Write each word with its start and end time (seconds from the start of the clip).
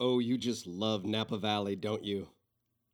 Oh, 0.00 0.18
you 0.18 0.36
just 0.36 0.66
love 0.66 1.04
Napa 1.04 1.38
Valley, 1.38 1.76
don't 1.76 2.04
you? 2.04 2.26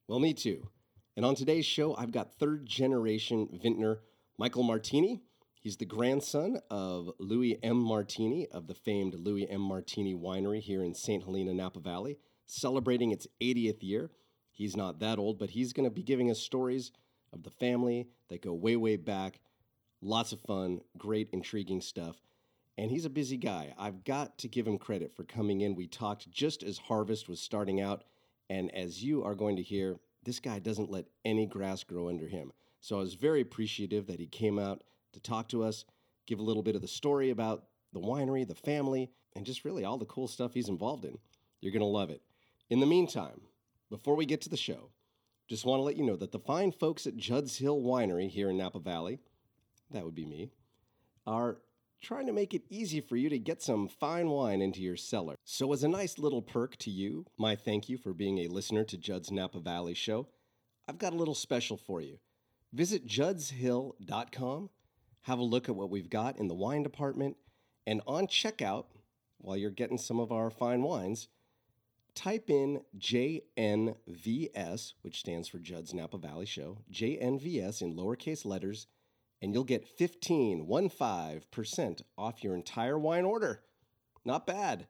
Well, 0.06 0.18
me 0.18 0.34
too. 0.34 0.68
And 1.16 1.24
on 1.24 1.34
today's 1.34 1.64
show, 1.64 1.96
I've 1.96 2.12
got 2.12 2.34
third 2.34 2.66
generation 2.66 3.48
vintner 3.62 4.00
Michael 4.36 4.64
Martini. 4.64 5.22
He's 5.54 5.78
the 5.78 5.86
grandson 5.86 6.58
of 6.70 7.10
Louis 7.18 7.58
M. 7.62 7.78
Martini 7.78 8.48
of 8.48 8.66
the 8.66 8.74
famed 8.74 9.14
Louis 9.14 9.48
M. 9.48 9.62
Martini 9.62 10.14
Winery 10.14 10.60
here 10.60 10.84
in 10.84 10.94
St. 10.94 11.24
Helena, 11.24 11.54
Napa 11.54 11.80
Valley, 11.80 12.18
celebrating 12.44 13.12
its 13.12 13.26
80th 13.40 13.82
year. 13.82 14.10
He's 14.50 14.76
not 14.76 15.00
that 15.00 15.18
old, 15.18 15.38
but 15.38 15.50
he's 15.50 15.72
going 15.72 15.88
to 15.88 15.94
be 15.94 16.02
giving 16.02 16.30
us 16.30 16.38
stories 16.38 16.92
of 17.32 17.44
the 17.44 17.50
family 17.50 18.08
that 18.28 18.42
go 18.42 18.52
way, 18.52 18.76
way 18.76 18.96
back. 18.96 19.40
Lots 20.02 20.32
of 20.32 20.40
fun, 20.42 20.82
great, 20.98 21.30
intriguing 21.32 21.80
stuff. 21.80 22.16
And 22.80 22.90
he's 22.90 23.04
a 23.04 23.10
busy 23.10 23.36
guy. 23.36 23.74
I've 23.76 24.04
got 24.04 24.38
to 24.38 24.48
give 24.48 24.66
him 24.66 24.78
credit 24.78 25.14
for 25.14 25.24
coming 25.24 25.60
in. 25.60 25.74
We 25.74 25.86
talked 25.86 26.30
just 26.30 26.62
as 26.62 26.78
harvest 26.78 27.28
was 27.28 27.38
starting 27.38 27.78
out. 27.78 28.04
And 28.48 28.74
as 28.74 29.04
you 29.04 29.22
are 29.22 29.34
going 29.34 29.56
to 29.56 29.62
hear, 29.62 29.98
this 30.24 30.40
guy 30.40 30.60
doesn't 30.60 30.90
let 30.90 31.04
any 31.22 31.44
grass 31.44 31.84
grow 31.84 32.08
under 32.08 32.26
him. 32.26 32.52
So 32.80 32.96
I 32.96 33.00
was 33.00 33.12
very 33.12 33.42
appreciative 33.42 34.06
that 34.06 34.18
he 34.18 34.26
came 34.26 34.58
out 34.58 34.82
to 35.12 35.20
talk 35.20 35.50
to 35.50 35.62
us, 35.62 35.84
give 36.26 36.38
a 36.38 36.42
little 36.42 36.62
bit 36.62 36.74
of 36.74 36.80
the 36.80 36.88
story 36.88 37.28
about 37.28 37.64
the 37.92 38.00
winery, 38.00 38.48
the 38.48 38.54
family, 38.54 39.10
and 39.36 39.44
just 39.44 39.66
really 39.66 39.84
all 39.84 39.98
the 39.98 40.06
cool 40.06 40.26
stuff 40.26 40.54
he's 40.54 40.70
involved 40.70 41.04
in. 41.04 41.18
You're 41.60 41.74
going 41.74 41.80
to 41.80 41.86
love 41.86 42.08
it. 42.08 42.22
In 42.70 42.80
the 42.80 42.86
meantime, 42.86 43.42
before 43.90 44.16
we 44.16 44.24
get 44.24 44.40
to 44.40 44.48
the 44.48 44.56
show, 44.56 44.88
just 45.48 45.66
want 45.66 45.80
to 45.80 45.84
let 45.84 45.98
you 45.98 46.04
know 46.06 46.16
that 46.16 46.32
the 46.32 46.38
fine 46.38 46.72
folks 46.72 47.06
at 47.06 47.18
Judd's 47.18 47.58
Hill 47.58 47.82
Winery 47.82 48.30
here 48.30 48.48
in 48.48 48.56
Napa 48.56 48.78
Valley, 48.78 49.18
that 49.90 50.06
would 50.06 50.14
be 50.14 50.24
me, 50.24 50.48
are 51.26 51.58
trying 52.00 52.26
to 52.26 52.32
make 52.32 52.54
it 52.54 52.62
easy 52.70 53.00
for 53.00 53.16
you 53.16 53.28
to 53.28 53.38
get 53.38 53.62
some 53.62 53.88
fine 53.88 54.28
wine 54.28 54.62
into 54.62 54.80
your 54.80 54.96
cellar. 54.96 55.36
So, 55.44 55.72
as 55.72 55.82
a 55.82 55.88
nice 55.88 56.18
little 56.18 56.42
perk 56.42 56.76
to 56.78 56.90
you, 56.90 57.26
my 57.38 57.56
thank 57.56 57.88
you 57.88 57.98
for 57.98 58.12
being 58.12 58.38
a 58.38 58.48
listener 58.48 58.84
to 58.84 58.96
Judd's 58.96 59.30
Napa 59.30 59.60
Valley 59.60 59.94
show, 59.94 60.28
I've 60.88 60.98
got 60.98 61.12
a 61.12 61.16
little 61.16 61.34
special 61.34 61.76
for 61.76 62.00
you. 62.00 62.18
Visit 62.72 63.06
juddshill.com, 63.06 64.70
have 65.22 65.38
a 65.38 65.42
look 65.42 65.68
at 65.68 65.76
what 65.76 65.90
we've 65.90 66.10
got 66.10 66.38
in 66.38 66.48
the 66.48 66.54
wine 66.54 66.82
department, 66.82 67.36
and 67.86 68.00
on 68.06 68.26
checkout, 68.26 68.86
while 69.38 69.56
you're 69.56 69.70
getting 69.70 69.98
some 69.98 70.20
of 70.20 70.32
our 70.32 70.50
fine 70.50 70.82
wines, 70.82 71.28
type 72.14 72.50
in 72.50 72.82
JNVS, 72.98 73.94
which 75.02 75.20
stands 75.20 75.48
for 75.48 75.58
Judd's 75.58 75.94
Napa 75.94 76.18
Valley 76.18 76.46
Show, 76.46 76.78
JNVS 76.92 77.82
in 77.82 77.94
lowercase 77.96 78.44
letters, 78.44 78.86
and 79.42 79.54
you'll 79.54 79.64
get 79.64 79.88
15, 79.88 80.66
15% 80.66 82.02
off 82.18 82.44
your 82.44 82.54
entire 82.54 82.98
wine 82.98 83.24
order. 83.24 83.62
Not 84.24 84.46
bad. 84.46 84.86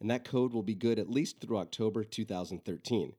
And 0.00 0.10
that 0.10 0.24
code 0.24 0.52
will 0.52 0.62
be 0.62 0.74
good 0.74 0.98
at 0.98 1.10
least 1.10 1.40
through 1.40 1.58
October 1.58 2.04
2013. 2.04 3.14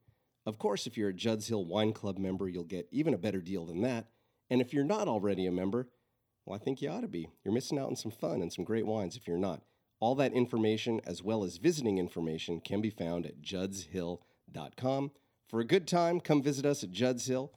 Of 0.45 0.57
course, 0.57 0.88
if 0.88 0.97
you're 0.97 1.09
a 1.09 1.13
Judd's 1.13 1.47
Hill 1.47 1.66
Wine 1.66 1.91
Club 1.91 2.17
member, 2.17 2.47
you'll 2.47 2.63
get 2.63 2.88
even 2.91 3.13
a 3.13 3.17
better 3.17 3.41
deal 3.41 3.66
than 3.66 3.81
that. 3.81 4.07
And 4.50 4.61
if 4.61 4.73
you're 4.73 4.85
not 4.85 5.07
already 5.07 5.45
a 5.45 5.52
member, 5.52 5.89
well, 6.45 6.59
I 6.59 6.63
think 6.63 6.81
you 6.81 6.89
ought 6.89 7.02
to 7.02 7.07
be. 7.07 7.30
You're 7.44 7.53
missing 7.53 7.77
out 7.77 7.89
on 7.89 7.95
some 7.95 8.11
fun 8.11 8.41
and 8.41 8.52
some 8.52 8.63
great 8.63 8.85
wines 8.85 9.16
if 9.16 9.27
you're 9.27 9.38
not. 9.38 9.61
All 10.00 10.16
that 10.16 10.33
information, 10.33 11.02
as 11.05 11.22
well 11.22 11.44
as 11.44 11.57
visiting 11.57 11.97
information, 11.97 12.61
can 12.61 12.81
be 12.81 12.89
found 12.89 13.25
at 13.25 13.41
juddshill.com. 13.41 15.11
For 15.47 15.59
a 15.59 15.66
good 15.66 15.88
time, 15.88 16.22
come 16.22 16.41
visit 16.41 16.66
us 16.66 16.83
at 16.83 16.91
Judd's 16.91 17.27
Hill. 17.27 17.52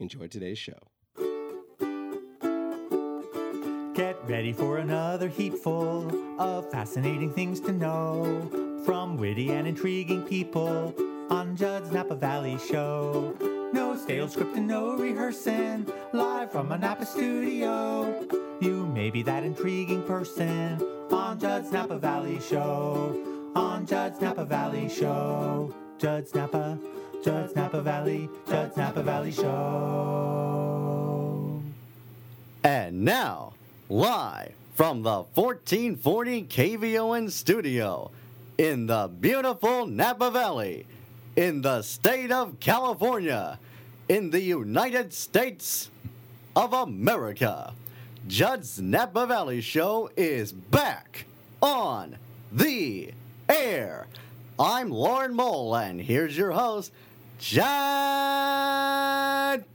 Enjoy 0.00 0.26
today's 0.26 0.58
show. 0.58 0.78
Get 4.00 4.16
ready 4.26 4.54
for 4.54 4.78
another 4.78 5.28
heapful 5.28 6.10
of 6.40 6.70
fascinating 6.70 7.34
things 7.34 7.60
to 7.60 7.70
know 7.70 8.48
from 8.82 9.18
witty 9.18 9.50
and 9.50 9.68
intriguing 9.68 10.22
people 10.22 10.94
on 11.28 11.54
Judd's 11.54 11.92
Napa 11.92 12.14
Valley 12.14 12.56
Show. 12.56 13.36
No 13.74 13.94
stale 13.98 14.26
script 14.26 14.56
and 14.56 14.66
no 14.66 14.96
rehearsing, 14.96 15.86
live 16.14 16.50
from 16.50 16.72
a 16.72 16.78
Napa 16.78 17.04
studio. 17.04 18.26
You 18.62 18.86
may 18.86 19.10
be 19.10 19.22
that 19.22 19.44
intriguing 19.44 20.02
person 20.04 20.80
on 21.10 21.38
Judd's 21.38 21.70
Napa 21.70 21.98
Valley 21.98 22.40
Show. 22.40 23.14
On 23.54 23.84
Judd's 23.84 24.18
Napa 24.22 24.46
Valley 24.46 24.88
Show. 24.88 25.74
Judd's 25.98 26.34
Napa, 26.34 26.78
Judd's 27.22 27.54
Napa 27.54 27.82
Valley, 27.82 28.30
Judd's 28.48 28.78
Napa 28.78 29.02
Valley 29.02 29.32
Show. 29.32 29.50
And 32.64 33.04
now, 33.04 33.52
live 33.90 34.52
from 34.76 35.02
the 35.02 35.24
1440 35.34 36.44
KVON 36.44 37.28
studio 37.28 38.08
in 38.56 38.86
the 38.86 39.10
beautiful 39.20 39.84
Napa 39.84 40.30
Valley, 40.30 40.86
in 41.34 41.60
the 41.60 41.82
state 41.82 42.30
of 42.30 42.60
California, 42.60 43.58
in 44.08 44.30
the 44.30 44.40
United 44.40 45.12
States 45.12 45.90
of 46.54 46.72
America. 46.72 47.74
Judd's 48.28 48.80
Napa 48.80 49.26
Valley 49.26 49.60
Show 49.60 50.08
is 50.16 50.52
back 50.52 51.24
on 51.60 52.16
the 52.52 53.10
air. 53.48 54.06
I'm 54.56 54.90
Lauren 54.90 55.34
Mole, 55.34 55.74
and 55.74 56.00
here's 56.00 56.38
your 56.38 56.52
host, 56.52 56.92
Judd 57.40 57.64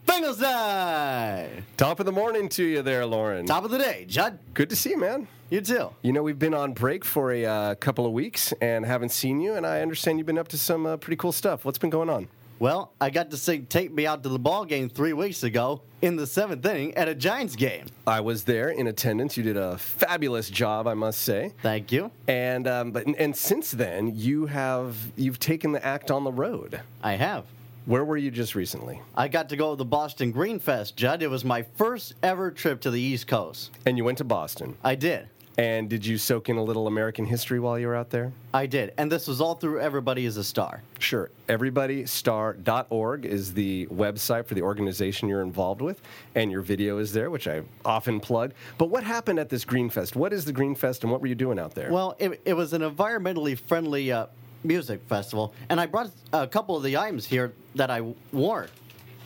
Finkelstein. 0.05 1.65
Top 1.77 1.99
of 1.99 2.05
the 2.05 2.11
morning 2.11 2.47
to 2.49 2.63
you 2.63 2.83
there, 2.83 3.07
Lauren. 3.07 3.47
Top 3.47 3.65
of 3.65 3.71
the 3.71 3.79
day, 3.79 4.05
Judd. 4.07 4.37
Good 4.53 4.69
to 4.69 4.75
see 4.75 4.91
you, 4.91 4.99
man. 4.99 5.27
You 5.49 5.61
too. 5.61 5.89
You 6.03 6.13
know, 6.13 6.21
we've 6.21 6.37
been 6.37 6.53
on 6.53 6.73
break 6.73 7.03
for 7.03 7.31
a 7.31 7.43
uh, 7.43 7.73
couple 7.75 8.05
of 8.05 8.11
weeks 8.11 8.53
and 8.61 8.85
haven't 8.85 9.09
seen 9.09 9.41
you, 9.41 9.55
and 9.55 9.65
I 9.65 9.81
understand 9.81 10.19
you've 10.19 10.27
been 10.27 10.37
up 10.37 10.49
to 10.49 10.59
some 10.59 10.85
uh, 10.85 10.97
pretty 10.97 11.15
cool 11.17 11.31
stuff. 11.31 11.65
What's 11.65 11.79
been 11.79 11.89
going 11.89 12.07
on? 12.07 12.27
Well, 12.57 12.93
I 13.01 13.09
got 13.09 13.31
to 13.31 13.37
see 13.37 13.59
take 13.59 13.93
me 13.93 14.07
out 14.07 14.23
to 14.23 14.29
the 14.29 14.39
ball 14.39 14.63
game 14.63 14.89
three 14.89 15.13
weeks 15.13 15.43
ago 15.43 15.81
in 16.01 16.15
the 16.15 16.25
seventh 16.25 16.65
inning 16.65 16.93
at 16.95 17.09
a 17.09 17.15
Giants 17.15 17.55
game. 17.55 17.85
I 18.07 18.21
was 18.21 18.45
there 18.45 18.69
in 18.69 18.87
attendance. 18.87 19.35
You 19.35 19.43
did 19.43 19.57
a 19.57 19.77
fabulous 19.77 20.49
job, 20.49 20.87
I 20.87 20.93
must 20.93 21.21
say. 21.21 21.51
Thank 21.61 21.91
you. 21.91 22.11
And 22.27 22.67
um, 22.67 22.91
but 22.91 23.05
and 23.07 23.35
since 23.35 23.71
then, 23.71 24.15
you 24.15 24.45
have 24.45 24.95
you've 25.17 25.39
taken 25.39 25.73
the 25.73 25.85
act 25.85 26.11
on 26.11 26.23
the 26.23 26.31
road. 26.31 26.79
I 27.03 27.13
have. 27.13 27.45
Where 27.85 28.03
were 28.03 28.17
you 28.17 28.31
just 28.31 28.55
recently? 28.55 28.99
I 29.15 29.27
got 29.27 29.49
to 29.49 29.55
go 29.55 29.71
to 29.71 29.75
the 29.75 29.85
Boston 29.85 30.31
Green 30.31 30.57
Fest, 30.57 30.95
Judd. 30.95 31.21
It 31.21 31.29
was 31.29 31.45
my 31.45 31.63
first 31.75 32.15
ever 32.23 32.49
trip 32.49 32.81
to 32.81 32.89
the 32.89 32.99
East 32.99 33.27
Coast. 33.27 33.69
And 33.85 33.95
you 33.95 34.03
went 34.03 34.17
to 34.17 34.23
Boston. 34.23 34.75
I 34.83 34.95
did. 34.95 35.27
And 35.57 35.89
did 35.89 36.05
you 36.05 36.17
soak 36.17 36.49
in 36.49 36.57
a 36.57 36.63
little 36.63 36.87
American 36.87 37.25
history 37.25 37.59
while 37.61 37.79
you 37.79 37.87
were 37.87 37.95
out 37.95 38.09
there? 38.09 38.33
I 38.53 38.65
did. 38.65 38.93
And 38.97 39.09
this 39.09 39.27
was 39.27 39.39
all 39.39 39.55
through 39.55 39.79
Everybody 39.79 40.25
is 40.25 40.35
a 40.35 40.43
Star. 40.43 40.81
Sure. 40.99 41.29
EverybodyStar.org 41.47 43.25
is 43.25 43.53
the 43.53 43.85
website 43.87 44.47
for 44.47 44.53
the 44.53 44.61
organization 44.61 45.29
you're 45.29 45.41
involved 45.41 45.81
with, 45.81 46.01
and 46.35 46.51
your 46.51 46.61
video 46.61 46.97
is 46.97 47.13
there, 47.13 47.29
which 47.29 47.47
I 47.47 47.61
often 47.85 48.19
plug. 48.19 48.53
But 48.77 48.89
what 48.89 49.03
happened 49.03 49.39
at 49.39 49.49
this 49.49 49.63
Greenfest? 49.63 50.15
What 50.15 50.33
is 50.33 50.43
the 50.43 50.53
Greenfest, 50.53 51.03
and 51.03 51.11
what 51.11 51.21
were 51.21 51.27
you 51.27 51.35
doing 51.35 51.57
out 51.57 51.73
there? 51.73 51.91
Well, 51.91 52.15
it, 52.19 52.41
it 52.43 52.53
was 52.53 52.73
an 52.73 52.81
environmentally 52.81 53.57
friendly 53.57 54.11
uh, 54.11 54.27
music 54.63 55.01
festival, 55.07 55.53
and 55.69 55.79
I 55.79 55.85
brought 55.85 56.11
a 56.33 56.47
couple 56.47 56.75
of 56.75 56.83
the 56.83 56.97
items 56.97 57.25
here 57.25 57.53
that 57.75 57.89
I 57.89 58.01
wore 58.33 58.67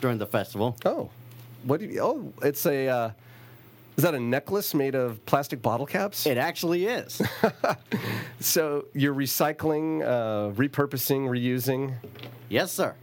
during 0.00 0.18
the 0.18 0.26
festival. 0.26 0.76
oh, 0.84 1.10
what? 1.64 1.80
Do 1.80 1.86
you, 1.86 2.00
oh, 2.00 2.32
it's 2.42 2.66
a. 2.66 2.88
Uh, 2.88 3.10
is 4.00 4.04
that 4.04 4.14
a 4.14 4.18
necklace 4.20 4.72
made 4.72 4.94
of 4.94 5.22
plastic 5.26 5.60
bottle 5.60 5.84
caps? 5.84 6.24
It 6.24 6.38
actually 6.38 6.86
is. 6.86 7.20
so 8.40 8.86
you're 8.94 9.14
recycling, 9.14 10.00
uh, 10.02 10.54
repurposing, 10.54 11.28
reusing. 11.28 11.92
yes, 12.48 12.72
sir. 12.72 12.94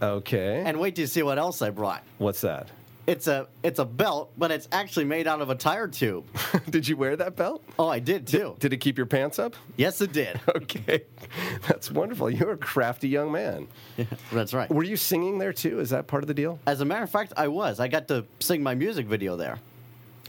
Okay. 0.00 0.62
And 0.64 0.80
wait 0.80 0.94
till 0.94 1.02
you 1.02 1.06
see 1.06 1.22
what 1.22 1.38
else 1.38 1.60
I 1.60 1.68
brought. 1.68 2.02
what's 2.16 2.40
that? 2.40 2.68
It's 3.06 3.26
a 3.26 3.46
it's 3.62 3.78
a 3.78 3.84
belt, 3.84 4.32
but 4.38 4.50
it's 4.50 4.68
actually 4.72 5.04
made 5.04 5.26
out 5.26 5.42
of 5.42 5.50
a 5.50 5.54
tire 5.54 5.86
tube. 5.86 6.24
did 6.70 6.88
you 6.88 6.96
wear 6.96 7.14
that 7.16 7.36
belt? 7.36 7.62
Oh, 7.78 7.88
I 7.88 7.98
did 7.98 8.26
too. 8.26 8.56
Did 8.58 8.72
it 8.72 8.78
keep 8.78 8.96
your 8.96 9.06
pants 9.06 9.38
up? 9.38 9.54
Yes, 9.76 10.00
it 10.00 10.12
did. 10.12 10.40
Okay, 10.56 11.04
that's 11.66 11.90
wonderful. 11.90 12.30
You're 12.30 12.52
a 12.52 12.56
crafty 12.56 13.08
young 13.08 13.30
man. 13.30 13.68
Yeah, 13.98 14.06
That's 14.32 14.54
right. 14.54 14.70
Were 14.70 14.82
you 14.82 14.96
singing 14.96 15.38
there 15.38 15.52
too? 15.52 15.78
Is 15.80 15.90
that 15.90 16.06
part 16.06 16.22
of 16.22 16.26
the 16.26 16.34
deal? 16.34 16.58
As 16.66 16.80
a 16.80 16.86
matter 16.86 17.04
of 17.04 17.10
fact, 17.10 17.34
I 17.36 17.48
was. 17.48 17.80
I 17.80 17.88
got 17.88 18.08
to 18.08 18.24
sing 18.40 18.62
my 18.62 18.74
music 18.74 19.06
video 19.06 19.36
there. 19.36 19.58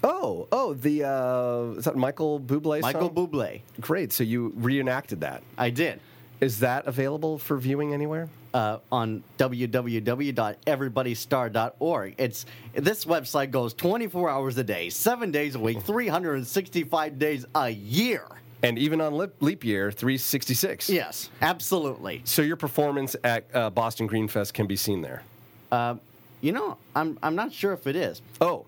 Oh, 0.04 0.48
oh, 0.52 0.74
the 0.74 1.04
uh, 1.04 1.78
is 1.78 1.86
that 1.86 1.96
Michael 1.96 2.40
Bublé 2.40 2.82
Michael 2.82 3.14
song? 3.14 3.28
Bublé. 3.28 3.62
Great. 3.80 4.12
So 4.14 4.24
you 4.24 4.54
reenacted 4.56 5.22
that. 5.22 5.44
I 5.58 5.70
did. 5.70 6.00
Is 6.42 6.60
that 6.60 6.88
available 6.88 7.38
for 7.38 7.58
viewing 7.58 7.94
anywhere? 7.94 8.30
Uh, 8.54 8.80
on 8.92 9.24
www.everybodystar.org. 9.38 12.16
It's 12.18 12.46
this 12.74 13.06
website 13.06 13.52
goes 13.52 13.76
24 13.76 14.30
hours 14.30 14.58
a 14.58 14.64
day, 14.64 14.90
seven 14.90 15.30
days 15.30 15.54
a 15.54 15.60
week, 15.60 15.82
365 15.84 17.20
days 17.20 17.46
a 17.54 17.70
year. 17.70 18.24
And 18.64 18.80
even 18.80 19.00
on 19.02 19.16
leap, 19.18 19.34
leap 19.40 19.64
year 19.64 19.92
366. 19.92 20.90
Yes, 20.90 21.30
absolutely. 21.42 22.22
So 22.26 22.42
your 22.42 22.58
performance 22.58 23.16
at 23.24 23.46
uh, 23.54 23.70
Boston 23.70 24.08
Green 24.08 24.28
Fest 24.28 24.54
can 24.54 24.66
be 24.66 24.76
seen 24.76 25.02
there. 25.02 25.22
Uh, 25.72 25.96
you 26.42 26.52
know, 26.52 26.78
I'm 26.96 27.20
I'm 27.22 27.36
not 27.36 27.54
sure 27.54 27.74
if 27.74 27.86
it 27.86 27.96
is. 27.96 28.22
Oh, 28.42 28.66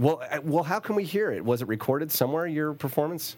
well, 0.00 0.20
uh, 0.30 0.40
well, 0.42 0.64
how 0.64 0.80
can 0.80 0.96
we 0.96 1.04
hear 1.04 1.30
it? 1.30 1.44
Was 1.44 1.62
it 1.62 1.68
recorded 1.68 2.10
somewhere? 2.10 2.46
Your 2.46 2.72
performance? 2.72 3.36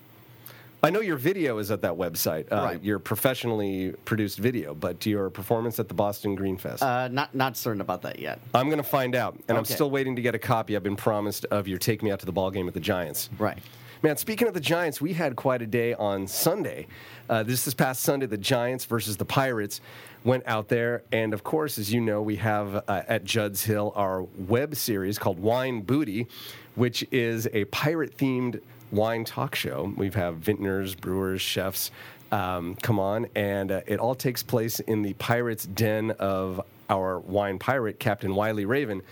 I 0.85 0.91
know 0.91 1.00
your 1.00 1.17
video 1.17 1.59
is 1.59 1.70
at 1.70 1.82
that 1.82 1.93
website. 1.93 2.50
Uh, 2.50 2.56
Right. 2.64 2.82
Your 2.82 2.99
professionally 2.99 3.94
produced 4.05 4.38
video, 4.38 4.75
but 4.75 5.05
your 5.06 5.31
performance 5.31 5.79
at 5.79 5.87
the 5.87 5.94
Boston 5.94 6.35
Green 6.35 6.56
Fest. 6.56 6.82
Uh, 6.82 7.06
not 7.09 7.35
not 7.35 7.56
certain 7.56 7.81
about 7.81 8.03
that 8.03 8.19
yet. 8.19 8.41
I'm 8.55 8.67
going 8.67 8.79
to 8.82 8.88
find 8.88 9.14
out, 9.14 9.38
and 9.49 9.56
I'm 9.59 9.64
still 9.64 9.91
waiting 9.91 10.17
to 10.17 10.23
get 10.23 10.35
a 10.35 10.41
copy. 10.41 10.75
I've 10.75 10.82
been 10.82 10.97
promised 10.97 11.44
of 11.47 11.69
your 11.69 11.79
"Take 11.79 12.03
Me 12.03 12.11
Out 12.11 12.19
to 12.20 12.26
the 12.26 12.32
Ball 12.32 12.50
Game" 12.50 12.67
at 12.67 12.75
the 12.75 12.81
Giants. 12.81 13.29
Right. 13.38 13.58
Man, 14.05 14.17
speaking 14.17 14.49
of 14.49 14.55
the 14.55 14.59
Giants, 14.59 15.01
we 15.01 15.13
had 15.13 15.37
quite 15.37 15.63
a 15.63 15.67
day 15.67 15.95
on 15.95 16.27
Sunday. 16.27 16.89
Uh, 17.31 17.45
this 17.45 17.65
this 17.65 17.73
past 17.73 18.03
Sunday, 18.03 18.27
the 18.27 18.37
Giants 18.37 18.85
versus 18.85 19.17
the 19.17 19.25
Pirates 19.25 19.81
went 20.25 20.43
out 20.45 20.67
there, 20.67 21.05
and 21.13 21.33
of 21.33 21.45
course, 21.45 21.79
as 21.79 21.93
you 21.93 22.01
know, 22.01 22.21
we 22.21 22.35
have 22.35 22.75
uh, 22.89 23.03
at 23.07 23.23
Judd's 23.23 23.63
Hill 23.63 23.93
our 23.95 24.23
web 24.23 24.75
series 24.75 25.21
called 25.21 25.39
Wine 25.39 25.83
Booty, 25.83 26.27
which 26.75 27.07
is 27.13 27.47
a 27.53 27.65
pirate-themed 27.67 28.61
wine 28.91 29.25
talk 29.25 29.55
show. 29.55 29.95
We 29.97 30.11
have 30.11 30.35
vintners, 30.39 30.97
brewers, 30.97 31.41
chefs 31.41 31.93
um, 32.33 32.75
come 32.83 32.99
on, 32.99 33.29
and 33.37 33.71
uh, 33.71 33.83
it 33.87 34.01
all 34.01 34.17
takes 34.17 34.43
place 34.43 34.81
in 34.81 35.03
the 35.03 35.13
pirates' 35.13 35.65
den 35.65 36.11
of 36.13 36.61
our 36.91 37.21
wine 37.21 37.61
pirate, 37.61 38.01
Captain 38.01 38.35
Wiley 38.35 38.65
Raven. 38.65 39.03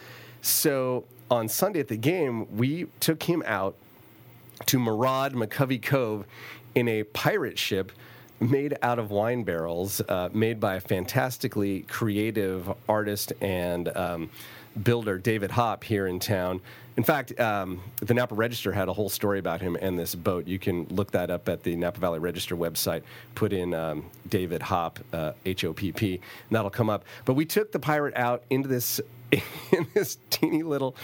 So 0.43 1.05
on 1.31 1.47
Sunday 1.47 1.79
at 1.79 1.87
the 1.87 1.97
game, 1.97 2.57
we 2.57 2.87
took 2.99 3.23
him 3.23 3.45
out 3.47 3.77
to 4.67 4.79
Maraud 4.79 5.35
McCovey 5.35 5.81
Cove 5.83 6.27
in 6.75 6.89
a 6.89 7.05
pirate 7.05 7.59
ship 7.59 7.93
made 8.41 8.77
out 8.83 8.99
of 8.99 9.11
wine 9.11 9.45
barrels, 9.45 10.01
uh, 10.09 10.31
made 10.33 10.59
by 10.59 10.77
a 10.77 10.81
fantastically 10.81 11.83
creative 11.83 12.73
artist 12.89 13.33
and 13.41 13.95
um, 13.97 14.31
builder, 14.83 15.19
David 15.19 15.51
Hopp, 15.51 15.85
here 15.85 16.07
in 16.07 16.19
town. 16.19 16.61
In 16.97 17.05
fact, 17.05 17.39
um, 17.41 17.81
the 17.97 18.15
Napa 18.15 18.35
Register 18.35 18.73
had 18.73 18.89
a 18.89 18.93
whole 18.93 19.09
story 19.09 19.39
about 19.39 19.61
him 19.61 19.77
and 19.81 19.99
this 19.99 20.15
boat. 20.15 20.47
You 20.47 20.59
can 20.59 20.85
look 20.91 21.13
that 21.13 21.31
up 21.31 21.49
at 21.49 21.63
the 21.63 21.75
Napa 21.77 21.99
Valley 21.99 22.19
Register 22.19 22.57
website. 22.57 23.03
Put 23.35 23.53
in 23.53 23.73
um, 23.73 24.05
David 24.29 24.61
Hopp, 24.63 24.99
uh, 25.13 25.33
H 25.47 25.65
O 25.65 25.73
P 25.73 25.93
P, 25.93 26.15
and 26.15 26.23
that'll 26.51 26.71
come 26.71 26.91
up. 26.91 27.05
But 27.25 27.35
we 27.35 27.45
took 27.45 27.73
the 27.73 27.79
pirate 27.79 28.15
out 28.17 28.43
into 28.51 28.69
this 28.69 29.01
in 29.33 29.87
this 29.95 30.19
teeny 30.29 30.63
little 30.63 30.97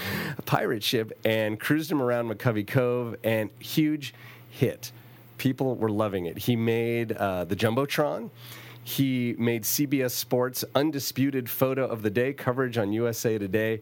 pirate 0.44 0.82
ship 0.82 1.16
and 1.24 1.58
cruised 1.58 1.90
him 1.90 2.02
around 2.02 2.28
McCovey 2.28 2.66
Cove, 2.66 3.16
and 3.24 3.50
huge 3.58 4.12
hit. 4.50 4.92
People 5.38 5.76
were 5.76 5.90
loving 5.90 6.26
it. 6.26 6.38
He 6.38 6.56
made 6.56 7.12
uh, 7.12 7.44
the 7.44 7.56
Jumbotron. 7.56 8.30
He 8.86 9.34
made 9.36 9.64
CBS 9.64 10.12
Sports 10.12 10.64
undisputed 10.76 11.50
photo 11.50 11.88
of 11.88 12.02
the 12.02 12.08
day 12.08 12.32
coverage 12.32 12.78
on 12.78 12.92
USA 12.92 13.36
Today, 13.36 13.80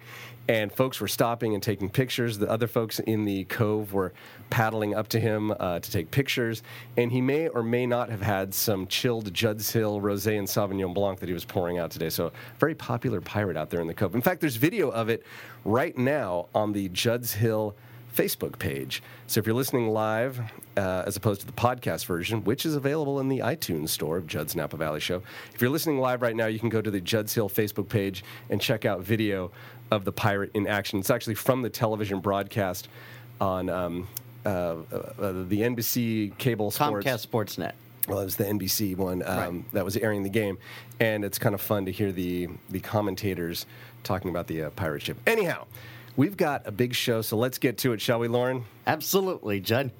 and 0.49 0.73
folks 0.73 0.99
were 0.99 1.09
stopping 1.09 1.53
and 1.53 1.63
taking 1.63 1.91
pictures. 1.91 2.39
The 2.39 2.49
other 2.49 2.67
folks 2.67 3.01
in 3.01 3.27
the 3.27 3.45
cove 3.45 3.93
were 3.93 4.15
paddling 4.49 4.95
up 4.95 5.09
to 5.09 5.21
him 5.21 5.53
uh, 5.61 5.81
to 5.81 5.91
take 5.91 6.11
pictures, 6.11 6.63
and 6.97 7.13
he 7.13 7.21
may 7.21 7.49
or 7.49 7.63
may 7.63 7.85
not 7.85 8.09
have 8.09 8.23
had 8.23 8.55
some 8.55 8.87
chilled 8.87 9.33
Judd's 9.35 9.71
Hill 9.71 10.01
Rosé 10.01 10.39
and 10.39 10.49
Sauvignon 10.49 10.95
Blanc 10.95 11.21
that 11.21 11.29
he 11.29 11.35
was 11.35 11.45
pouring 11.45 11.79
out 11.79 11.91
today. 11.91 12.09
So, 12.09 12.33
very 12.59 12.75
popular 12.75 13.21
pirate 13.21 13.59
out 13.59 13.69
there 13.69 13.83
in 13.83 13.87
the 13.87 13.93
cove. 13.93 14.15
In 14.15 14.23
fact, 14.23 14.41
there's 14.41 14.57
video 14.57 14.89
of 14.89 15.11
it 15.11 15.23
right 15.67 15.99
now 15.99 16.47
on 16.55 16.73
the 16.73 16.89
Judd's 16.89 17.35
Hill 17.35 17.77
Facebook 18.15 18.59
page. 18.59 19.03
So 19.27 19.41
if 19.41 19.47
you're 19.47 19.57
listening 19.57 19.89
live, 19.89 20.41
uh, 20.77 21.03
as 21.07 21.17
opposed 21.17 21.41
to 21.41 21.47
the 21.47 21.53
podcast 21.53 22.07
version, 22.07 22.45
which 22.45 22.65
is 22.65 22.77
available 22.77 23.21
in 23.21 23.29
the 23.29 23.41
iTunes 23.41 23.89
store 23.89 24.17
of 24.17 24.27
Judd's 24.27 24.55
Napa 24.55 24.77
Valley 24.77 25.01
Show, 25.01 25.23
if 25.53 25.61
you're 25.61 25.71
listening 25.71 25.99
live 25.99 26.23
right 26.23 26.37
now, 26.37 26.47
you 26.47 26.59
can 26.59 26.69
go 26.69 26.81
to 26.81 26.91
the 26.91 27.01
Judd's 27.01 27.35
Hill 27.35 27.49
Facebook 27.49 27.89
page 27.89 28.25
and 28.51 28.61
check 28.61 28.85
out 28.85 29.01
video 29.01 29.51
of 29.91 30.05
the 30.05 30.13
pirate 30.13 30.51
in 30.55 30.67
action. 30.67 30.99
It's 30.99 31.11
actually 31.11 31.35
from 31.35 31.63
the 31.63 31.71
television 31.71 32.21
broadcast 32.21 32.89
on 33.41 33.69
um, 33.69 34.09
uh, 34.45 34.49
uh, 34.49 34.83
the 35.49 35.61
NBC 35.63 36.37
cable 36.39 36.71
sports. 36.71 37.07
Comcast 37.07 37.27
Sportsnet. 37.27 37.73
Well, 38.07 38.21
it 38.21 38.25
was 38.25 38.37
the 38.37 38.45
NBC 38.45 38.97
one 38.97 39.23
um, 39.27 39.65
that 39.73 39.85
was 39.85 39.97
airing 39.97 40.25
the 40.25 40.29
game, 40.29 40.59
and 41.01 41.25
it's 41.25 41.39
kind 41.39 41.55
of 41.55 41.61
fun 41.61 41.87
to 41.87 41.93
hear 41.93 42.13
the 42.13 42.49
the 42.69 42.81
commentators 42.81 43.65
talking 44.03 44.29
about 44.31 44.47
the 44.47 44.65
uh, 44.65 44.71
pirate 44.71 45.01
ship. 45.03 45.17
Anyhow, 45.27 45.65
we've 46.17 46.37
got 46.37 46.67
a 46.67 46.73
big 46.73 46.95
show, 46.95 47.23
so 47.23 47.37
let's 47.37 47.59
get 47.59 47.79
to 47.79 47.93
it, 47.93 48.01
shall 48.01 48.19
we, 48.19 48.29
Lauren? 48.29 48.65
Absolutely, 48.87 49.61
Judd. 49.61 49.91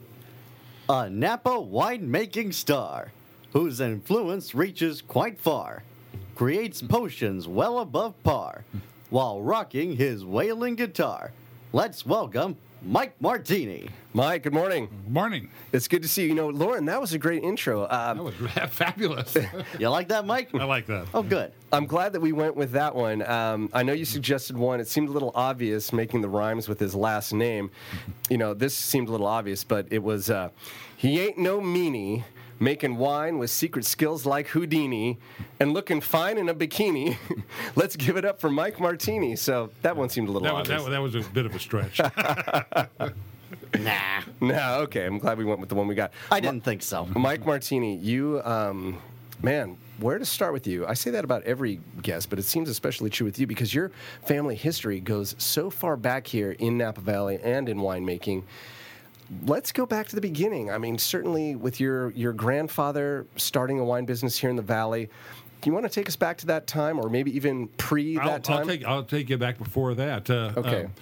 A 0.89 1.09
Napa 1.09 1.51
winemaking 1.51 2.53
star 2.53 3.11
whose 3.55 3.81
influence 3.81 4.53
reaches 4.53 5.01
quite 5.01 5.39
far, 5.39 5.85
creates 6.35 6.83
potions 6.83 7.47
well 7.47 7.79
above 7.79 8.21
par 8.25 8.65
while 9.11 9.41
rocking 9.41 9.97
his 9.97 10.25
wailing 10.25 10.75
guitar. 10.75 11.31
Let's 11.73 12.05
welcome 12.05 12.57
Mike 12.87 13.15
Martini. 13.21 13.89
Mike, 14.13 14.43
good 14.43 14.53
morning. 14.53 14.89
Morning. 15.09 15.49
It's 15.73 15.89
good 15.89 16.03
to 16.03 16.09
see 16.09 16.23
you. 16.25 16.29
You 16.29 16.35
know, 16.35 16.49
Lauren, 16.51 16.85
that 16.85 17.01
was 17.01 17.15
a 17.15 17.19
great 17.19 17.43
intro. 17.43 17.89
That 17.89 18.19
Um, 18.19 18.25
was 18.25 18.35
fabulous. 18.71 19.37
You 19.79 19.89
like 19.89 20.09
that, 20.09 20.27
Mike? 20.27 20.51
I 20.55 20.65
like 20.65 20.87
that. 20.87 21.07
Oh, 21.15 21.23
good. 21.23 21.53
I'm 21.73 21.87
glad 21.87 22.13
that 22.13 22.21
we 22.21 22.33
went 22.33 22.57
with 22.57 22.73
that 22.73 22.95
one. 22.95 23.23
Um, 23.27 23.71
I 23.73 23.83
know 23.83 23.93
you 23.95 24.05
suggested 24.05 24.57
one. 24.57 24.81
It 24.81 24.89
seemed 24.89 25.09
a 25.09 25.13
little 25.13 25.33
obvious 25.35 25.93
making 25.93 26.21
the 26.21 26.29
rhymes 26.29 26.69
with 26.69 26.79
his 26.79 26.95
last 26.95 27.33
name. 27.33 27.71
You 28.29 28.37
know, 28.39 28.53
this 28.55 28.77
seemed 28.77 29.09
a 29.09 29.13
little 29.13 29.27
obvious, 29.27 29.65
but 29.65 29.87
it 29.91 30.03
was 30.03 30.29
uh, 30.31 30.51
he 30.97 31.21
ain't 31.21 31.39
no 31.39 31.61
meanie. 31.61 32.25
Making 32.61 32.97
wine 32.97 33.39
with 33.39 33.51
secret 33.51 33.85
skills 33.85 34.25
like 34.25 34.49
Houdini 34.49 35.19
and 35.59 35.73
looking 35.73 36.01
fine 36.01 36.39
in 36.39 36.49
a 36.49 36.55
bikini. 36.55 37.17
Let's 37.77 37.97
give 37.97 38.17
it 38.17 38.25
up 38.25 38.41
for 38.41 38.49
Mike 38.49 38.79
Martini. 38.81 39.37
So 39.37 39.71
that 39.83 39.97
one 39.97 40.09
seemed 40.09 40.29
a 40.29 40.33
little 40.33 40.47
That 40.47 40.55
was, 40.55 40.69
that, 40.69 40.91
that 40.91 41.01
was 41.01 41.15
a 41.15 41.21
bit 41.21 41.47
of 41.47 41.55
a 41.55 41.59
stretch. 41.59 42.01
Nah, 43.79 44.23
no, 44.41 44.81
okay. 44.83 45.05
I'm 45.05 45.19
glad 45.19 45.39
we 45.39 45.45
went 45.45 45.61
with 45.61 45.69
the 45.69 45.75
one 45.75 45.89
we 45.89 45.95
got. 45.95 46.13
I 46.31 46.41
didn't 46.41 46.63
think 46.63 46.83
so. 46.83 47.07
Mike 47.07 47.45
Martini, 47.45 47.97
you, 47.97 48.41
um, 48.45 48.99
man, 49.43 49.77
where 49.99 50.19
to 50.19 50.25
start 50.25 50.53
with 50.53 50.67
you? 50.67 50.87
I 50.87 50.95
say 50.95 51.11
that 51.13 51.25
about 51.25 51.43
every 51.45 51.81
guest, 52.03 52.31
but 52.31 52.39
it 52.39 52.45
seems 52.45 52.69
especially 52.69 53.11
true 53.11 53.25
with 53.25 53.39
you 53.39 53.47
because 53.47 53.75
your 53.75 53.91
family 54.25 54.55
history 54.55 55.01
goes 55.01 55.35
so 55.39 55.71
far 55.71 55.97
back 55.97 56.27
here 56.27 56.53
in 56.53 56.79
Napa 56.79 57.01
Valley 57.01 57.39
and 57.43 57.69
in 57.69 57.79
winemaking. 57.79 58.43
Let's 59.47 59.73
go 59.73 59.87
back 59.87 60.09
to 60.09 60.15
the 60.15 60.21
beginning. 60.21 60.71
I 60.71 60.79
mean, 60.79 60.99
certainly 60.99 61.55
with 61.57 61.81
your 61.81 62.11
your 62.11 62.33
grandfather 62.33 63.27
starting 63.37 63.79
a 63.81 63.85
wine 63.85 64.05
business 64.05 64.39
here 64.39 64.51
in 64.51 64.57
the 64.57 64.63
valley. 64.63 65.09
Do 65.61 65.71
you 65.71 65.75
want 65.75 65.87
to 65.87 65.91
take 65.91 66.09
us 66.09 66.17
back 66.17 66.37
to 66.39 66.47
that 66.47 66.67
time, 66.67 66.99
or 67.01 67.09
maybe 67.09 67.35
even 67.35 67.69
pre 67.79 68.19
I'll, 68.19 68.29
that 68.29 68.45
time? 68.45 68.59
I'll 68.61 68.67
take 68.67 68.85
I'll 68.85 69.03
take 69.05 69.31
you 69.31 69.39
back 69.39 69.57
before 69.59 69.95
that. 69.95 70.29
Uh, 70.29 70.53
Okay. 70.57 70.85
um, 70.85 70.93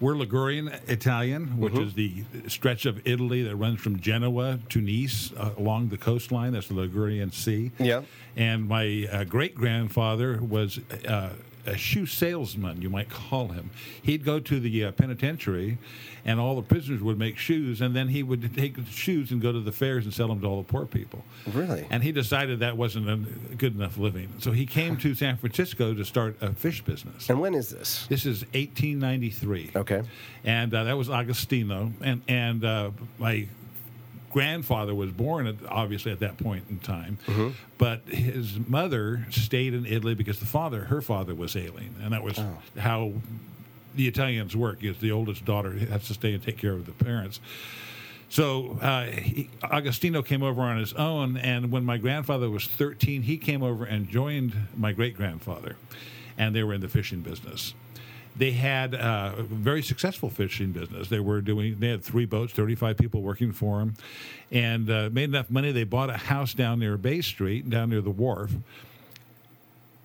we're 0.00 0.14
Ligurian 0.16 0.68
Italian, 0.88 1.58
which 1.58 1.72
Mm-hmm. 1.74 1.82
is 1.82 1.94
the 1.94 2.24
stretch 2.48 2.84
of 2.86 3.04
Italy 3.06 3.42
that 3.44 3.56
runs 3.56 3.80
from 3.80 3.98
Genoa 4.00 4.58
to 4.68 4.80
Nice 4.80 5.32
uh, 5.36 5.50
along 5.58 5.88
the 5.88 5.96
coastline. 5.98 6.52
That's 6.52 6.68
the 6.68 6.74
Ligurian 6.74 7.32
Sea. 7.32 7.70
Yeah. 7.78 8.02
And 8.36 8.68
my 8.68 9.08
uh, 9.10 9.24
great 9.24 9.54
grandfather 9.56 10.38
was 10.40 10.78
uh, 11.06 11.30
a 11.68 11.76
shoe 11.76 12.06
salesman, 12.06 12.82
you 12.82 12.90
might 12.90 13.08
call 13.08 13.48
him. 13.48 13.70
He'd 14.02 14.24
go 14.24 14.40
to 14.40 14.58
the 14.60 14.84
uh, 14.86 14.92
penitentiary, 14.92 15.78
and 16.24 16.40
all 16.40 16.56
the 16.56 16.62
prisoners 16.62 17.00
would 17.02 17.18
make 17.18 17.38
shoes, 17.38 17.80
and 17.80 17.94
then 17.94 18.08
he 18.08 18.22
would 18.22 18.54
take 18.56 18.76
the 18.76 18.84
shoes 18.90 19.30
and 19.30 19.40
go 19.40 19.52
to 19.52 19.60
the 19.60 19.72
fairs 19.72 20.04
and 20.04 20.12
sell 20.12 20.28
them 20.28 20.40
to 20.40 20.46
all 20.46 20.62
the 20.62 20.68
poor 20.68 20.86
people. 20.86 21.24
Really? 21.52 21.86
And 21.90 22.02
he 22.02 22.12
decided 22.12 22.60
that 22.60 22.76
wasn't 22.76 23.08
a 23.08 23.54
good 23.54 23.74
enough 23.76 23.98
living, 23.98 24.32
so 24.38 24.52
he 24.52 24.66
came 24.66 24.96
to 24.98 25.14
San 25.14 25.36
Francisco 25.36 25.94
to 25.94 26.04
start 26.04 26.36
a 26.40 26.52
fish 26.52 26.82
business. 26.82 27.28
and 27.28 27.40
when 27.40 27.54
is 27.54 27.70
this? 27.70 28.06
This 28.08 28.26
is 28.26 28.42
1893. 28.54 29.72
Okay. 29.76 30.02
And 30.44 30.72
uh, 30.72 30.84
that 30.84 30.96
was 30.96 31.10
Agostino. 31.10 31.92
And, 32.00 32.22
and 32.28 32.64
uh, 32.64 32.90
my 33.18 33.46
grandfather 34.30 34.94
was 34.94 35.10
born, 35.10 35.46
at, 35.46 35.54
obviously, 35.68 36.12
at 36.12 36.20
that 36.20 36.36
point 36.38 36.64
in 36.70 36.78
time. 36.78 37.18
Mm-hmm. 37.26 37.50
But 37.78 38.02
his 38.08 38.58
mother 38.66 39.26
stayed 39.30 39.74
in 39.74 39.86
Italy 39.86 40.14
because 40.14 40.38
the 40.40 40.46
father, 40.46 40.84
her 40.84 41.00
father, 41.00 41.34
was 41.34 41.56
ailing. 41.56 41.94
And 42.02 42.12
that 42.12 42.22
was 42.22 42.38
Oh. 42.38 42.58
how 42.78 43.12
the 43.94 44.06
Italians 44.06 44.54
work, 44.54 44.84
is 44.84 44.98
the 44.98 45.10
oldest 45.10 45.44
daughter 45.44 45.72
has 45.72 46.06
to 46.08 46.14
stay 46.14 46.34
and 46.34 46.42
take 46.42 46.58
care 46.58 46.72
of 46.74 46.86
the 46.86 46.92
parents. 46.92 47.40
So 48.30 48.78
uh, 48.82 49.04
he, 49.06 49.48
Agostino 49.62 50.20
came 50.22 50.42
over 50.42 50.60
on 50.60 50.76
his 50.78 50.92
own, 50.92 51.36
and 51.38 51.72
when 51.72 51.84
my 51.84 51.96
grandfather 51.96 52.50
was 52.50 52.66
13, 52.66 53.22
he 53.22 53.38
came 53.38 53.62
over 53.62 53.84
and 53.86 54.08
joined 54.08 54.54
my 54.76 54.92
great 54.92 55.16
grandfather, 55.16 55.76
and 56.36 56.54
they 56.54 56.62
were 56.62 56.74
in 56.74 56.82
the 56.82 56.88
fishing 56.88 57.20
business. 57.22 57.72
They 58.38 58.52
had 58.52 58.94
uh, 58.94 59.34
a 59.36 59.42
very 59.42 59.82
successful 59.82 60.30
fishing 60.30 60.70
business. 60.72 61.08
They 61.08 61.20
were 61.20 61.40
doing. 61.40 61.80
They 61.80 61.88
had 61.88 62.04
three 62.04 62.24
boats, 62.24 62.52
35 62.52 62.96
people 62.96 63.20
working 63.20 63.52
for 63.52 63.80
them, 63.80 63.94
and 64.52 64.88
uh, 64.88 65.10
made 65.12 65.24
enough 65.24 65.50
money. 65.50 65.72
They 65.72 65.84
bought 65.84 66.08
a 66.08 66.16
house 66.16 66.54
down 66.54 66.78
near 66.78 66.96
Bay 66.96 67.20
Street, 67.20 67.68
down 67.68 67.90
near 67.90 68.00
the 68.00 68.10
wharf, 68.10 68.52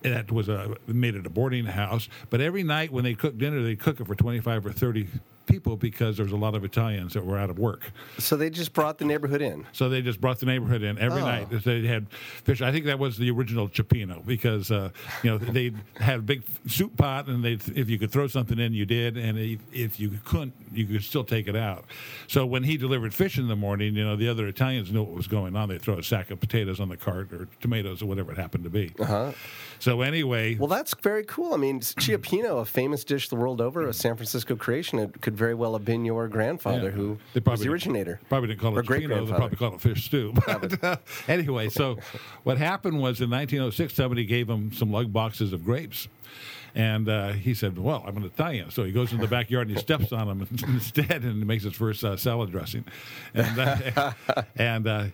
that 0.04 0.30
was 0.30 0.48
a 0.48 0.76
made 0.86 1.14
it 1.14 1.26
a 1.26 1.30
boarding 1.30 1.64
house. 1.64 2.08
But 2.30 2.40
every 2.40 2.62
night 2.62 2.92
when 2.92 3.04
they 3.04 3.14
cooked 3.14 3.38
dinner, 3.38 3.62
they 3.62 3.76
cook 3.76 4.00
it 4.00 4.06
for 4.06 4.14
twenty 4.14 4.40
five 4.40 4.64
or 4.66 4.72
thirty 4.72 5.08
people 5.46 5.76
because 5.76 6.16
there 6.16 6.24
was 6.24 6.32
a 6.32 6.36
lot 6.36 6.54
of 6.54 6.64
Italians 6.64 7.14
that 7.14 7.24
were 7.24 7.38
out 7.38 7.50
of 7.50 7.58
work. 7.58 7.90
So 8.18 8.36
they 8.36 8.50
just 8.50 8.72
brought 8.72 8.98
the 8.98 9.04
neighborhood 9.04 9.42
in. 9.42 9.66
So 9.72 9.88
they 9.88 10.02
just 10.02 10.20
brought 10.20 10.40
the 10.40 10.46
neighborhood 10.46 10.82
in 10.82 10.98
every 10.98 11.22
Oh. 11.22 11.24
night. 11.26 11.48
They 11.50 11.82
had 11.86 12.08
fish. 12.44 12.60
I 12.62 12.72
think 12.72 12.86
that 12.86 12.98
was 12.98 13.16
the 13.18 13.30
original 13.30 13.68
Cioppino 13.68 14.24
because 14.24 14.70
uh, 14.70 14.90
you 15.22 15.30
know 15.30 15.38
they 15.38 15.72
had 15.98 16.18
a 16.20 16.22
big 16.22 16.42
soup 16.66 16.96
pot, 16.96 17.26
and 17.28 17.44
they 17.44 17.52
if 17.74 17.88
you 17.90 17.98
could 17.98 18.10
throw 18.10 18.26
something 18.26 18.58
in, 18.58 18.72
you 18.72 18.86
did, 18.86 19.16
and 19.16 19.38
if- 19.38 19.60
if 19.72 20.00
you 20.00 20.10
couldn't, 20.24 20.54
you 20.72 20.86
could 20.86 21.02
still 21.04 21.24
take 21.24 21.46
it 21.48 21.56
out. 21.56 21.84
So 22.26 22.46
when 22.46 22.62
he 22.64 22.76
delivered 22.76 23.12
fish 23.14 23.38
in 23.38 23.48
the 23.48 23.56
morning, 23.56 23.94
you 23.96 24.04
know 24.04 24.16
the 24.16 24.28
other 24.28 24.46
Italians 24.46 24.90
knew 24.92 25.02
what 25.02 25.14
was 25.14 25.26
going 25.26 25.56
on. 25.56 25.68
They 25.68 25.78
throw 25.78 25.98
a 25.98 26.02
sack 26.02 26.30
of 26.30 26.40
potatoes 26.40 26.80
on 26.80 26.88
the 26.88 26.96
cart 26.96 27.32
or 27.32 27.48
tomatoes 27.60 28.02
or 28.02 28.06
whatever 28.06 28.32
it 28.32 28.38
happened 28.38 28.64
to 28.64 28.70
be. 28.70 28.92
Uh-huh. 28.98 29.32
So 29.78 30.00
anyway, 30.00 30.54
Well, 30.56 30.68
that's 30.68 30.94
very 31.02 31.24
cool. 31.24 31.52
I 31.52 31.56
mean, 31.56 31.80
Cioppino, 31.80 32.60
a 32.60 32.64
famous 32.64 33.04
dish 33.04 33.28
the 33.28 33.36
world 33.36 33.60
over, 33.60 33.86
a 33.88 33.92
San 33.92 34.16
Francisco 34.16 34.56
creation, 34.56 34.98
it 34.98 35.20
could 35.20 35.33
very 35.34 35.54
well 35.54 35.72
have 35.74 35.84
been 35.84 36.04
your 36.04 36.28
grandfather 36.28 36.84
Yeah. 36.84 36.90
who 36.90 37.18
They 37.34 37.40
was 37.44 37.60
the 37.60 37.68
originator. 37.68 38.20
Probably 38.28 38.48
didn't 38.48 38.60
call 38.60 38.78
it 38.78 38.86
Cioppino. 38.86 39.26
They 39.26 39.32
probably 39.32 39.56
called 39.56 39.74
it 39.74 39.80
fish 39.80 40.04
stew. 40.06 40.32
But, 40.46 40.82
uh, 40.84 40.96
anyway, 41.28 41.68
so 41.68 41.98
what 42.44 42.58
happened 42.58 43.00
was 43.00 43.20
in 43.20 43.30
1906, 43.30 43.94
somebody 43.94 44.24
gave 44.24 44.48
him 44.48 44.72
some 44.72 44.90
lug 44.90 45.12
boxes 45.12 45.52
of 45.52 45.64
grapes. 45.64 46.08
And 46.76 47.08
uh, 47.08 47.34
he 47.34 47.54
said, 47.54 47.78
"Well, 47.78 48.02
I'm 48.04 48.16
an 48.16 48.24
Italian." 48.24 48.72
So 48.72 48.82
he 48.82 48.90
goes 48.90 49.12
in 49.12 49.20
the 49.20 49.28
backyard 49.28 49.68
and 49.68 49.76
he 49.76 49.80
steps 49.80 50.10
on 50.12 50.26
them 50.26 50.48
instead, 50.66 51.22
and 51.22 51.46
makes 51.46 51.62
his 51.62 51.74
first 51.74 52.02
uh, 52.02 52.16
salad 52.16 52.50
dressing. 52.50 52.84
And 53.32 53.56
uh, 53.60 54.12
and 54.56 54.84
uh, 54.88 55.04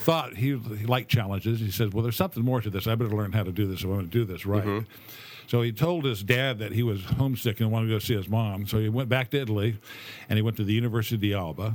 thought 0.00 0.34
he, 0.34 0.58
he 0.58 0.84
liked 0.84 1.08
challenges. 1.08 1.60
He 1.60 1.70
said, 1.70 1.94
"Well, 1.94 2.02
there's 2.02 2.16
something 2.16 2.42
more 2.44 2.60
to 2.60 2.70
this. 2.70 2.88
I 2.88 2.96
better 2.96 3.14
learn 3.14 3.30
how 3.30 3.44
to 3.44 3.52
do 3.52 3.68
this 3.68 3.80
if 3.80 3.84
I'm 3.84 3.92
going 3.92 4.06
to 4.06 4.10
do 4.10 4.24
this 4.24 4.44
right." 4.46 4.84
So 5.46 5.62
he 5.62 5.72
told 5.72 6.04
his 6.04 6.22
dad 6.22 6.58
that 6.58 6.72
he 6.72 6.82
was 6.82 7.04
homesick 7.04 7.60
and 7.60 7.70
wanted 7.70 7.86
to 7.86 7.92
go 7.94 7.98
see 7.98 8.16
his 8.16 8.28
mom. 8.28 8.66
So 8.66 8.78
he 8.78 8.88
went 8.88 9.08
back 9.08 9.30
to 9.30 9.40
Italy, 9.40 9.78
and 10.28 10.36
he 10.36 10.42
went 10.42 10.56
to 10.56 10.64
the 10.64 10.72
University 10.72 11.32
of 11.32 11.40
Alba. 11.40 11.74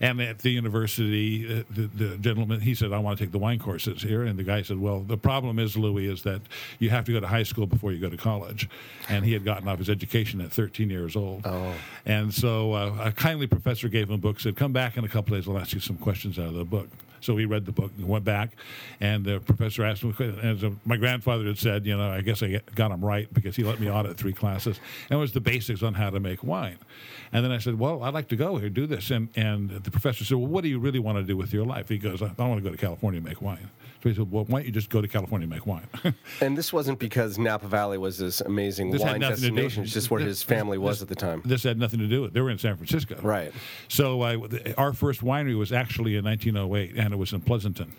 And 0.00 0.20
at 0.20 0.40
the 0.40 0.50
university, 0.50 1.60
uh, 1.60 1.62
the, 1.70 1.86
the 1.86 2.18
gentleman 2.18 2.60
he 2.60 2.74
said, 2.74 2.92
"I 2.92 2.98
want 2.98 3.18
to 3.18 3.24
take 3.24 3.32
the 3.32 3.38
wine 3.38 3.58
courses 3.58 4.02
here." 4.02 4.22
And 4.22 4.38
the 4.38 4.42
guy 4.44 4.62
said, 4.62 4.78
"Well, 4.78 5.00
the 5.00 5.16
problem 5.16 5.58
is, 5.58 5.76
Louis, 5.76 6.06
is 6.06 6.22
that 6.22 6.42
you 6.78 6.90
have 6.90 7.04
to 7.06 7.12
go 7.12 7.20
to 7.20 7.26
high 7.26 7.42
school 7.42 7.66
before 7.66 7.92
you 7.92 7.98
go 7.98 8.10
to 8.10 8.16
college." 8.16 8.68
And 9.08 9.24
he 9.24 9.32
had 9.32 9.44
gotten 9.44 9.68
off 9.68 9.78
his 9.78 9.90
education 9.90 10.40
at 10.40 10.52
13 10.52 10.90
years 10.90 11.16
old. 11.16 11.42
Oh. 11.44 11.74
And 12.04 12.32
so 12.32 12.72
uh, 12.72 12.96
a 13.04 13.12
kindly 13.12 13.46
professor 13.46 13.88
gave 13.88 14.08
him 14.08 14.14
a 14.14 14.18
book. 14.18 14.40
Said, 14.40 14.56
"Come 14.56 14.72
back 14.72 14.96
in 14.96 15.04
a 15.04 15.08
couple 15.08 15.36
days. 15.36 15.48
I'll 15.48 15.58
ask 15.58 15.72
you 15.72 15.80
some 15.80 15.96
questions 15.96 16.38
out 16.38 16.48
of 16.48 16.54
the 16.54 16.64
book." 16.64 16.88
So 17.20 17.36
he 17.36 17.44
read 17.44 17.66
the 17.66 17.72
book 17.72 17.90
and 17.96 18.06
went 18.06 18.24
back, 18.24 18.50
and 19.00 19.24
the 19.24 19.40
professor 19.40 19.84
asked 19.84 20.02
him, 20.02 20.14
as 20.42 20.62
uh, 20.62 20.70
my 20.84 20.96
grandfather 20.96 21.46
had 21.46 21.58
said, 21.58 21.86
you 21.86 21.96
know, 21.96 22.10
I 22.10 22.20
guess 22.20 22.42
I 22.42 22.60
got 22.74 22.90
him 22.90 23.04
right 23.04 23.32
because 23.32 23.56
he 23.56 23.64
let 23.64 23.80
me 23.80 23.90
audit 23.90 24.16
three 24.16 24.32
classes, 24.32 24.78
and 25.10 25.16
it 25.16 25.20
was 25.20 25.32
the 25.32 25.40
basics 25.40 25.82
on 25.82 25.94
how 25.94 26.10
to 26.10 26.20
make 26.20 26.44
wine. 26.44 26.78
And 27.32 27.44
then 27.44 27.52
I 27.52 27.58
said, 27.58 27.78
well, 27.78 28.02
I'd 28.02 28.14
like 28.14 28.28
to 28.28 28.36
go 28.36 28.56
here, 28.56 28.68
do 28.68 28.86
this. 28.86 29.10
And, 29.10 29.28
and 29.36 29.70
the 29.86 29.90
professor 29.92 30.24
said, 30.24 30.36
well, 30.36 30.48
what 30.48 30.62
do 30.62 30.68
you 30.68 30.78
really 30.78 30.98
want 30.98 31.16
to 31.16 31.22
do 31.24 31.36
with 31.36 31.52
your 31.54 31.64
life? 31.64 31.88
He 31.88 31.96
goes, 31.96 32.20
I 32.20 32.26
don't 32.28 32.48
want 32.50 32.62
to 32.62 32.68
go 32.68 32.74
to 32.74 32.76
California 32.76 33.18
and 33.18 33.26
make 33.26 33.40
wine. 33.40 33.70
So 34.02 34.08
he 34.10 34.14
said, 34.16 34.30
well, 34.30 34.44
why 34.44 34.58
don't 34.58 34.66
you 34.66 34.72
just 34.72 34.90
go 34.90 35.00
to 35.00 35.06
California 35.08 35.44
and 35.44 35.52
make 35.52 35.64
wine? 35.66 35.86
And 36.40 36.58
this 36.58 36.72
wasn't 36.72 36.98
because 36.98 37.38
Napa 37.38 37.68
Valley 37.68 37.96
was 37.96 38.18
this 38.18 38.40
amazing 38.40 38.90
This 38.90 39.00
wine 39.00 39.20
nothing 39.20 39.36
to 39.36 39.40
do- 39.42 39.46
destination. 39.48 39.84
It's 39.84 39.92
just 39.92 40.10
where 40.10 40.20
this- 40.20 40.28
his 40.28 40.42
family 40.42 40.76
was 40.76 40.96
this- 40.98 41.02
at 41.02 41.08
the 41.08 41.14
time. 41.14 41.40
This 41.44 41.62
had 41.62 41.78
nothing 41.78 42.00
to 42.00 42.08
do 42.08 42.22
with 42.22 42.30
it. 42.30 42.34
They 42.34 42.40
were 42.40 42.50
in 42.50 42.58
San 42.58 42.76
Francisco. 42.76 43.16
Right. 43.22 43.52
So 43.88 44.22
uh, 44.22 44.48
our 44.76 44.92
first 44.92 45.22
winery 45.22 45.56
was 45.56 45.72
actually 45.72 46.16
in 46.16 46.24
1908, 46.24 46.96
and 46.96 47.14
it 47.14 47.16
was 47.16 47.32
in 47.32 47.40
Pleasanton. 47.40 47.94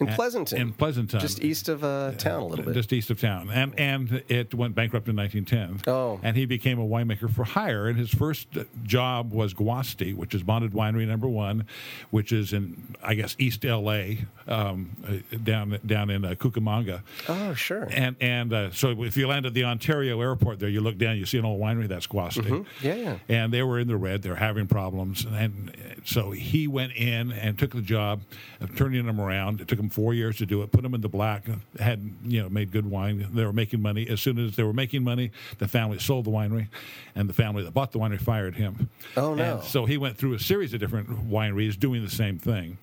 In 0.00 0.06
Pleasanton. 0.08 0.58
In 0.58 0.72
Pleasanton. 0.72 1.20
Just 1.20 1.42
east 1.42 1.68
of 1.68 1.84
uh, 1.84 2.12
town 2.12 2.42
a 2.42 2.46
little 2.46 2.64
bit. 2.64 2.74
Just 2.74 2.92
east 2.92 3.10
of 3.10 3.20
town. 3.20 3.50
And 3.50 3.78
and 3.78 4.22
it 4.28 4.54
went 4.54 4.74
bankrupt 4.74 5.08
in 5.08 5.16
1910. 5.16 5.92
Oh. 5.92 6.20
And 6.22 6.36
he 6.36 6.46
became 6.46 6.78
a 6.78 6.86
winemaker 6.86 7.32
for 7.32 7.44
hire. 7.44 7.86
And 7.88 7.98
his 7.98 8.10
first 8.10 8.48
job 8.84 9.32
was 9.32 9.54
Guasti, 9.54 10.14
which 10.14 10.34
is 10.34 10.42
Bonded 10.42 10.72
Winery 10.72 11.06
number 11.06 11.28
one, 11.28 11.66
which 12.10 12.32
is 12.32 12.52
in, 12.52 12.94
I 13.02 13.14
guess, 13.14 13.36
East 13.38 13.64
L.A., 13.64 14.26
um, 14.48 14.96
uh, 15.06 15.36
down, 15.42 15.78
down 15.84 16.10
in 16.10 16.24
uh, 16.24 16.30
Cucamonga. 16.30 17.02
oh, 17.28 17.54
sure. 17.54 17.88
And 17.90 18.16
and 18.20 18.52
uh, 18.52 18.70
so 18.70 19.02
if 19.02 19.16
you 19.16 19.26
land 19.26 19.46
at 19.46 19.54
the 19.54 19.64
Ontario 19.64 20.20
airport 20.20 20.60
there, 20.60 20.68
you 20.68 20.80
look 20.80 20.98
down, 20.98 21.16
you 21.16 21.26
see 21.26 21.38
an 21.38 21.44
old 21.44 21.60
winery, 21.60 21.88
that's 21.88 22.06
Guasti. 22.06 22.42
Mm-hmm. 22.42 22.86
Yeah, 22.86 22.94
yeah. 22.94 23.18
And 23.28 23.52
they 23.52 23.62
were 23.62 23.78
in 23.78 23.88
the 23.88 23.96
red, 23.96 24.22
They're 24.22 24.36
having 24.36 24.66
problems. 24.66 25.24
And 25.24 25.76
so 26.04 26.30
he 26.30 26.66
went 26.68 26.92
in 26.92 27.32
and 27.32 27.58
took 27.58 27.72
the 27.72 27.82
job 27.82 28.22
of 28.60 28.76
turning 28.76 29.06
them 29.06 29.20
around. 29.20 29.60
It 29.60 29.68
took 29.68 29.78
him 29.78 29.85
four 29.90 30.14
years 30.14 30.36
to 30.38 30.46
do 30.46 30.62
it, 30.62 30.72
put 30.72 30.82
them 30.82 30.94
in 30.94 31.00
the 31.00 31.08
black, 31.08 31.44
had, 31.78 32.10
you 32.24 32.42
know, 32.42 32.48
made 32.48 32.70
good 32.70 32.90
wine. 32.90 33.28
They 33.32 33.44
were 33.44 33.52
making 33.52 33.82
money. 33.82 34.08
As 34.08 34.20
soon 34.20 34.38
as 34.38 34.56
they 34.56 34.62
were 34.62 34.72
making 34.72 35.04
money, 35.04 35.30
the 35.58 35.68
family 35.68 35.98
sold 35.98 36.26
the 36.26 36.30
winery, 36.30 36.68
and 37.14 37.28
the 37.28 37.34
family 37.34 37.62
that 37.64 37.74
bought 37.74 37.92
the 37.92 37.98
winery 37.98 38.20
fired 38.20 38.56
him. 38.56 38.90
Oh, 39.16 39.34
no. 39.34 39.56
And 39.56 39.64
so 39.64 39.86
he 39.86 39.96
went 39.96 40.16
through 40.16 40.34
a 40.34 40.38
series 40.38 40.74
of 40.74 40.80
different 40.80 41.30
wineries 41.30 41.78
doing 41.78 42.04
the 42.04 42.10
same 42.10 42.38
thing. 42.38 42.78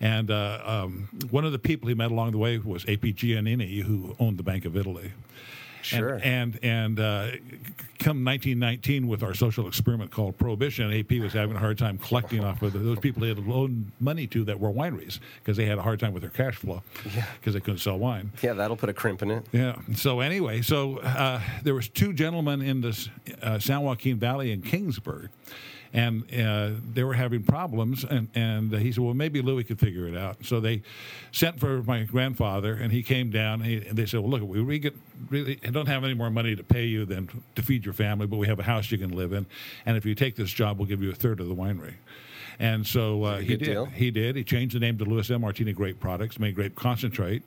And 0.00 0.30
uh, 0.30 0.60
um, 0.64 1.08
one 1.30 1.44
of 1.44 1.52
the 1.52 1.58
people 1.58 1.88
he 1.88 1.94
met 1.94 2.10
along 2.10 2.32
the 2.32 2.38
way 2.38 2.58
was 2.58 2.84
A.P. 2.88 3.12
Giannini, 3.14 3.82
who 3.82 4.16
owned 4.18 4.38
the 4.38 4.42
Bank 4.42 4.64
of 4.64 4.76
Italy. 4.76 5.12
Sure. 5.84 6.14
And 6.22 6.34
and, 6.34 6.58
and 6.62 7.00
uh, 7.00 7.30
come 7.98 8.24
1919, 8.24 9.06
with 9.06 9.22
our 9.22 9.34
social 9.34 9.66
experiment 9.66 10.10
called 10.10 10.36
Prohibition, 10.36 10.92
AP 10.92 11.12
was 11.20 11.32
having 11.32 11.56
a 11.56 11.58
hard 11.58 11.78
time 11.78 11.96
collecting 11.98 12.44
off 12.44 12.60
of 12.62 12.72
those 12.72 12.98
people 12.98 13.22
they 13.22 13.28
had 13.28 13.38
loaned 13.46 13.92
money 14.00 14.26
to 14.28 14.44
that 14.44 14.60
were 14.60 14.70
wineries 14.70 15.20
because 15.38 15.56
they 15.56 15.64
had 15.64 15.78
a 15.78 15.82
hard 15.82 16.00
time 16.00 16.12
with 16.12 16.22
their 16.22 16.30
cash 16.30 16.56
flow 16.56 16.82
because 17.40 17.54
they 17.54 17.60
couldn't 17.60 17.78
sell 17.78 17.98
wine. 17.98 18.30
yeah, 18.42 18.52
that'll 18.52 18.76
put 18.76 18.88
a 18.88 18.94
crimp 18.94 19.22
in 19.22 19.30
it. 19.30 19.46
Yeah. 19.52 19.76
So 19.94 20.20
anyway, 20.20 20.62
so 20.62 20.98
uh, 20.98 21.40
there 21.62 21.74
was 21.74 21.88
two 21.88 22.12
gentlemen 22.12 22.60
in 22.62 22.80
this 22.80 23.08
uh, 23.42 23.58
San 23.58 23.82
Joaquin 23.82 24.18
Valley 24.18 24.52
in 24.52 24.60
Kingsburg, 24.62 25.28
and 25.94 26.24
uh, 26.34 26.72
they 26.92 27.04
were 27.04 27.14
having 27.14 27.42
problems. 27.42 28.04
And 28.04 28.28
and 28.34 28.70
he 28.74 28.92
said, 28.92 29.02
well, 29.02 29.14
maybe 29.14 29.40
Louis 29.40 29.64
could 29.64 29.80
figure 29.80 30.06
it 30.06 30.16
out. 30.16 30.44
So 30.44 30.60
they 30.60 30.82
sent 31.32 31.58
for 31.58 31.82
my 31.84 32.02
grandfather, 32.02 32.74
and 32.74 32.92
he 32.92 33.02
came 33.02 33.30
down. 33.30 33.62
And, 33.62 33.64
he, 33.64 33.76
and 33.88 33.96
they 33.96 34.04
said, 34.04 34.20
well, 34.20 34.30
look, 34.30 34.42
we 34.42 34.58
really, 34.58 34.78
get, 34.78 34.96
really 35.30 35.54
don't 35.56 35.88
have 35.88 36.04
any 36.04 36.14
more 36.14 36.30
money 36.30 36.54
to 36.56 36.62
pay 36.62 36.84
you 36.84 37.06
than 37.06 37.30
to 37.54 37.62
feed 37.62 37.84
your 37.84 37.94
family, 37.94 38.26
but 38.26 38.36
we 38.36 38.48
have 38.48 38.58
a 38.58 38.64
house 38.64 38.90
you 38.90 38.98
can 38.98 39.10
live 39.10 39.32
in, 39.32 39.46
and 39.86 39.96
if 39.96 40.04
you 40.04 40.14
take 40.14 40.36
this 40.36 40.50
job, 40.50 40.78
we'll 40.78 40.88
give 40.88 41.02
you 41.02 41.10
a 41.10 41.14
third 41.14 41.40
of 41.40 41.48
the 41.48 41.54
winery. 41.54 41.94
And 42.58 42.86
so 42.86 43.24
uh, 43.24 43.38
he 43.38 43.56
did. 43.56 43.64
deal. 43.64 43.86
He 43.86 44.10
did. 44.10 44.36
He 44.36 44.44
changed 44.44 44.74
the 44.74 44.80
name 44.80 44.98
to 44.98 45.04
Louis 45.04 45.28
M. 45.30 45.40
Martini 45.40 45.72
Grape 45.72 46.00
Products, 46.00 46.38
made 46.38 46.54
grape 46.54 46.74
concentrate, 46.76 47.42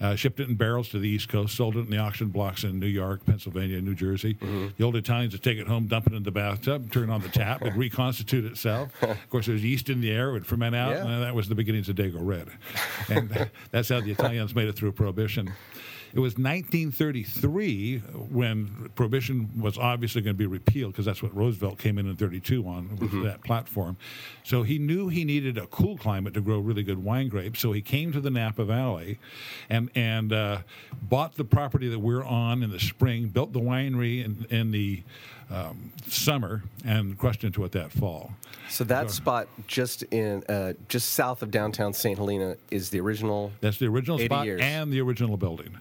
uh, 0.00 0.14
shipped 0.16 0.40
it 0.40 0.48
in 0.48 0.54
barrels 0.54 0.88
to 0.90 0.98
the 0.98 1.08
East 1.08 1.28
Coast, 1.28 1.56
sold 1.56 1.76
it 1.76 1.80
in 1.80 1.90
the 1.90 1.98
auction 1.98 2.28
blocks 2.28 2.64
in 2.64 2.78
New 2.78 2.86
York, 2.86 3.24
Pennsylvania, 3.26 3.80
New 3.80 3.94
Jersey. 3.94 4.34
Mm-hmm. 4.34 4.68
The 4.76 4.84
old 4.84 4.96
Italians 4.96 5.32
would 5.32 5.42
take 5.42 5.58
it 5.58 5.66
home, 5.66 5.86
dump 5.86 6.06
it 6.06 6.12
in 6.12 6.22
the 6.22 6.30
bathtub, 6.30 6.92
turn 6.92 7.10
on 7.10 7.22
the 7.22 7.28
tap, 7.28 7.62
and 7.62 7.76
reconstitute 7.76 8.44
itself. 8.44 8.90
of 9.02 9.30
course, 9.30 9.46
there's 9.46 9.64
yeast 9.64 9.88
in 9.88 10.00
the 10.00 10.10
air, 10.10 10.30
it 10.30 10.32
would 10.32 10.46
ferment 10.46 10.74
out, 10.76 10.92
Yeah. 10.92 11.06
and 11.06 11.22
that 11.22 11.34
was 11.34 11.48
the 11.48 11.54
beginnings 11.54 11.88
of 11.88 11.96
Dago 11.96 12.18
Red. 12.20 12.48
And 13.08 13.50
that's 13.70 13.88
how 13.88 14.00
the 14.00 14.10
Italians 14.10 14.54
made 14.54 14.68
it 14.68 14.76
through 14.76 14.92
Prohibition. 14.92 15.52
It 16.12 16.18
was 16.20 16.36
1933 16.38 17.98
when 18.30 18.90
Prohibition 18.94 19.50
was 19.60 19.78
obviously 19.78 20.22
going 20.22 20.34
to 20.34 20.38
be 20.38 20.46
repealed 20.46 20.92
because 20.92 21.04
that's 21.04 21.22
what 21.22 21.34
Roosevelt 21.34 21.78
came 21.78 21.98
in 21.98 22.08
in 22.08 22.16
32 22.16 22.66
on 22.66 22.96
with 22.96 23.22
that 23.24 23.42
platform. 23.44 23.96
So 24.44 24.62
he 24.62 24.78
knew 24.78 25.08
he 25.08 25.24
needed 25.24 25.56
a 25.58 25.66
cool 25.66 25.96
climate 25.96 26.34
to 26.34 26.40
grow 26.40 26.58
really 26.58 26.82
good 26.82 27.02
wine 27.02 27.28
grapes. 27.28 27.60
So 27.60 27.72
he 27.72 27.80
came 27.80 28.12
to 28.12 28.20
the 28.20 28.30
Napa 28.30 28.64
Valley 28.64 29.18
and 29.68 29.90
and 29.94 30.32
uh, 30.32 30.58
bought 31.02 31.34
the 31.36 31.44
property 31.44 31.88
that 31.88 31.98
we're 31.98 32.24
on 32.24 32.62
in 32.62 32.70
the 32.70 32.80
spring, 32.80 33.28
built 33.28 33.52
the 33.52 33.60
winery 33.60 34.24
in, 34.24 34.46
in 34.50 34.70
the 34.70 35.02
um, 35.50 35.92
summer, 36.06 36.62
and 36.84 37.18
crushed 37.18 37.42
into 37.44 37.64
it 37.64 37.72
that 37.72 37.90
fall. 37.90 38.32
So 38.68 38.84
that 38.84 39.10
spot 39.10 39.48
just 39.66 40.02
in 40.04 40.44
uh, 40.48 40.74
just 40.88 41.10
south 41.12 41.42
of 41.42 41.50
downtown 41.50 41.92
St. 41.92 42.16
Helena 42.16 42.56
is 42.70 42.90
the 42.90 43.00
original. 43.00 43.52
That's 43.60 43.78
the 43.78 43.86
original 43.86 44.18
spot 44.18 44.46
years. 44.46 44.60
and 44.62 44.92
the 44.92 45.00
original 45.00 45.36
building. 45.36 45.76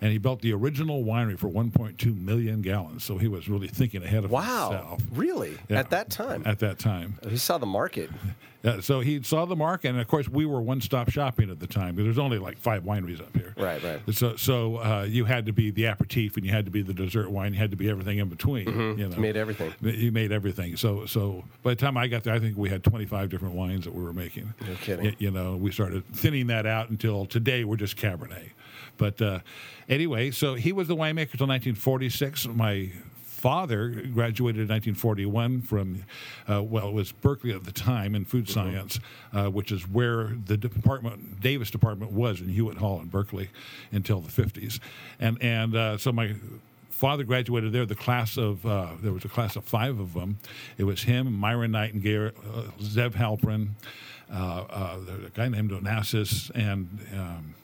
And 0.00 0.12
he 0.12 0.18
built 0.18 0.40
the 0.42 0.52
original 0.52 1.04
winery 1.04 1.38
for 1.38 1.48
1.2 1.48 2.20
million 2.20 2.60
gallons. 2.62 3.04
So 3.04 3.16
he 3.18 3.28
was 3.28 3.48
really 3.48 3.68
thinking 3.68 4.02
ahead 4.02 4.24
of 4.24 4.30
Wow, 4.30 4.70
himself. 4.70 5.02
really? 5.12 5.56
Yeah. 5.68 5.78
At 5.80 5.90
that 5.90 6.10
time, 6.10 6.42
At 6.46 6.58
that 6.60 6.78
time. 6.78 7.18
he 7.28 7.36
saw 7.36 7.58
the 7.58 7.66
market. 7.66 8.10
Yeah, 8.64 8.80
so 8.80 9.00
he 9.00 9.22
saw 9.22 9.44
the 9.44 9.54
market, 9.56 9.88
and 9.90 10.00
of 10.00 10.08
course, 10.08 10.26
we 10.26 10.46
were 10.46 10.62
one 10.62 10.80
stop 10.80 11.10
shopping 11.10 11.50
at 11.50 11.60
the 11.60 11.66
time. 11.66 11.96
Because 11.96 12.06
there's 12.06 12.18
only 12.18 12.38
like 12.38 12.56
five 12.56 12.82
wineries 12.82 13.20
up 13.20 13.36
here. 13.36 13.52
Right, 13.58 13.82
right. 13.84 14.00
So, 14.14 14.36
so 14.36 14.76
uh, 14.78 15.02
you 15.06 15.26
had 15.26 15.44
to 15.44 15.52
be 15.52 15.70
the 15.70 15.84
aperitif, 15.84 16.38
and 16.38 16.46
you 16.46 16.50
had 16.50 16.64
to 16.64 16.70
be 16.70 16.80
the 16.80 16.94
dessert 16.94 17.30
wine. 17.30 17.52
You 17.52 17.58
had 17.58 17.72
to 17.72 17.76
be 17.76 17.90
everything 17.90 18.16
in 18.20 18.30
between. 18.30 18.66
You 18.98 19.08
know, 19.10 19.16
Made 19.18 19.36
everything. 19.36 19.74
You 19.82 20.10
made 20.12 20.32
everything. 20.32 20.78
So, 20.78 21.04
so 21.04 21.44
by 21.62 21.72
the 21.72 21.76
time 21.76 21.98
I 21.98 22.06
got 22.06 22.22
there, 22.24 22.32
I 22.32 22.38
think 22.38 22.56
we 22.56 22.70
had 22.70 22.82
25 22.82 23.28
different 23.28 23.54
wines 23.54 23.84
that 23.84 23.94
we 23.94 24.02
were 24.02 24.14
making. 24.14 24.54
No 24.66 24.74
kidding. 24.76 25.04
Y- 25.04 25.16
You, 25.18 25.30
know, 25.30 25.56
we 25.56 25.70
started 25.70 26.02
thinning 26.14 26.46
that 26.46 26.64
out 26.64 26.88
until 26.88 27.26
today 27.26 27.64
we're 27.64 27.76
just 27.76 27.98
Cabernet. 27.98 28.48
But 28.96 29.20
uh, 29.20 29.40
anyway, 29.88 30.30
so 30.30 30.54
he 30.54 30.72
was 30.72 30.88
the 30.88 30.96
winemaker 30.96 31.32
until 31.32 31.46
1946. 31.46 32.46
My 32.48 32.90
father 33.44 33.90
graduated 34.14 34.62
in 34.62 34.68
1941 34.68 35.60
from, 35.60 36.02
uh, 36.50 36.62
well, 36.62 36.88
it 36.88 36.94
was 36.94 37.12
Berkeley 37.12 37.52
at 37.52 37.64
the 37.64 37.72
time 37.72 38.14
in 38.14 38.24
food 38.24 38.48
science, 38.48 38.98
uh, 39.34 39.48
which 39.48 39.70
is 39.70 39.86
where 39.86 40.30
the 40.46 40.56
department, 40.56 41.42
Davis 41.42 41.70
department 41.70 42.12
was 42.12 42.40
in 42.40 42.48
Hewitt 42.48 42.78
Hall 42.78 43.00
in 43.00 43.08
Berkeley 43.08 43.50
until 43.92 44.20
the 44.20 44.30
50s. 44.30 44.80
And, 45.20 45.36
and 45.42 45.76
uh, 45.76 45.98
so 45.98 46.10
my 46.10 46.36
father 46.88 47.24
graduated 47.24 47.72
there. 47.72 47.84
The 47.84 47.94
class 47.94 48.38
of 48.38 48.64
uh, 48.64 48.92
there 49.02 49.12
was 49.12 49.26
a 49.26 49.28
class 49.28 49.56
of 49.56 49.64
five 49.64 50.00
of 50.00 50.14
them. 50.14 50.38
It 50.78 50.84
was 50.84 51.02
him, 51.02 51.30
Myron 51.34 51.72
Nightingale, 51.72 52.28
uh, 52.28 52.62
Zev 52.80 53.10
Halprin, 53.10 53.70
uh, 54.32 54.64
uh, 54.70 54.98
a 55.26 55.30
guy 55.30 55.48
named 55.48 55.70
Onassis, 55.70 56.50
and 56.54 56.88
um, 57.12 57.54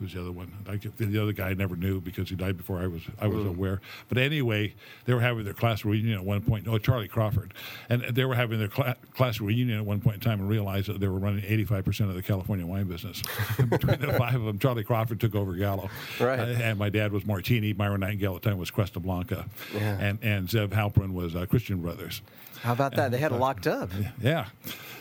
who's 0.00 0.14
the 0.14 0.20
other 0.20 0.32
one? 0.32 0.52
I, 0.68 0.76
the 0.96 1.22
other 1.22 1.32
guy 1.32 1.50
I 1.50 1.54
never 1.54 1.76
knew 1.76 2.00
because 2.00 2.28
he 2.30 2.34
died 2.34 2.56
before 2.56 2.80
I 2.80 2.86
was 2.88 3.02
I 3.20 3.28
was 3.28 3.46
aware. 3.46 3.80
But 4.08 4.18
anyway, 4.18 4.74
they 5.04 5.14
were 5.14 5.20
having 5.20 5.44
their 5.44 5.54
class 5.54 5.84
reunion 5.84 6.18
at 6.18 6.24
one 6.24 6.40
point. 6.40 6.66
Oh, 6.66 6.78
Charlie 6.78 7.06
Crawford, 7.08 7.54
and 7.88 8.02
they 8.02 8.24
were 8.24 8.34
having 8.34 8.58
their 8.58 8.68
cla- 8.68 8.96
class 9.14 9.40
reunion 9.40 9.78
at 9.78 9.84
one 9.84 10.00
point 10.00 10.14
in 10.16 10.20
time 10.20 10.40
and 10.40 10.48
realized 10.48 10.88
that 10.88 10.98
they 11.00 11.06
were 11.08 11.18
running 11.18 11.44
85 11.46 11.84
percent 11.84 12.10
of 12.10 12.16
the 12.16 12.22
California 12.22 12.66
wine 12.66 12.84
business. 12.88 13.22
Between 13.68 14.00
the 14.00 14.14
five 14.14 14.34
of 14.34 14.44
them, 14.44 14.58
Charlie 14.58 14.84
Crawford 14.84 15.20
took 15.20 15.34
over 15.34 15.54
Gallo, 15.54 15.90
Right. 16.18 16.38
Uh, 16.40 16.42
and 16.44 16.78
my 16.78 16.88
dad 16.88 17.12
was 17.12 17.24
Martini. 17.26 17.72
Myron 17.74 18.00
Nightingale 18.00 18.36
at 18.36 18.42
the 18.42 18.48
time 18.50 18.58
was 18.58 18.70
Cresta 18.70 19.00
Blanca, 19.02 19.46
Yeah. 19.74 19.98
and 20.00 20.18
and 20.22 20.48
Zev 20.48 20.68
Halprin 20.68 21.12
was 21.12 21.36
uh, 21.36 21.46
Christian 21.46 21.82
Brothers. 21.82 22.22
How 22.62 22.72
about 22.72 22.96
that? 22.96 23.10
They 23.10 23.18
had 23.18 23.32
it 23.32 23.38
locked 23.38 23.66
up. 23.66 23.90
Yeah. 24.20 24.46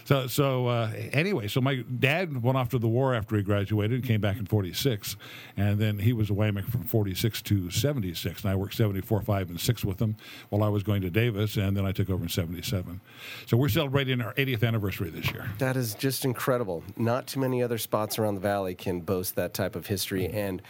So 0.09 0.25
so 0.25 0.65
uh, 0.65 0.91
anyway, 1.13 1.47
so 1.47 1.61
my 1.61 1.83
dad 1.99 2.41
went 2.41 2.57
off 2.57 2.69
to 2.69 2.79
the 2.79 2.87
war 2.87 3.13
after 3.13 3.35
he 3.35 3.43
graduated 3.43 3.99
and 3.99 4.03
came 4.03 4.19
back 4.19 4.37
in 4.37 4.47
'46, 4.47 5.15
and 5.55 5.77
then 5.77 5.99
he 5.99 6.13
was 6.13 6.31
a 6.31 6.33
winemaker 6.33 6.71
from 6.71 6.83
'46 6.83 7.43
to 7.43 7.69
'76, 7.69 8.41
and 8.41 8.51
I 8.51 8.55
worked 8.55 8.73
'74, 8.73 9.21
'5, 9.21 9.49
and 9.51 9.59
'6 9.59 9.85
with 9.85 10.01
him 10.01 10.15
while 10.49 10.63
I 10.63 10.69
was 10.69 10.81
going 10.81 11.03
to 11.03 11.11
Davis, 11.11 11.57
and 11.57 11.77
then 11.77 11.85
I 11.85 11.91
took 11.91 12.09
over 12.09 12.23
in 12.23 12.29
'77. 12.29 13.01
So 13.45 13.55
we're 13.55 13.69
celebrating 13.69 14.19
our 14.21 14.33
80th 14.33 14.63
anniversary 14.63 15.11
this 15.11 15.31
year. 15.31 15.47
That 15.59 15.77
is 15.77 15.93
just 15.93 16.25
incredible. 16.25 16.83
Not 16.97 17.27
too 17.27 17.39
many 17.39 17.61
other 17.61 17.77
spots 17.77 18.17
around 18.17 18.33
the 18.33 18.41
valley 18.41 18.73
can 18.73 19.01
boast 19.01 19.35
that 19.35 19.53
type 19.53 19.75
of 19.75 19.85
history 19.85 20.27
and 20.27 20.61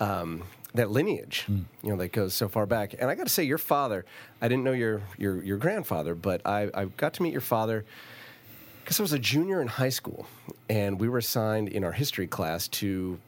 um, 0.00 0.42
that 0.74 0.90
lineage, 0.90 1.44
you 1.48 1.64
know, 1.82 1.96
that 1.96 2.12
goes 2.12 2.34
so 2.34 2.48
far 2.48 2.66
back. 2.66 2.94
And 2.98 3.10
I 3.10 3.14
got 3.14 3.24
to 3.24 3.32
say, 3.32 3.44
your 3.44 3.58
father, 3.58 4.04
I 4.42 4.48
didn't 4.48 4.64
know 4.64 4.72
your 4.72 5.02
your, 5.18 5.42
your 5.42 5.58
grandfather, 5.58 6.14
but 6.14 6.44
I, 6.46 6.70
I 6.74 6.86
got 6.86 7.14
to 7.14 7.22
meet 7.22 7.32
your 7.32 7.40
father 7.40 7.84
because 8.82 9.00
I 9.00 9.02
was 9.02 9.12
a 9.12 9.18
junior 9.18 9.62
in 9.62 9.68
high 9.68 9.88
school, 9.88 10.26
and 10.68 11.00
we 11.00 11.08
were 11.08 11.18
assigned 11.18 11.68
in 11.68 11.84
our 11.84 11.92
history 11.92 12.26
class 12.26 12.68
to 12.68 13.18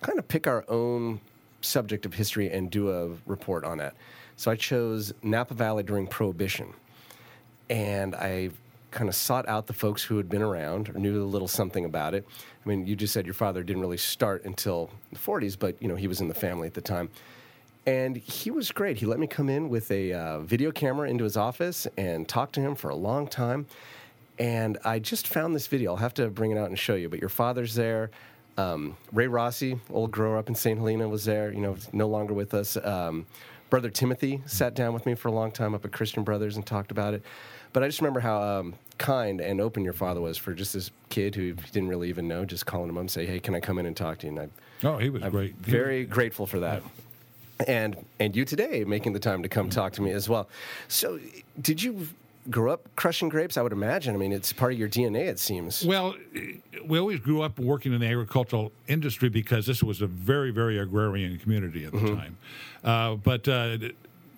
kind 0.00 0.18
of 0.18 0.26
pick 0.26 0.46
our 0.46 0.64
own 0.68 1.20
subject 1.60 2.06
of 2.06 2.14
history 2.14 2.50
and 2.50 2.70
do 2.70 2.90
a 2.90 3.10
report 3.26 3.64
on 3.64 3.80
it. 3.80 3.94
So 4.36 4.50
I 4.50 4.56
chose 4.56 5.12
Napa 5.22 5.54
Valley 5.54 5.82
during 5.82 6.06
Prohibition 6.06 6.72
and 7.72 8.14
I 8.14 8.50
kind 8.90 9.08
of 9.08 9.14
sought 9.14 9.48
out 9.48 9.66
the 9.66 9.72
folks 9.72 10.02
who 10.02 10.18
had 10.18 10.28
been 10.28 10.42
around 10.42 10.90
or 10.90 10.98
knew 10.98 11.22
a 11.22 11.24
little 11.24 11.48
something 11.48 11.84
about 11.84 12.14
it. 12.14 12.26
I 12.64 12.68
mean, 12.68 12.86
you 12.86 12.94
just 12.94 13.12
said 13.12 13.26
your 13.26 13.34
father 13.34 13.62
didn't 13.62 13.82
really 13.82 13.96
start 13.96 14.44
until 14.44 14.90
the 15.12 15.18
40s, 15.18 15.58
but 15.58 15.76
you 15.80 15.88
know 15.88 15.96
he 15.96 16.06
was 16.06 16.20
in 16.20 16.28
the 16.28 16.34
family 16.34 16.68
at 16.68 16.74
the 16.74 16.80
time, 16.80 17.08
and 17.86 18.16
he 18.16 18.50
was 18.50 18.70
great. 18.70 18.98
He 18.98 19.06
let 19.06 19.18
me 19.18 19.26
come 19.26 19.48
in 19.48 19.68
with 19.68 19.90
a 19.90 20.12
uh, 20.12 20.38
video 20.40 20.70
camera 20.70 21.08
into 21.08 21.24
his 21.24 21.36
office 21.36 21.88
and 21.96 22.28
talk 22.28 22.52
to 22.52 22.60
him 22.60 22.74
for 22.74 22.90
a 22.90 22.94
long 22.94 23.26
time. 23.26 23.66
And 24.38 24.78
I 24.84 24.98
just 24.98 25.28
found 25.28 25.54
this 25.54 25.66
video. 25.66 25.92
I'll 25.92 25.96
have 25.98 26.14
to 26.14 26.28
bring 26.28 26.52
it 26.52 26.58
out 26.58 26.68
and 26.68 26.78
show 26.78 26.94
you. 26.94 27.08
But 27.08 27.20
your 27.20 27.28
father's 27.28 27.74
there. 27.74 28.10
Um, 28.56 28.96
Ray 29.12 29.26
Rossi, 29.26 29.78
old 29.90 30.10
grower 30.10 30.38
up 30.38 30.48
in 30.48 30.54
St. 30.54 30.78
Helena, 30.78 31.08
was 31.08 31.24
there. 31.24 31.52
You 31.52 31.60
know, 31.60 31.76
no 31.92 32.06
longer 32.06 32.34
with 32.34 32.54
us. 32.54 32.76
Um, 32.76 33.26
Brother 33.70 33.90
Timothy 33.90 34.42
sat 34.46 34.74
down 34.74 34.92
with 34.94 35.06
me 35.06 35.14
for 35.14 35.28
a 35.28 35.32
long 35.32 35.50
time 35.50 35.74
up 35.74 35.84
at 35.84 35.92
Christian 35.92 36.24
Brothers 36.24 36.56
and 36.56 36.66
talked 36.66 36.90
about 36.90 37.14
it. 37.14 37.22
But 37.72 37.82
I 37.82 37.88
just 37.88 38.00
remember 38.00 38.20
how 38.20 38.42
um, 38.42 38.74
kind 39.02 39.40
and 39.40 39.60
open 39.60 39.84
your 39.84 39.92
father 39.92 40.20
was 40.20 40.38
for 40.38 40.54
just 40.54 40.72
this 40.72 40.90
kid 41.10 41.34
who 41.34 41.52
didn't 41.72 41.88
really 41.88 42.08
even 42.08 42.26
know, 42.28 42.44
just 42.44 42.64
calling 42.64 42.88
him 42.88 42.96
up 42.96 43.00
and 43.02 43.10
say, 43.10 43.26
"Hey, 43.26 43.40
can 43.40 43.54
I 43.54 43.60
come 43.60 43.78
in 43.78 43.86
and 43.86 43.96
talk 43.96 44.18
to 44.18 44.26
you?" 44.26 44.32
And 44.38 44.40
I, 44.40 44.86
Oh, 44.88 44.96
he 44.98 45.10
was 45.10 45.22
I'm 45.22 45.30
great. 45.30 45.54
Very 45.56 46.04
grateful 46.04 46.46
for 46.46 46.60
that. 46.60 46.82
And 47.68 47.96
and 48.18 48.34
you 48.34 48.44
today 48.44 48.84
making 48.84 49.12
the 49.12 49.20
time 49.20 49.42
to 49.42 49.48
come 49.48 49.68
talk 49.70 49.92
to 49.94 50.02
me 50.02 50.10
as 50.12 50.28
well. 50.28 50.48
So, 50.88 51.20
did 51.60 51.82
you 51.82 52.08
grow 52.50 52.72
up 52.72 52.88
crushing 52.96 53.28
grapes? 53.28 53.56
I 53.56 53.62
would 53.62 53.72
imagine. 53.72 54.14
I 54.14 54.18
mean, 54.18 54.32
it's 54.32 54.52
part 54.52 54.72
of 54.72 54.78
your 54.78 54.88
DNA. 54.88 55.28
It 55.28 55.38
seems. 55.38 55.84
Well, 55.84 56.16
we 56.84 56.98
always 56.98 57.20
grew 57.20 57.42
up 57.42 57.60
working 57.60 57.92
in 57.92 58.00
the 58.00 58.06
agricultural 58.08 58.72
industry 58.88 59.28
because 59.28 59.66
this 59.66 59.82
was 59.82 60.02
a 60.02 60.08
very, 60.08 60.50
very 60.50 60.78
agrarian 60.78 61.38
community 61.38 61.84
at 61.84 61.92
the 61.92 61.98
Mm-hmm. 61.98 62.16
time. 62.16 62.36
Uh, 62.82 63.14
but 63.14 63.46
uh, 63.46 63.78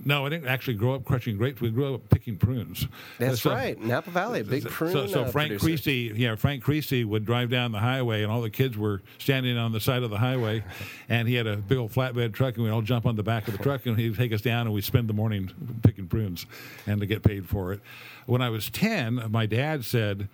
no, 0.04 0.26
I 0.26 0.28
didn't 0.28 0.48
actually 0.48 0.74
grow 0.74 0.94
up 0.94 1.04
crushing 1.04 1.36
grapes. 1.36 1.60
We 1.60 1.70
grew 1.70 1.94
up 1.94 2.08
picking 2.10 2.36
prunes. 2.36 2.86
That's 3.18 3.42
So- 3.42 3.50
right, 3.52 3.80
Napa 3.80 4.10
Valley, 4.10 4.42
big 4.42 4.64
prune. 4.64 4.92
So, 4.92 5.06
so 5.06 5.22
uh, 5.24 5.30
Frank 5.30 5.48
producer. 5.50 5.64
Creasy, 5.66 6.12
yeah, 6.14 6.34
Frank 6.36 6.62
Creasy 6.62 7.04
would 7.04 7.24
drive 7.24 7.50
down 7.50 7.72
the 7.72 7.78
highway, 7.80 8.22
and 8.22 8.30
all 8.30 8.42
the 8.42 8.50
kids 8.50 8.76
were 8.76 9.02
standing 9.18 9.56
on 9.56 9.72
the 9.72 9.80
side 9.80 10.02
of 10.02 10.10
the 10.10 10.18
highway, 10.18 10.62
and 11.08 11.26
he 11.28 11.34
had 11.34 11.46
a 11.46 11.56
big 11.56 11.78
old 11.78 11.92
flatbed 11.92 12.32
truck, 12.34 12.54
and 12.56 12.64
we'd 12.64 12.70
all 12.70 12.82
jump 12.82 13.06
on 13.06 13.16
the 13.16 13.22
back 13.22 13.48
of 13.48 13.56
the 13.56 13.62
truck, 13.62 13.86
and 13.86 13.98
he'd 13.98 14.16
take 14.16 14.32
us 14.32 14.40
down, 14.40 14.66
and 14.66 14.74
we'd 14.74 14.84
spend 14.84 15.08
the 15.08 15.14
morning 15.14 15.50
picking 15.82 16.06
prunes, 16.06 16.46
and 16.86 17.00
to 17.00 17.06
get 17.06 17.22
paid 17.22 17.48
for 17.48 17.72
it. 17.72 17.80
When 18.26 18.42
I 18.42 18.50
was 18.50 18.70
ten, 18.70 19.20
my 19.30 19.46
dad 19.46 19.84
said, 19.84 20.28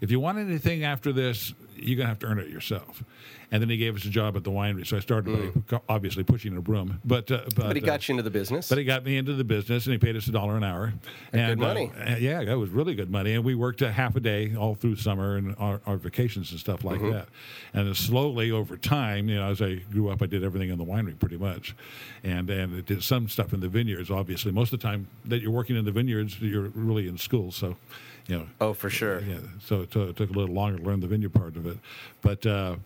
"If 0.00 0.10
you 0.10 0.20
want 0.20 0.38
anything 0.38 0.84
after 0.84 1.12
this, 1.12 1.52
you're 1.84 1.96
gonna 1.96 2.08
have 2.08 2.18
to 2.20 2.26
earn 2.26 2.38
it 2.38 2.48
yourself." 2.48 3.02
And 3.50 3.62
then 3.62 3.68
he 3.68 3.76
gave 3.76 3.94
us 3.94 4.04
a 4.04 4.08
job 4.10 4.36
at 4.36 4.42
the 4.42 4.50
winery, 4.50 4.84
so 4.84 4.96
I 4.96 5.00
started 5.00 5.52
by 5.68 5.80
obviously 5.88 6.24
pushing 6.24 6.56
a 6.56 6.60
broom, 6.60 6.98
but 7.04 7.30
uh, 7.30 7.42
but, 7.44 7.54
Mm. 7.54 7.66
But 7.68 7.76
he 7.76 7.82
uh, 7.82 7.86
got 7.86 8.08
you 8.08 8.14
into 8.14 8.22
the 8.24 8.30
business. 8.30 8.68
but 8.68 8.78
he 8.78 8.84
got 8.84 9.04
me 9.04 9.16
into 9.16 9.34
the 9.34 9.44
business, 9.44 9.84
and 9.86 9.92
he 9.92 9.98
paid 9.98 10.16
us 10.16 10.26
a 10.26 10.32
dollar 10.32 10.56
an 10.56 10.64
hour. 10.64 10.92
And, 11.32 11.60
good 11.60 11.64
money. 11.64 11.92
uh, 12.04 12.16
yeah, 12.16 12.42
that 12.42 12.58
was 12.58 12.70
really 12.70 12.94
good 12.96 13.10
money. 13.10 13.34
And 13.34 13.44
we 13.44 13.54
worked 13.54 13.80
a 13.82 13.92
half 13.92 14.16
a 14.16 14.20
day 14.20 14.56
all 14.56 14.74
through 14.74 14.96
summer 14.96 15.36
and 15.36 15.54
our, 15.58 15.80
our 15.86 15.96
vacations 15.98 16.50
and 16.50 16.58
stuff 16.58 16.80
Mm-hmm. 16.82 17.04
like 17.04 17.12
that. 17.12 17.28
And 17.74 17.96
slowly 17.96 18.50
over 18.50 18.76
time, 18.76 19.28
you 19.28 19.36
know, 19.36 19.50
as 19.50 19.62
I 19.62 19.74
grew 19.92 20.08
up, 20.08 20.20
I 20.22 20.26
did 20.26 20.42
everything 20.42 20.70
in 20.70 20.78
the 20.78 20.84
winery 20.84 21.16
pretty 21.16 21.36
much, 21.36 21.76
and 22.24 22.50
and 22.50 22.76
it 22.76 22.86
did 22.86 23.04
some 23.04 23.28
stuff 23.28 23.52
in 23.52 23.60
the 23.60 23.68
vineyards. 23.68 24.10
Obviously, 24.10 24.50
most 24.52 24.72
of 24.72 24.80
the 24.80 24.86
time 24.88 25.06
that 25.26 25.42
you're 25.42 25.52
working 25.52 25.76
in 25.76 25.84
the 25.84 25.92
vineyards, 25.92 26.40
you're 26.40 26.70
really 26.74 27.06
in 27.06 27.18
school, 27.18 27.52
so. 27.52 27.76
You 28.26 28.38
know, 28.38 28.46
oh, 28.60 28.72
for 28.72 28.88
sure. 28.88 29.20
yeah, 29.20 29.36
so 29.62 29.82
it, 29.82 29.90
took- 29.90 30.10
it 30.10 30.16
took 30.16 30.30
a 30.30 30.32
little 30.32 30.54
longer 30.54 30.78
to 30.78 30.84
learn 30.84 31.00
the 31.00 31.06
vineyard 31.06 31.34
part 31.34 31.56
of 31.56 31.66
it, 31.66 31.76
but 32.22 32.44
uh, 32.46 32.76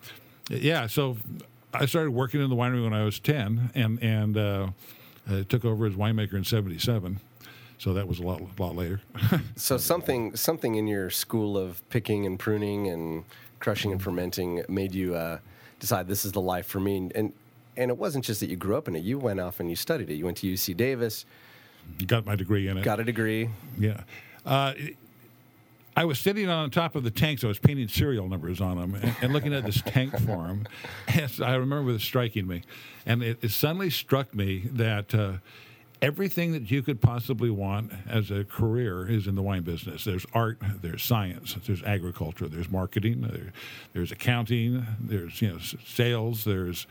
yeah. 0.51 0.87
So 0.88 1.16
I 1.72 1.87
started 1.87 2.11
working 2.11 2.42
in 2.42 2.51
the 2.51 2.57
winery 2.57 2.83
when 2.83 2.92
I 2.92 3.05
was 3.05 3.20
ten, 3.20 3.70
and 3.77 4.03
and 4.03 4.37
uh, 4.37 4.68
I 5.31 5.42
took 5.42 5.64
over 5.64 5.87
as 5.87 5.94
winemaker 5.94 6.35
in 6.35 6.42
'77. 6.44 7.20
So 7.79 7.94
that 7.94 8.09
was 8.09 8.18
a 8.18 8.22
lot 8.24 8.42
lot 8.59 8.74
later. 8.74 9.01
So 9.57 9.77
something 9.77 10.35
something 10.35 10.74
in 10.74 10.88
your 10.88 11.09
school 11.11 11.57
of 11.57 11.88
picking 11.90 12.27
and 12.27 12.37
pruning 12.38 12.88
and 12.88 13.24
crushing 13.61 13.92
and 13.92 14.03
fermenting 14.03 14.64
made 14.68 14.92
you 14.94 15.14
uh, 15.14 15.38
decide 15.79 16.09
this 16.09 16.24
is 16.24 16.33
the 16.33 16.40
life 16.40 16.66
for 16.66 16.81
me. 16.81 17.11
And 17.14 17.33
and 17.77 17.90
it 17.92 17.96
wasn't 17.96 18.24
just 18.24 18.40
that 18.40 18.48
you 18.51 18.57
grew 18.57 18.77
up 18.77 18.88
in 18.88 18.96
it. 18.96 19.05
You 19.05 19.18
went 19.18 19.38
off 19.38 19.61
and 19.61 19.70
you 19.70 19.77
studied 19.77 20.11
it. 20.11 20.14
You 20.14 20.24
went 20.24 20.38
to 20.38 20.53
UC 20.53 20.77
Davis, 20.77 21.24
You 22.01 22.07
Got 22.07 22.27
my 22.27 22.35
degree 22.35 22.66
in 22.66 22.77
it. 22.79 22.83
got 22.83 22.98
a 22.98 23.05
degree. 23.05 23.51
Yeah. 23.79 24.01
Uh, 24.44 24.74
I 25.99 26.05
was 26.05 26.21
sitting 26.21 26.49
on 26.49 26.71
top 26.71 26.95
of 26.95 27.03
the 27.03 27.11
tanks. 27.11 27.43
I 27.43 27.49
was 27.49 27.59
painting 27.59 27.89
serial 27.89 28.29
numbers 28.29 28.61
on 28.61 28.79
them 28.79 28.95
and, 28.95 29.17
and 29.21 29.33
looking 29.33 29.53
at 29.53 29.65
this 29.65 29.83
tank 29.83 30.17
form. 30.21 30.65
And 31.09 31.33
I 31.43 31.57
remember 31.57 31.93
this 31.93 32.05
striking 32.05 32.47
me. 32.47 32.63
And 33.05 33.21
it, 33.21 33.39
it 33.43 33.51
suddenly 33.51 33.91
struck 33.91 34.33
me 34.33 34.69
that 34.75 35.13
uh, 35.13 35.33
everything 36.01 36.53
that 36.53 36.71
you 36.71 36.83
could 36.83 37.01
possibly 37.01 37.51
want 37.51 37.91
as 38.09 38.31
a 38.31 38.45
career 38.45 39.11
is 39.11 39.27
in 39.27 39.35
the 39.35 39.43
wine 39.43 39.63
business. 39.63 40.05
There's 40.05 40.25
art, 40.33 40.59
there's 40.83 41.03
science, 41.03 41.57
there's 41.67 41.83
agriculture, 41.83 42.47
there's 42.47 42.71
marketing, 42.71 43.23
there, 43.23 43.53
there's 43.93 44.13
accounting, 44.13 44.87
there's 45.01 45.43
you 45.43 45.49
know 45.49 45.59
sales, 45.59 46.45
there's 46.45 46.87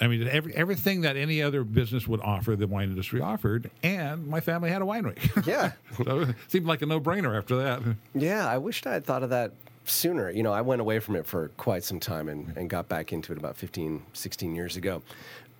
I 0.00 0.06
mean, 0.06 0.26
every, 0.28 0.54
everything 0.54 1.00
that 1.02 1.16
any 1.16 1.42
other 1.42 1.64
business 1.64 2.06
would 2.06 2.20
offer, 2.20 2.56
the 2.56 2.66
wine 2.66 2.90
industry 2.90 3.20
offered, 3.20 3.70
and 3.82 4.26
my 4.26 4.40
family 4.40 4.70
had 4.70 4.82
a 4.82 4.84
winery. 4.84 5.18
Yeah. 5.46 5.72
so 6.04 6.20
it 6.20 6.36
seemed 6.48 6.66
like 6.66 6.82
a 6.82 6.86
no-brainer 6.86 7.36
after 7.36 7.56
that. 7.56 7.80
Yeah, 8.14 8.46
I 8.46 8.58
wished 8.58 8.86
I 8.86 8.92
had 8.92 9.04
thought 9.04 9.22
of 9.22 9.30
that 9.30 9.52
sooner. 9.84 10.30
You 10.30 10.42
know, 10.42 10.52
I 10.52 10.60
went 10.60 10.80
away 10.80 10.98
from 10.98 11.16
it 11.16 11.26
for 11.26 11.48
quite 11.56 11.84
some 11.84 11.98
time 12.00 12.28
and, 12.28 12.54
and 12.56 12.68
got 12.68 12.88
back 12.88 13.12
into 13.12 13.32
it 13.32 13.38
about 13.38 13.56
15, 13.56 14.02
16 14.12 14.54
years 14.54 14.76
ago. 14.76 15.02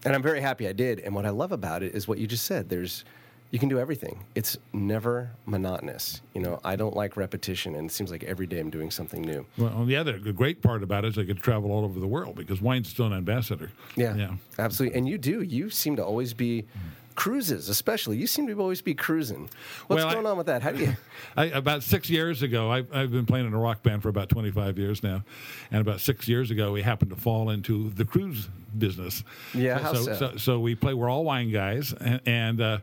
And 0.04 0.14
I'm 0.14 0.22
very 0.22 0.40
happy 0.40 0.68
I 0.68 0.72
did. 0.72 1.00
And 1.00 1.14
what 1.14 1.26
I 1.26 1.30
love 1.30 1.52
about 1.52 1.82
it 1.82 1.94
is 1.94 2.06
what 2.06 2.18
you 2.18 2.26
just 2.26 2.44
said. 2.44 2.68
There's 2.68 3.04
you 3.50 3.58
can 3.58 3.68
do 3.68 3.78
everything. 3.78 4.24
It's 4.34 4.56
never 4.72 5.30
monotonous. 5.46 6.20
You 6.34 6.42
know, 6.42 6.60
I 6.64 6.76
don't 6.76 6.94
like 6.94 7.16
repetition 7.16 7.74
and 7.74 7.88
it 7.90 7.92
seems 7.92 8.10
like 8.10 8.24
every 8.24 8.46
day 8.46 8.60
I'm 8.60 8.70
doing 8.70 8.90
something 8.90 9.22
new. 9.22 9.46
Well, 9.56 9.84
the 9.84 9.96
other 9.96 10.18
the 10.18 10.32
great 10.32 10.62
part 10.62 10.82
about 10.82 11.04
it 11.04 11.08
is 11.08 11.18
I 11.18 11.22
get 11.22 11.36
to 11.36 11.42
travel 11.42 11.70
all 11.72 11.84
over 11.84 11.98
the 11.98 12.06
world 12.06 12.36
because 12.36 12.60
wine's 12.60 12.88
still 12.88 13.06
an 13.06 13.12
ambassador. 13.14 13.70
Yeah. 13.96 14.14
yeah. 14.16 14.34
Absolutely. 14.58 14.98
And 14.98 15.08
you 15.08 15.16
do. 15.18 15.42
You 15.42 15.70
seem 15.70 15.96
to 15.96 16.04
always 16.04 16.34
be 16.34 16.66
cruises, 17.14 17.68
especially. 17.68 18.16
You 18.16 18.26
seem 18.28 18.46
to 18.46 18.60
always 18.60 18.80
be 18.80 18.94
cruising. 18.94 19.48
What's 19.88 20.00
Well, 20.02 20.08
I- 20.08 20.14
going 20.14 20.26
on 20.26 20.36
with 20.36 20.46
that? 20.46 20.62
How 20.62 20.70
do 20.72 20.78
you 20.84 20.96
I, 21.36 21.46
about 21.46 21.82
six 21.82 22.08
years 22.10 22.42
ago, 22.42 22.70
I, 22.70 22.84
I've 22.92 23.10
been 23.10 23.26
playing 23.26 23.46
in 23.46 23.54
a 23.54 23.58
rock 23.58 23.82
band 23.82 24.02
for 24.02 24.08
about 24.08 24.28
25 24.28 24.78
years 24.78 25.02
now. 25.02 25.24
And 25.72 25.80
about 25.80 26.00
six 26.00 26.28
years 26.28 26.50
ago, 26.50 26.72
we 26.72 26.82
happened 26.82 27.10
to 27.10 27.16
fall 27.16 27.50
into 27.50 27.90
the 27.90 28.04
cruise 28.04 28.48
business. 28.76 29.24
Yeah, 29.54 29.92
so, 29.92 29.94
so? 30.02 30.14
so 30.14 30.36
so 30.36 30.60
we 30.60 30.74
play. 30.74 30.94
We're 30.94 31.08
all 31.10 31.24
wine 31.24 31.50
guys, 31.50 31.92
and, 31.92 32.20
and 32.26 32.60
uh, 32.60 32.78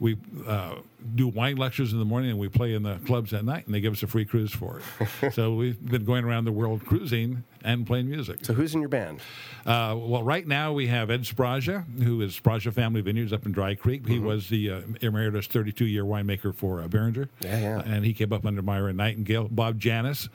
we 0.00 0.16
uh, 0.46 0.76
do 1.14 1.28
wine 1.28 1.56
lectures 1.56 1.92
in 1.92 1.98
the 1.98 2.04
morning, 2.04 2.30
and 2.30 2.38
we 2.38 2.48
play 2.48 2.74
in 2.74 2.82
the 2.82 2.96
clubs 3.06 3.32
at 3.32 3.44
night, 3.44 3.66
and 3.66 3.74
they 3.74 3.80
give 3.80 3.92
us 3.92 4.02
a 4.02 4.06
free 4.06 4.24
cruise 4.24 4.52
for 4.52 4.80
it. 5.20 5.32
so 5.34 5.54
we've 5.54 5.82
been 5.84 6.04
going 6.04 6.24
around 6.24 6.44
the 6.44 6.52
world 6.52 6.84
cruising 6.84 7.44
and 7.62 7.86
playing 7.86 8.10
music. 8.10 8.44
So 8.44 8.52
who's 8.52 8.74
in 8.74 8.80
your 8.80 8.90
band? 8.90 9.20
Uh, 9.64 9.94
well, 9.98 10.22
right 10.22 10.46
now 10.46 10.72
we 10.74 10.86
have 10.88 11.10
Ed 11.10 11.22
Sbragia, 11.22 11.84
who 12.02 12.20
is 12.20 12.38
Sbragia 12.38 12.72
Family 12.74 13.00
Vineyards 13.00 13.32
up 13.32 13.46
in 13.46 13.52
Dry 13.52 13.74
Creek. 13.74 14.06
He 14.06 14.16
Mm-hmm. 14.16 14.26
was 14.26 14.48
the 14.50 14.70
uh, 14.70 14.80
emeritus 15.00 15.48
32-year 15.48 16.04
winemaker 16.04 16.54
for 16.54 16.82
uh, 16.82 16.88
Beringer. 16.88 17.28
Yeah, 17.40 17.58
yeah. 17.60 17.82
And 17.86 18.04
he 18.04 18.12
came 18.12 18.32
up 18.34 18.44
under 18.44 18.60
Myron 18.62 18.96
Nightingale. 18.96 19.48
Bob 19.50 19.78
Janis, 19.80 20.28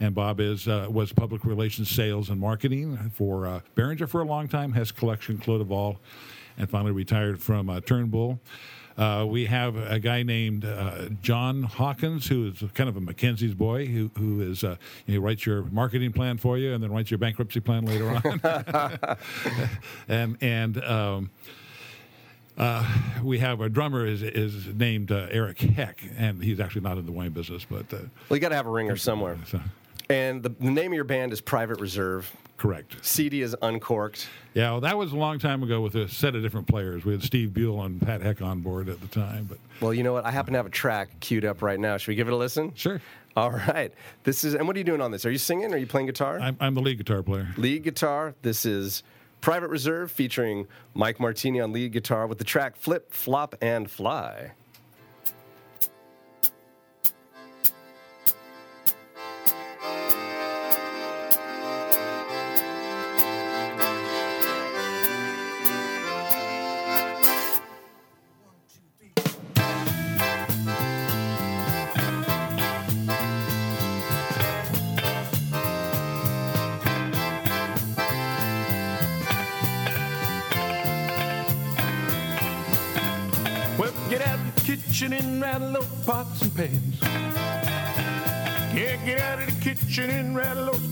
and 0.00 0.14
Bob 0.14 0.40
is 0.40 0.68
uh, 0.68 0.86
was 0.90 1.12
public 1.12 1.44
relations, 1.44 1.88
sales, 1.90 2.28
and 2.28 2.38
marketing 2.40 3.10
for 3.14 3.46
uh, 3.46 3.60
Beringer 3.74 4.06
for 4.06 4.20
a 4.20 4.24
long 4.26 4.43
time. 4.48 4.72
Hess 4.72 4.90
Collection, 4.90 5.38
Clos 5.38 5.96
and 6.56 6.70
finally 6.70 6.92
retired 6.92 7.40
from 7.42 7.68
uh, 7.68 7.80
Turnbull. 7.80 8.38
Uh, 8.96 9.26
we 9.28 9.46
have 9.46 9.76
a 9.76 9.98
guy 9.98 10.22
named 10.22 10.64
uh, 10.64 11.08
John 11.20 11.64
Hawkins, 11.64 12.28
who 12.28 12.46
is 12.46 12.62
kind 12.74 12.88
of 12.88 12.96
a 12.96 13.00
Mackenzie's 13.00 13.54
boy, 13.54 13.86
who 13.86 14.10
who 14.16 14.40
is 14.40 14.62
uh, 14.62 14.76
he 15.04 15.18
writes 15.18 15.44
your 15.44 15.62
marketing 15.64 16.12
plan 16.12 16.38
for 16.38 16.58
you, 16.58 16.72
and 16.72 16.82
then 16.82 16.92
writes 16.92 17.10
your 17.10 17.18
bankruptcy 17.18 17.58
plan 17.58 17.86
later 17.86 18.08
on. 18.08 19.16
and 20.08 20.36
and 20.40 20.84
um, 20.84 21.30
uh, 22.56 22.88
we 23.24 23.40
have 23.40 23.60
a 23.60 23.68
drummer 23.68 24.06
is 24.06 24.22
is 24.22 24.66
named 24.68 25.10
uh, 25.10 25.26
Eric 25.30 25.58
Heck, 25.58 26.00
and 26.16 26.42
he's 26.42 26.60
actually 26.60 26.82
not 26.82 26.96
in 26.96 27.04
the 27.04 27.12
wine 27.12 27.30
business, 27.30 27.66
but 27.68 27.92
uh, 27.92 27.98
Well, 28.28 28.36
you 28.36 28.38
got 28.38 28.50
to 28.50 28.56
have 28.56 28.66
a 28.66 28.70
ringer 28.70 28.96
somewhere. 28.96 29.36
so, 29.48 29.60
And 30.08 30.40
the, 30.40 30.50
the 30.50 30.70
name 30.70 30.92
of 30.92 30.94
your 30.94 31.04
band 31.04 31.32
is 31.32 31.40
Private 31.40 31.80
Reserve. 31.80 32.30
Correct. 32.64 32.96
CD 33.04 33.42
is 33.42 33.54
Uncorked. 33.60 34.26
Yeah, 34.54 34.70
well, 34.70 34.80
that 34.80 34.96
was 34.96 35.12
a 35.12 35.16
long 35.16 35.38
time 35.38 35.62
ago 35.62 35.82
with 35.82 35.94
a 35.96 36.08
set 36.08 36.34
of 36.34 36.42
different 36.42 36.66
players. 36.66 37.04
We 37.04 37.12
had 37.12 37.22
Steve 37.22 37.52
Buell 37.52 37.82
and 37.82 38.00
Pat 38.00 38.22
Heck 38.22 38.40
on 38.40 38.60
board 38.60 38.88
at 38.88 39.00
the 39.02 39.06
time, 39.08 39.44
but 39.48 39.58
Well, 39.82 39.92
you 39.92 40.02
know 40.02 40.14
what? 40.14 40.24
I 40.24 40.30
happen 40.30 40.54
to 40.54 40.58
have 40.58 40.64
a 40.66 40.70
track 40.70 41.10
queued 41.20 41.44
up 41.44 41.60
right 41.60 41.78
now. 41.78 41.98
Should 41.98 42.08
we 42.08 42.14
give 42.14 42.26
it 42.28 42.32
a 42.32 42.36
listen? 42.36 42.72
sure, 42.74 43.02
All 43.36 43.50
right. 43.50 43.92
This 44.22 44.44
is, 44.44 44.54
and 44.54 44.66
what 44.66 44.76
are 44.76 44.78
you 44.78 44.84
doing 44.84 45.02
on 45.02 45.10
this? 45.10 45.26
Are 45.26 45.30
you 45.30 45.36
singing? 45.38 45.74
Are 45.74 45.76
you 45.76 45.86
playing 45.86 46.06
guitar? 46.06 46.40
I'm, 46.40 46.56
I'm 46.58 46.74
the 46.74 46.80
lead 46.80 46.96
guitar 46.98 47.22
player. 47.22 47.48
lead 47.58 47.82
guitar. 47.82 48.34
This 48.40 48.64
is 48.64 49.02
Private 49.42 49.68
Reserve 49.68 50.10
featuring 50.10 50.66
Mike 50.94 51.20
Martini 51.20 51.60
on 51.60 51.70
lead 51.72 51.92
guitar 51.92 52.26
with 52.26 52.38
the 52.38 52.44
track 52.44 52.76
Flip, 52.76 53.12
Flop, 53.12 53.54
and 53.60 53.90
Fly. 53.90 54.52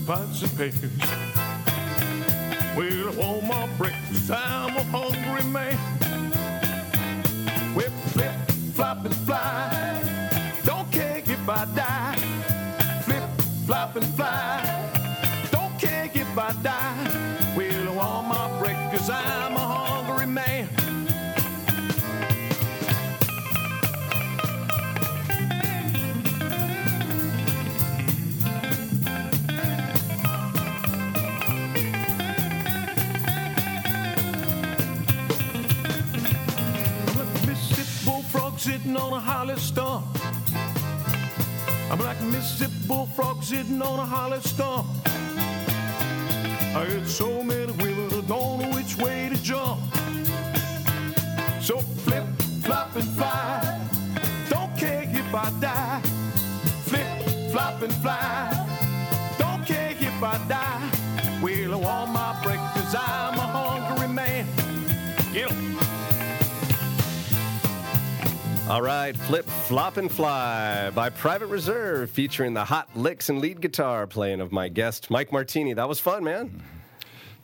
Pots 0.05 0.41
and 0.41 0.57
pans. 0.57 0.81
Well, 2.75 3.07
I 3.07 3.15
want 3.15 3.47
my 3.47 3.67
breakfast. 3.77 4.31
I'm 4.31 4.75
a 4.75 4.83
hungry 4.83 5.43
man. 5.51 5.77
Whip, 7.75 7.91
flip, 8.07 8.35
flop, 8.73 9.05
and 9.05 9.15
fly. 9.15 9.99
Don't 10.65 10.91
care 10.91 11.17
if 11.25 11.49
I 11.49 11.65
die. 11.75 11.92
Sitting 38.63 38.95
on 38.95 39.11
a 39.11 39.19
holly 39.19 39.57
stump. 39.57 40.05
I'm 41.91 41.99
like 41.99 42.17
a 42.21 42.23
Mississippi 42.23 42.87
bullfrog 42.87 43.43
sitting 43.43 43.81
on 43.81 43.99
a 43.99 44.05
holly 44.05 44.39
stump. 44.39 44.87
I 46.73 46.85
had 46.85 47.05
so 47.05 47.43
many 47.43 47.73
women, 47.73 48.07
I 48.07 48.21
don't 48.21 48.61
know 48.61 48.69
which 48.73 48.95
way 48.95 49.27
to 49.27 49.43
jump. 49.43 49.81
So 51.59 51.79
flip, 52.05 52.23
flop, 52.63 52.95
and 52.95 53.09
fly. 53.17 53.81
Don't 54.49 54.73
care 54.77 55.03
if 55.11 55.35
I 55.35 55.49
die. 55.59 56.01
Flip, 56.85 57.51
flop, 57.51 57.81
and 57.81 57.93
fly. 57.95 58.47
Don't 59.39 59.65
care 59.65 59.91
if 59.91 60.23
I 60.23 60.37
die. 60.47 60.89
Well, 61.41 61.73
I 61.73 61.75
want 61.75 62.11
my 62.11 62.39
breakfast. 62.41 62.95
I'm 62.97 63.37
a 63.39 63.47
hungry 63.57 64.07
man. 64.07 64.47
Get 65.33 65.51
'em. 65.51 65.62
All 68.73 68.81
right, 68.81 69.15
Flip, 69.15 69.45
Flop, 69.45 69.97
and 69.97 70.11
Fly 70.11 70.89
by 70.95 71.11
Private 71.11 71.45
Reserve 71.45 72.09
featuring 72.09 72.55
the 72.55 72.65
hot 72.65 72.89
licks 72.95 73.29
and 73.29 73.39
lead 73.39 73.61
guitar 73.61 74.07
playing 74.07 74.41
of 74.41 74.51
my 74.51 74.67
guest, 74.67 75.11
Mike 75.11 75.31
Martini. 75.31 75.73
That 75.73 75.87
was 75.87 75.99
fun, 75.99 76.23
man. 76.23 76.59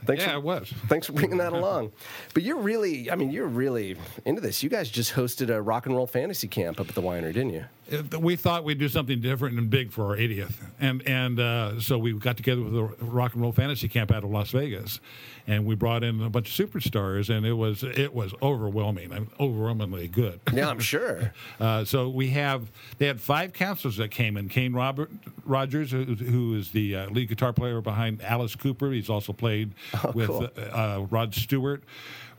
Thanks 0.06 0.24
Yeah, 0.24 0.32
for, 0.32 0.36
it 0.38 0.42
was. 0.42 0.74
Thanks 0.88 1.06
for 1.06 1.13
bringing 1.13 1.38
that 1.38 1.54
along. 1.54 1.92
But 2.34 2.42
you're 2.42 2.58
really, 2.58 3.12
I 3.12 3.15
mean, 3.15 3.30
you're 3.30 3.46
really 3.46 3.96
into 4.26 4.42
this. 4.42 4.63
You 4.63 4.70
guys 4.72 4.89
just 4.89 5.13
hosted 5.13 5.52
a 5.52 5.62
rock 5.62 5.86
and 5.86 5.96
roll 5.96 6.08
fantasy 6.08 6.48
camp 6.48 6.80
up 6.80 6.89
at 6.89 6.96
the 6.96 7.02
winery, 7.04 7.32
didn't 7.32 7.52
you? 7.52 7.65
It- 7.91 8.19
we 8.21 8.36
thought 8.36 8.63
we'd 8.63 8.78
do 8.80 8.89
something 8.89 9.19
different 9.21 9.58
and 9.58 9.69
big 9.69 9.91
for 9.91 10.06
our 10.06 10.17
80th, 10.17 10.54
and 10.80 11.02
and 11.08 11.39
uh, 11.39 11.80
so 11.80 11.97
we 11.97 12.13
got 12.13 12.38
together 12.38 12.62
with 12.62 12.73
the 12.73 12.84
Rock 13.06 13.34
and 13.34 13.41
Roll 13.41 13.52
Fantasy 13.52 13.88
Camp 13.88 14.12
out 14.12 14.23
of 14.23 14.30
Las 14.30 14.52
Vegas, 14.52 14.99
and 15.47 15.65
we 15.65 15.75
brought 15.75 16.04
in 16.04 16.21
a 16.21 16.30
bunch 16.30 16.60
of 16.60 16.69
superstars, 16.69 17.30
and 17.36 17.45
it 17.45 17.54
was 17.54 17.84
it 17.84 18.13
was 18.13 18.34
overwhelming 18.41 19.12
and 19.12 19.28
overwhelmingly 19.39 20.08
good. 20.08 20.39
Yeah, 20.54 20.69
I'm 20.69 20.80
sure. 20.80 21.34
Uh, 21.60 21.84
so 21.84 22.08
we 22.10 22.30
have 22.30 22.69
they 22.99 23.06
had 23.08 23.19
five 23.19 23.52
counselors 23.54 23.97
that 23.97 24.10
came 24.12 24.38
in. 24.38 24.47
Kane 24.49 24.73
Robert 24.73 25.10
Rogers, 25.45 25.91
who, 25.91 26.04
who 26.06 26.56
is 26.56 26.71
the 26.71 26.95
uh, 26.95 27.10
lead 27.10 27.28
guitar 27.30 27.52
player 27.54 27.82
behind 27.82 28.21
Alice 28.21 28.56
Cooper. 28.56 28.91
He's 28.91 29.10
also 29.10 29.34
played 29.34 29.73
with 30.13 30.28
cool. 30.28 30.47
uh, 30.58 30.62
uh, 30.62 31.08
Rod 31.10 31.34
Stewart. 31.36 31.84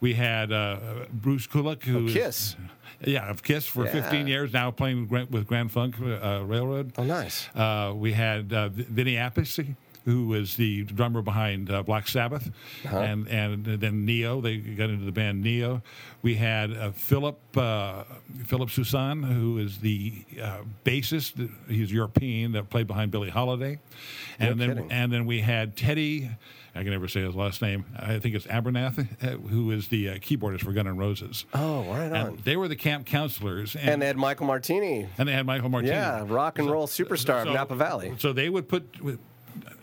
We 0.00 0.14
had 0.14 0.52
uh, 0.52 0.78
Bruce 1.12 1.46
Kulick, 1.46 1.82
who 1.82 2.06
is- 2.06 2.12
Kiss. 2.14 2.56
yeah, 3.04 3.28
of 3.28 3.42
Kiss 3.42 3.66
for 3.66 3.84
Yeah. 3.84 3.92
15 3.92 4.26
years 4.26 4.52
now, 4.54 4.70
playing 4.70 5.06
Gran- 5.06 5.26
with 5.40 5.48
Grand 5.48 5.72
Funk 5.72 5.96
uh, 6.00 6.42
Railroad. 6.44 6.92
Oh, 6.98 7.02
nice. 7.04 7.48
Uh, 7.54 7.92
we 7.96 8.12
had 8.12 8.52
uh, 8.52 8.68
V- 8.68 8.82
Vinny 8.84 9.14
Appice, 9.14 9.74
who 10.04 10.26
was 10.26 10.56
the 10.56 10.84
drummer 10.84 11.22
behind 11.22 11.70
uh, 11.70 11.82
Black 11.82 12.06
Sabbath, 12.08 12.50
Uh-huh. 12.84 12.98
and 12.98 13.26
and 13.28 13.64
then 13.64 14.04
Dio. 14.06 14.40
They 14.40 14.58
got 14.58 14.90
into 14.90 15.04
the 15.06 15.12
band 15.12 15.42
Dio. 15.44 15.82
We 16.22 16.34
had 16.36 16.72
uh, 16.76 16.90
Philip 16.92 17.38
uh, 17.56 18.04
Philip 18.46 18.68
Soussan, 18.68 19.24
who 19.24 19.58
is 19.58 19.78
the 19.78 20.24
uh, 20.42 20.58
bassist. 20.84 21.48
He's 21.68 21.90
European 21.92 22.52
that 22.52 22.68
played 22.70 22.86
behind 22.86 23.10
Billy 23.10 23.30
Idol, 23.30 23.52
and 23.62 23.78
No 24.38 24.54
then 24.54 24.68
kidding. 24.76 24.92
and 24.92 25.12
then 25.12 25.26
we 25.26 25.40
had 25.40 25.76
Teddy. 25.76 26.30
I 26.74 26.82
can 26.82 26.90
never 26.92 27.08
say 27.08 27.22
his 27.22 27.34
last 27.34 27.60
name. 27.62 27.84
I 27.98 28.18
think 28.20 28.34
it's 28.34 28.46
Abernath, 28.46 28.98
uh, 29.22 29.36
who 29.48 29.70
is 29.72 29.88
the 29.88 30.08
uh, 30.10 30.14
keyboardist 30.14 30.60
for 30.60 30.72
Guns 30.72 30.88
N' 30.88 30.96
Roses. 30.96 31.44
Oh, 31.52 31.82
right 31.84 32.12
on. 32.12 32.14
And 32.14 32.38
they 32.40 32.56
were 32.56 32.68
the 32.68 32.76
camp 32.76 33.06
counselors, 33.06 33.74
and, 33.74 33.88
And 33.88 34.02
they 34.02 34.06
had 34.06 34.16
Michael 34.16 34.46
Martini. 34.46 35.08
and 35.18 35.28
they 35.28 35.32
had 35.32 35.46
Michael 35.46 35.68
Martinez. 35.68 35.92
Yeah, 35.94 36.24
rock 36.26 36.58
and 36.58 36.70
roll 36.70 36.86
superstar 36.86 37.46
of 37.46 37.52
Napa 37.52 37.74
Valley. 37.74 38.14
So 38.18 38.32
they 38.32 38.48
would 38.48 38.68
put. 38.68 38.86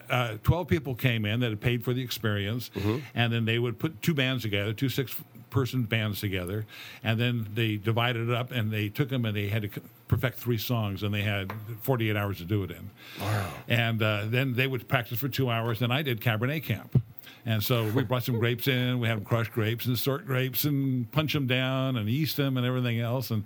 Uh, 0.09 0.37
12 0.43 0.67
people 0.69 0.95
came 0.95 1.25
in 1.25 1.41
that 1.41 1.49
had 1.49 1.59
paid 1.59 1.83
for 1.83 1.93
the 1.93 2.01
experience, 2.01 2.71
Mm-hmm. 2.73 2.99
and 3.13 3.33
then 3.33 3.43
they 3.43 3.59
would 3.59 3.77
put 3.77 4.01
two 4.01 4.13
bands 4.13 4.43
together, 4.43 4.71
two 4.71 4.87
six 4.87 5.13
person 5.57 5.83
bands 5.83 6.19
together, 6.19 6.65
and 7.03 7.19
then 7.19 7.47
they 7.53 7.77
divided 7.77 8.29
it 8.29 8.35
up 8.35 8.51
and 8.51 8.71
they 8.71 8.89
took 8.89 9.09
them 9.09 9.25
and 9.25 9.35
they 9.35 9.47
had 9.47 9.63
to 9.63 9.81
perfect 10.07 10.37
three 10.37 10.57
songs, 10.57 11.03
and 11.03 11.13
they 11.13 11.21
had 11.21 11.51
48 11.81 12.15
hours 12.15 12.37
to 12.37 12.45
do 12.45 12.63
it 12.63 12.71
in. 12.71 12.89
Wow. 13.19 13.51
And 13.67 14.01
uh, 14.01 14.23
then 14.25 14.55
they 14.55 14.67
would 14.67 14.87
practice 14.87 15.19
for 15.19 15.27
two 15.27 15.49
hours, 15.49 15.81
and 15.81 15.91
I 15.91 16.01
did 16.01 16.21
Cabernet 16.21 16.63
Camp. 16.63 17.01
And 17.45 17.63
so 17.63 17.89
we 17.91 18.03
brought 18.03 18.23
some 18.23 18.39
grapes 18.39 18.67
in. 18.67 18.99
We 18.99 19.07
had 19.07 19.17
them 19.17 19.23
crush 19.23 19.47
grapes 19.47 19.85
and 19.85 19.97
sort 19.97 20.25
grapes 20.25 20.65
and 20.65 21.09
punch 21.13 21.31
them 21.31 21.47
down 21.47 21.95
and 21.95 22.09
yeast 22.09 22.35
them 22.35 22.57
and 22.57 22.65
everything 22.65 22.99
else. 22.99 23.31
And 23.31 23.45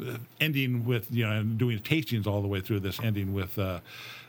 uh, 0.00 0.16
ending 0.40 0.86
with, 0.86 1.08
you 1.10 1.26
know, 1.26 1.32
and 1.32 1.58
doing 1.58 1.78
tastings 1.80 2.26
all 2.26 2.40
the 2.40 2.48
way 2.48 2.62
through 2.62 2.80
this, 2.80 2.98
ending 3.00 3.34
with 3.34 3.58
uh, 3.58 3.80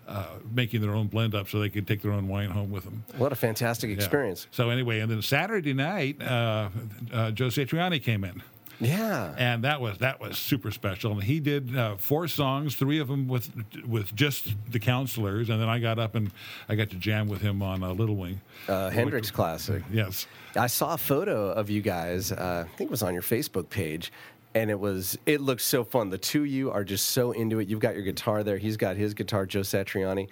uh, 0.07 0.25
making 0.53 0.81
their 0.81 0.91
own 0.91 1.07
blend 1.07 1.33
up 1.35 1.47
so 1.49 1.59
they 1.59 1.69
could 1.69 1.87
take 1.87 2.01
their 2.01 2.11
own 2.11 2.27
wine 2.27 2.49
home 2.49 2.71
with 2.71 2.83
them. 2.83 3.03
What 3.17 3.31
a 3.31 3.35
fantastic 3.35 3.89
Yeah. 3.89 3.95
experience. 3.95 4.47
So 4.51 4.69
anyway, 4.69 4.99
and 4.99 5.09
then 5.11 5.21
Saturday 5.21 5.73
night, 5.73 6.21
uh, 6.21 6.69
uh, 7.11 7.31
Joe 7.31 7.47
Satriani 7.47 8.01
came 8.03 8.23
in. 8.23 8.41
Yeah. 8.81 9.33
and 9.37 9.63
that 9.63 9.79
was 9.79 9.99
that 9.99 10.19
was 10.19 10.37
super 10.37 10.69
special. 10.71 11.13
And 11.13 11.23
he 11.23 11.39
did 11.39 11.77
uh, 11.77 11.95
four 11.95 12.27
songs, 12.27 12.75
three 12.75 12.99
of 12.99 13.07
them 13.07 13.27
with 13.29 13.49
with 13.87 14.13
just 14.13 14.55
the 14.71 14.79
counselors, 14.79 15.49
and 15.49 15.61
then 15.61 15.69
I 15.69 15.79
got 15.79 15.99
up 15.99 16.15
and 16.15 16.31
I 16.67 16.75
got 16.75 16.89
to 16.89 16.97
jam 16.97 17.27
with 17.29 17.39
him 17.41 17.61
on 17.61 17.81
uh, 17.83 17.93
Little 17.93 18.15
Wing. 18.17 18.41
Uh, 18.67 18.89
Hendrix 18.89 19.31
classic. 19.31 19.83
Yes, 19.91 20.27
I 20.57 20.67
saw 20.67 20.95
a 20.95 20.97
photo 20.97 21.51
of 21.51 21.69
you 21.69 21.81
guys. 21.81 22.31
Uh, 22.33 22.65
I 22.67 22.77
think 22.77 22.89
it 22.89 22.91
was 22.91 23.03
on 23.03 23.13
your 23.13 23.23
Facebook 23.23 23.69
page, 23.69 24.11
and 24.55 24.69
it 24.69 24.79
was 24.79 25.17
it 25.25 25.41
looked 25.41 25.61
so 25.61 25.83
fun. 25.83 26.09
The 26.09 26.17
two 26.17 26.41
of 26.41 26.47
you 26.47 26.71
are 26.71 26.83
just 26.83 27.09
so 27.09 27.31
into 27.31 27.59
it. 27.59 27.67
You've 27.67 27.79
got 27.79 27.95
your 27.95 28.03
guitar 28.03 28.43
there. 28.43 28.57
He's 28.57 28.77
got 28.77 28.97
his 28.97 29.13
guitar. 29.13 29.45
Joe 29.45 29.61
Satriani. 29.61 30.27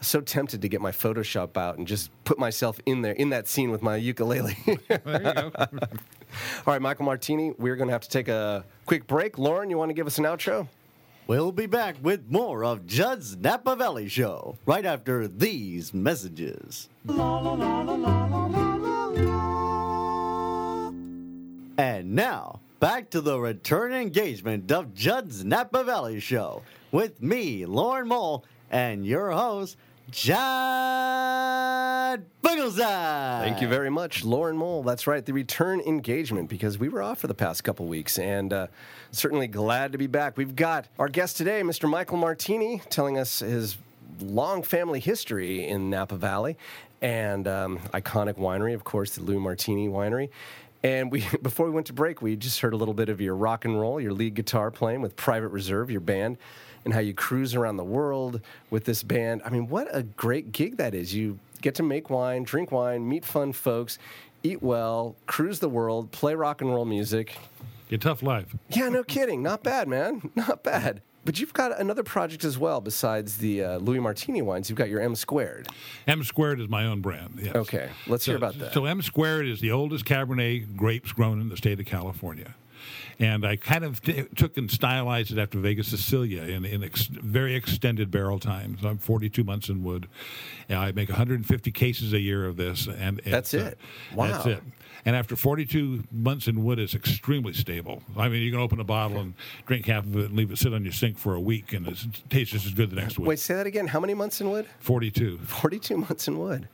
So 0.00 0.20
tempted 0.20 0.62
to 0.62 0.68
get 0.68 0.80
my 0.80 0.92
Photoshop 0.92 1.56
out 1.56 1.76
and 1.76 1.86
just 1.86 2.10
put 2.22 2.38
myself 2.38 2.78
in 2.86 3.02
there 3.02 3.14
in 3.14 3.30
that 3.30 3.48
scene 3.48 3.72
with 3.72 3.82
my 3.82 3.96
ukulele. 3.96 4.56
there 4.88 5.00
you 5.04 5.18
go. 5.18 5.50
All 5.56 5.78
right, 6.66 6.80
Michael 6.80 7.04
Martini, 7.04 7.52
we're 7.58 7.74
going 7.74 7.88
to 7.88 7.92
have 7.92 8.02
to 8.02 8.08
take 8.08 8.28
a 8.28 8.64
quick 8.86 9.08
break. 9.08 9.38
Lauren, 9.38 9.70
you 9.70 9.76
want 9.76 9.88
to 9.88 9.94
give 9.94 10.06
us 10.06 10.18
an 10.18 10.24
outro? 10.24 10.68
We'll 11.26 11.50
be 11.50 11.66
back 11.66 11.96
with 12.00 12.30
more 12.30 12.64
of 12.64 12.86
Judd's 12.86 13.36
Napa 13.36 13.74
Valley 13.74 14.08
Show 14.08 14.56
right 14.66 14.86
after 14.86 15.26
these 15.26 15.92
messages. 15.92 16.88
And 21.76 22.14
now, 22.14 22.60
back 22.80 23.10
to 23.10 23.20
the 23.20 23.38
return 23.40 23.92
engagement 23.92 24.70
of 24.70 24.94
Judd's 24.94 25.44
Napa 25.44 25.82
Valley 25.82 26.20
Show 26.20 26.62
with 26.92 27.20
me, 27.20 27.66
Lauren 27.66 28.06
Mole, 28.06 28.44
and 28.70 29.04
your 29.04 29.32
host, 29.32 29.76
Judd 30.10 30.38
Biggleside. 32.42 33.42
Thank 33.42 33.60
you 33.60 33.66
very 33.68 33.90
much, 33.90 34.24
Lauren 34.24 34.56
Mole. 34.56 34.82
That's 34.84 35.06
right, 35.08 35.26
the 35.26 35.32
return 35.32 35.80
engagement, 35.80 36.48
because 36.48 36.78
we 36.78 36.88
were 36.88 37.02
off 37.02 37.18
for 37.18 37.26
the 37.26 37.34
past 37.34 37.64
couple 37.64 37.86
weeks, 37.86 38.18
and 38.18 38.52
uh, 38.52 38.68
certainly 39.10 39.48
glad 39.48 39.92
to 39.92 39.98
be 39.98 40.06
back. 40.06 40.36
We've 40.36 40.54
got 40.54 40.86
our 40.98 41.08
guest 41.08 41.36
today, 41.36 41.62
Mr. 41.62 41.88
Michael 41.88 42.18
Martini, 42.18 42.80
telling 42.90 43.18
us 43.18 43.40
his 43.40 43.76
long 44.20 44.62
family 44.62 45.00
history 45.00 45.66
in 45.66 45.90
Napa 45.90 46.16
Valley 46.16 46.56
and 47.00 47.46
um, 47.46 47.78
iconic 47.92 48.34
winery, 48.34 48.74
of 48.74 48.84
course, 48.84 49.14
the 49.14 49.22
Lou 49.22 49.38
Martini 49.38 49.88
Winery. 49.88 50.30
And 50.82 51.10
we, 51.10 51.26
before 51.42 51.66
we 51.66 51.72
went 51.72 51.86
to 51.88 51.92
break, 51.92 52.22
we 52.22 52.36
just 52.36 52.60
heard 52.60 52.72
a 52.72 52.76
little 52.76 52.94
bit 52.94 53.08
of 53.08 53.20
your 53.20 53.34
rock 53.34 53.64
and 53.64 53.80
roll, 53.80 54.00
your 54.00 54.12
lead 54.12 54.34
guitar 54.34 54.70
playing 54.70 55.00
with 55.00 55.16
Private 55.16 55.48
Reserve, 55.48 55.90
your 55.90 56.00
band, 56.00 56.38
and 56.84 56.94
how 56.94 57.00
you 57.00 57.14
cruise 57.14 57.54
around 57.54 57.76
the 57.76 57.84
world 57.84 58.40
with 58.70 58.84
this 58.84 59.02
band. 59.02 59.42
I 59.44 59.50
mean, 59.50 59.68
what 59.68 59.88
a 59.90 60.02
great 60.02 60.52
gig 60.52 60.76
that 60.76 60.94
is! 60.94 61.14
You 61.14 61.38
get 61.60 61.74
to 61.76 61.82
make 61.82 62.10
wine, 62.10 62.44
drink 62.44 62.70
wine, 62.70 63.08
meet 63.08 63.24
fun 63.24 63.52
folks, 63.52 63.98
eat 64.42 64.62
well, 64.62 65.16
cruise 65.26 65.58
the 65.58 65.68
world, 65.68 66.10
play 66.12 66.34
rock 66.34 66.60
and 66.60 66.70
roll 66.72 66.84
music. 66.84 67.36
a 67.90 67.98
tough 67.98 68.22
life. 68.22 68.54
Yeah, 68.68 68.88
no 68.90 69.02
kidding. 69.02 69.42
Not 69.42 69.62
bad, 69.62 69.88
man. 69.88 70.30
Not 70.36 70.62
bad. 70.62 71.02
But 71.28 71.38
you've 71.38 71.52
got 71.52 71.78
another 71.78 72.02
project 72.02 72.42
as 72.42 72.56
well 72.56 72.80
besides 72.80 73.36
the 73.36 73.62
uh, 73.62 73.76
Louis 73.80 73.98
Martini 73.98 74.40
wines. 74.40 74.70
You've 74.70 74.78
got 74.78 74.88
your 74.88 75.02
M 75.02 75.14
squared. 75.14 75.68
M 76.06 76.24
squared 76.24 76.58
is 76.58 76.70
my 76.70 76.86
own 76.86 77.02
brand. 77.02 77.38
Yes. 77.42 77.54
Okay, 77.54 77.90
let's 78.06 78.24
hear 78.24 78.36
about 78.36 78.58
that. 78.58 78.72
So 78.72 78.86
M 78.86 79.02
squared 79.02 79.46
is 79.46 79.60
the 79.60 79.70
oldest 79.70 80.06
Cabernet 80.06 80.74
grapes 80.74 81.12
grown 81.12 81.38
in 81.38 81.50
the 81.50 81.56
state 81.58 81.78
of 81.80 81.84
California. 81.84 82.54
And 83.18 83.44
I 83.44 83.56
kind 83.56 83.84
of 83.84 84.00
t- 84.00 84.24
took 84.36 84.56
and 84.56 84.70
stylized 84.70 85.32
it 85.32 85.38
after 85.38 85.58
Vega 85.58 85.82
Sicilia 85.82 86.42
in, 86.42 86.64
in 86.64 86.84
ex- 86.84 87.06
very 87.06 87.54
extended 87.54 88.10
barrel 88.10 88.38
times. 88.38 88.84
I'm 88.84 88.98
42 88.98 89.44
months 89.44 89.68
in 89.68 89.82
wood. 89.82 90.08
And 90.68 90.78
I 90.78 90.92
make 90.92 91.08
150 91.08 91.72
cases 91.72 92.12
a 92.12 92.20
year 92.20 92.46
of 92.46 92.56
this. 92.56 92.86
And 92.86 93.20
That's 93.24 93.54
uh, 93.54 93.58
it? 93.58 93.78
Wow. 94.14 94.28
That's 94.28 94.46
it. 94.46 94.62
And 95.04 95.16
after 95.16 95.36
42 95.36 96.04
months 96.12 96.48
in 96.48 96.64
wood, 96.64 96.78
it's 96.78 96.94
extremely 96.94 97.52
stable. 97.52 98.02
I 98.16 98.28
mean, 98.28 98.42
you 98.42 98.50
can 98.50 98.60
open 98.60 98.80
a 98.80 98.84
bottle 98.84 99.18
and 99.18 99.34
drink 99.66 99.86
half 99.86 100.04
of 100.04 100.14
it 100.16 100.26
and 100.26 100.36
leave 100.36 100.50
it 100.50 100.58
sit 100.58 100.74
on 100.74 100.84
your 100.84 100.92
sink 100.92 101.18
for 101.18 101.34
a 101.34 101.40
week, 101.40 101.72
and 101.72 101.88
it's, 101.88 102.04
it 102.04 102.22
tastes 102.28 102.52
just 102.52 102.66
as 102.66 102.74
good 102.74 102.90
the 102.90 102.96
next 102.96 103.18
week. 103.18 103.28
Wait, 103.28 103.38
say 103.38 103.54
that 103.54 103.66
again. 103.66 103.86
How 103.86 104.00
many 104.00 104.14
months 104.14 104.40
in 104.40 104.50
wood? 104.50 104.66
42. 104.80 105.38
42 105.38 105.96
months 105.96 106.28
in 106.28 106.38
wood. 106.38 106.68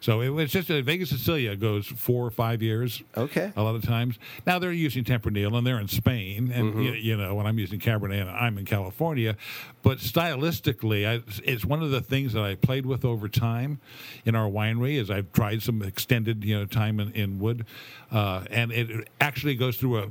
So 0.00 0.20
it 0.20 0.28
was 0.28 0.50
just 0.52 0.70
uh, 0.70 0.80
Vegas 0.82 1.10
Sicilia 1.10 1.56
goes 1.56 1.86
four 1.86 2.24
or 2.26 2.30
five 2.30 2.62
years. 2.62 3.02
Okay. 3.16 3.52
A 3.56 3.62
lot 3.62 3.74
of 3.74 3.82
times. 3.82 4.18
Now 4.46 4.58
they're 4.58 4.72
using 4.72 5.04
Tempranillo 5.04 5.56
and 5.58 5.66
they're 5.66 5.80
in 5.80 5.88
Spain, 5.88 6.50
and 6.52 6.68
Mm-hmm. 6.68 6.82
you, 6.82 6.92
you 6.92 7.16
know 7.16 7.34
when 7.34 7.46
I'm 7.46 7.58
using 7.58 7.80
Cabernet, 7.80 8.20
and 8.20 8.30
I'm 8.30 8.58
in 8.58 8.64
California. 8.64 9.36
But 9.82 9.98
stylistically, 9.98 11.06
I, 11.08 11.22
it's 11.44 11.64
one 11.64 11.82
of 11.82 11.90
the 11.90 12.00
things 12.00 12.32
that 12.34 12.42
I 12.42 12.54
played 12.54 12.86
with 12.86 13.04
over 13.04 13.28
time 13.28 13.80
in 14.24 14.34
our 14.34 14.48
winery. 14.48 14.96
Is 15.00 15.10
I've 15.10 15.32
tried 15.32 15.62
some 15.62 15.82
extended 15.82 16.44
you 16.44 16.58
know 16.58 16.66
time 16.66 17.00
in, 17.00 17.12
in 17.12 17.38
wood, 17.38 17.66
uh, 18.12 18.44
and 18.50 18.70
it 18.72 19.08
actually 19.20 19.54
goes 19.54 19.76
through 19.76 19.98
a 19.98 20.08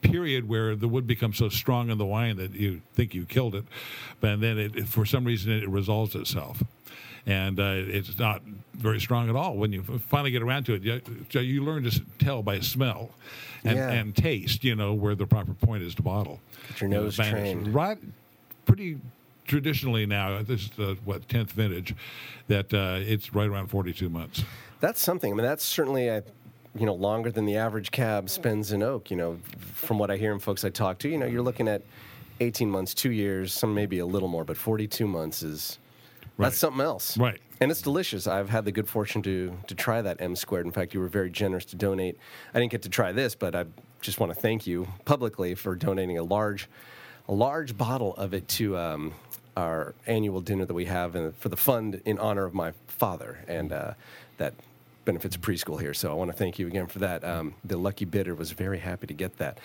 period 0.00 0.48
where 0.48 0.74
the 0.74 0.88
wood 0.88 1.06
becomes 1.06 1.36
so 1.38 1.48
strong 1.48 1.88
in 1.88 1.96
the 1.96 2.04
wine 2.04 2.36
that 2.36 2.52
you 2.54 2.82
think 2.94 3.14
you 3.14 3.24
killed 3.24 3.54
it, 3.54 3.64
but 4.20 4.40
then 4.40 4.58
it- 4.58 4.88
for 4.88 5.04
some 5.06 5.24
reason 5.24 5.52
it 5.52 5.68
resolves 5.68 6.16
itself, 6.16 6.62
and 7.26 7.60
uh, 7.60 7.74
it's 7.76 8.18
not 8.18 8.42
very 8.74 9.00
strong 9.00 9.28
at 9.28 9.36
all. 9.36 9.56
When 9.56 9.72
you 9.72 9.82
finally 9.82 10.30
get 10.30 10.42
around 10.42 10.64
to 10.64 10.74
it, 10.74 10.82
you, 10.82 11.40
you 11.40 11.64
learn 11.64 11.84
to 11.84 12.00
tell 12.18 12.42
by 12.42 12.60
smell 12.60 13.10
and, 13.64 13.76
Yeah. 13.76 13.90
and 13.90 14.14
taste, 14.16 14.64
you 14.64 14.74
know, 14.74 14.92
where 14.94 15.14
the 15.14 15.26
proper 15.26 15.54
point 15.54 15.82
is 15.82 15.94
to 15.96 16.02
bottle. 16.02 16.40
Get 16.68 16.80
your 16.80 16.90
You 16.90 16.96
know, 16.96 17.02
nose 17.04 17.16
trained. 17.16 17.72
Right, 17.74 17.98
pretty 18.66 18.98
traditionally 19.46 20.06
now. 20.06 20.42
This 20.42 20.62
is 20.62 20.70
the 20.70 20.96
what 21.04 21.28
tenth 21.28 21.52
vintage, 21.52 21.94
that 22.48 22.72
uh, 22.74 22.98
it's 23.00 23.34
right 23.34 23.48
around 23.48 23.68
forty-two 23.68 24.08
months. 24.08 24.42
That's 24.80 25.00
something. 25.00 25.32
I 25.32 25.36
mean, 25.36 25.44
that's 25.44 25.64
certainly, 25.64 26.10
uh, 26.10 26.22
you 26.76 26.86
know, 26.86 26.94
longer 26.94 27.30
than 27.30 27.44
the 27.44 27.56
average 27.56 27.90
cab 27.92 28.28
spends 28.28 28.72
in 28.72 28.82
oak. 28.82 29.10
You 29.12 29.16
know, 29.16 29.38
from 29.74 29.98
what 29.98 30.10
I 30.10 30.16
hear 30.16 30.32
from 30.32 30.40
folks 30.40 30.64
I 30.64 30.70
talk 30.70 30.98
to, 31.00 31.08
you 31.08 31.18
know, 31.18 31.26
you're 31.26 31.42
looking 31.42 31.68
at 31.68 31.82
18 32.40 32.68
months, 32.68 32.94
two 32.94 33.12
years, 33.12 33.52
some 33.52 33.72
maybe 33.74 34.00
a 34.00 34.06
little 34.06 34.28
more, 34.28 34.44
but 34.44 34.56
42 34.56 35.06
months 35.06 35.42
is 35.44 35.78
Right. 36.36 36.46
that's 36.46 36.58
something 36.58 36.80
else. 36.80 37.16
Right. 37.16 37.40
And 37.60 37.70
it's 37.70 37.82
delicious. 37.82 38.26
I've 38.26 38.50
had 38.50 38.64
the 38.64 38.72
good 38.72 38.88
fortune 38.88 39.22
to 39.22 39.56
to 39.66 39.74
try 39.74 40.02
that 40.02 40.20
M 40.20 40.34
squared. 40.34 40.66
In 40.66 40.72
fact, 40.72 40.94
you 40.94 41.00
were 41.00 41.08
very 41.08 41.30
generous 41.30 41.64
to 41.66 41.76
donate. 41.76 42.18
I 42.52 42.58
didn't 42.58 42.72
get 42.72 42.82
to 42.82 42.88
try 42.88 43.12
this, 43.12 43.34
but 43.34 43.54
I 43.54 43.66
just 44.00 44.18
want 44.18 44.34
to 44.34 44.40
thank 44.40 44.66
you 44.66 44.88
publicly 45.04 45.54
for 45.54 45.74
donating 45.76 46.18
a 46.18 46.22
large, 46.24 46.68
a 47.28 47.32
large 47.32 47.76
bottle 47.78 48.14
of 48.16 48.34
it 48.34 48.48
to 48.48 48.76
um, 48.76 49.14
our 49.56 49.94
annual 50.06 50.40
dinner 50.40 50.64
that 50.64 50.74
we 50.74 50.86
have 50.86 51.14
in, 51.14 51.32
for 51.32 51.48
the 51.48 51.56
fund 51.56 52.00
in 52.04 52.18
honor 52.18 52.44
of 52.44 52.54
my 52.54 52.72
father, 52.88 53.38
and 53.46 53.72
uh, 53.72 53.94
that 54.38 54.54
benefits 55.04 55.36
preschool 55.36 55.80
here. 55.80 55.94
So 55.94 56.10
I 56.10 56.14
want 56.14 56.30
to 56.30 56.36
thank 56.36 56.58
you 56.58 56.66
again 56.66 56.86
for 56.86 56.98
that. 57.00 57.24
Um, 57.24 57.54
the 57.64 57.76
lucky 57.76 58.04
bidder 58.04 58.34
was 58.34 58.52
very 58.52 58.78
happy 58.78 59.06
to 59.06 59.14
get 59.14 59.38
that. 59.38 59.58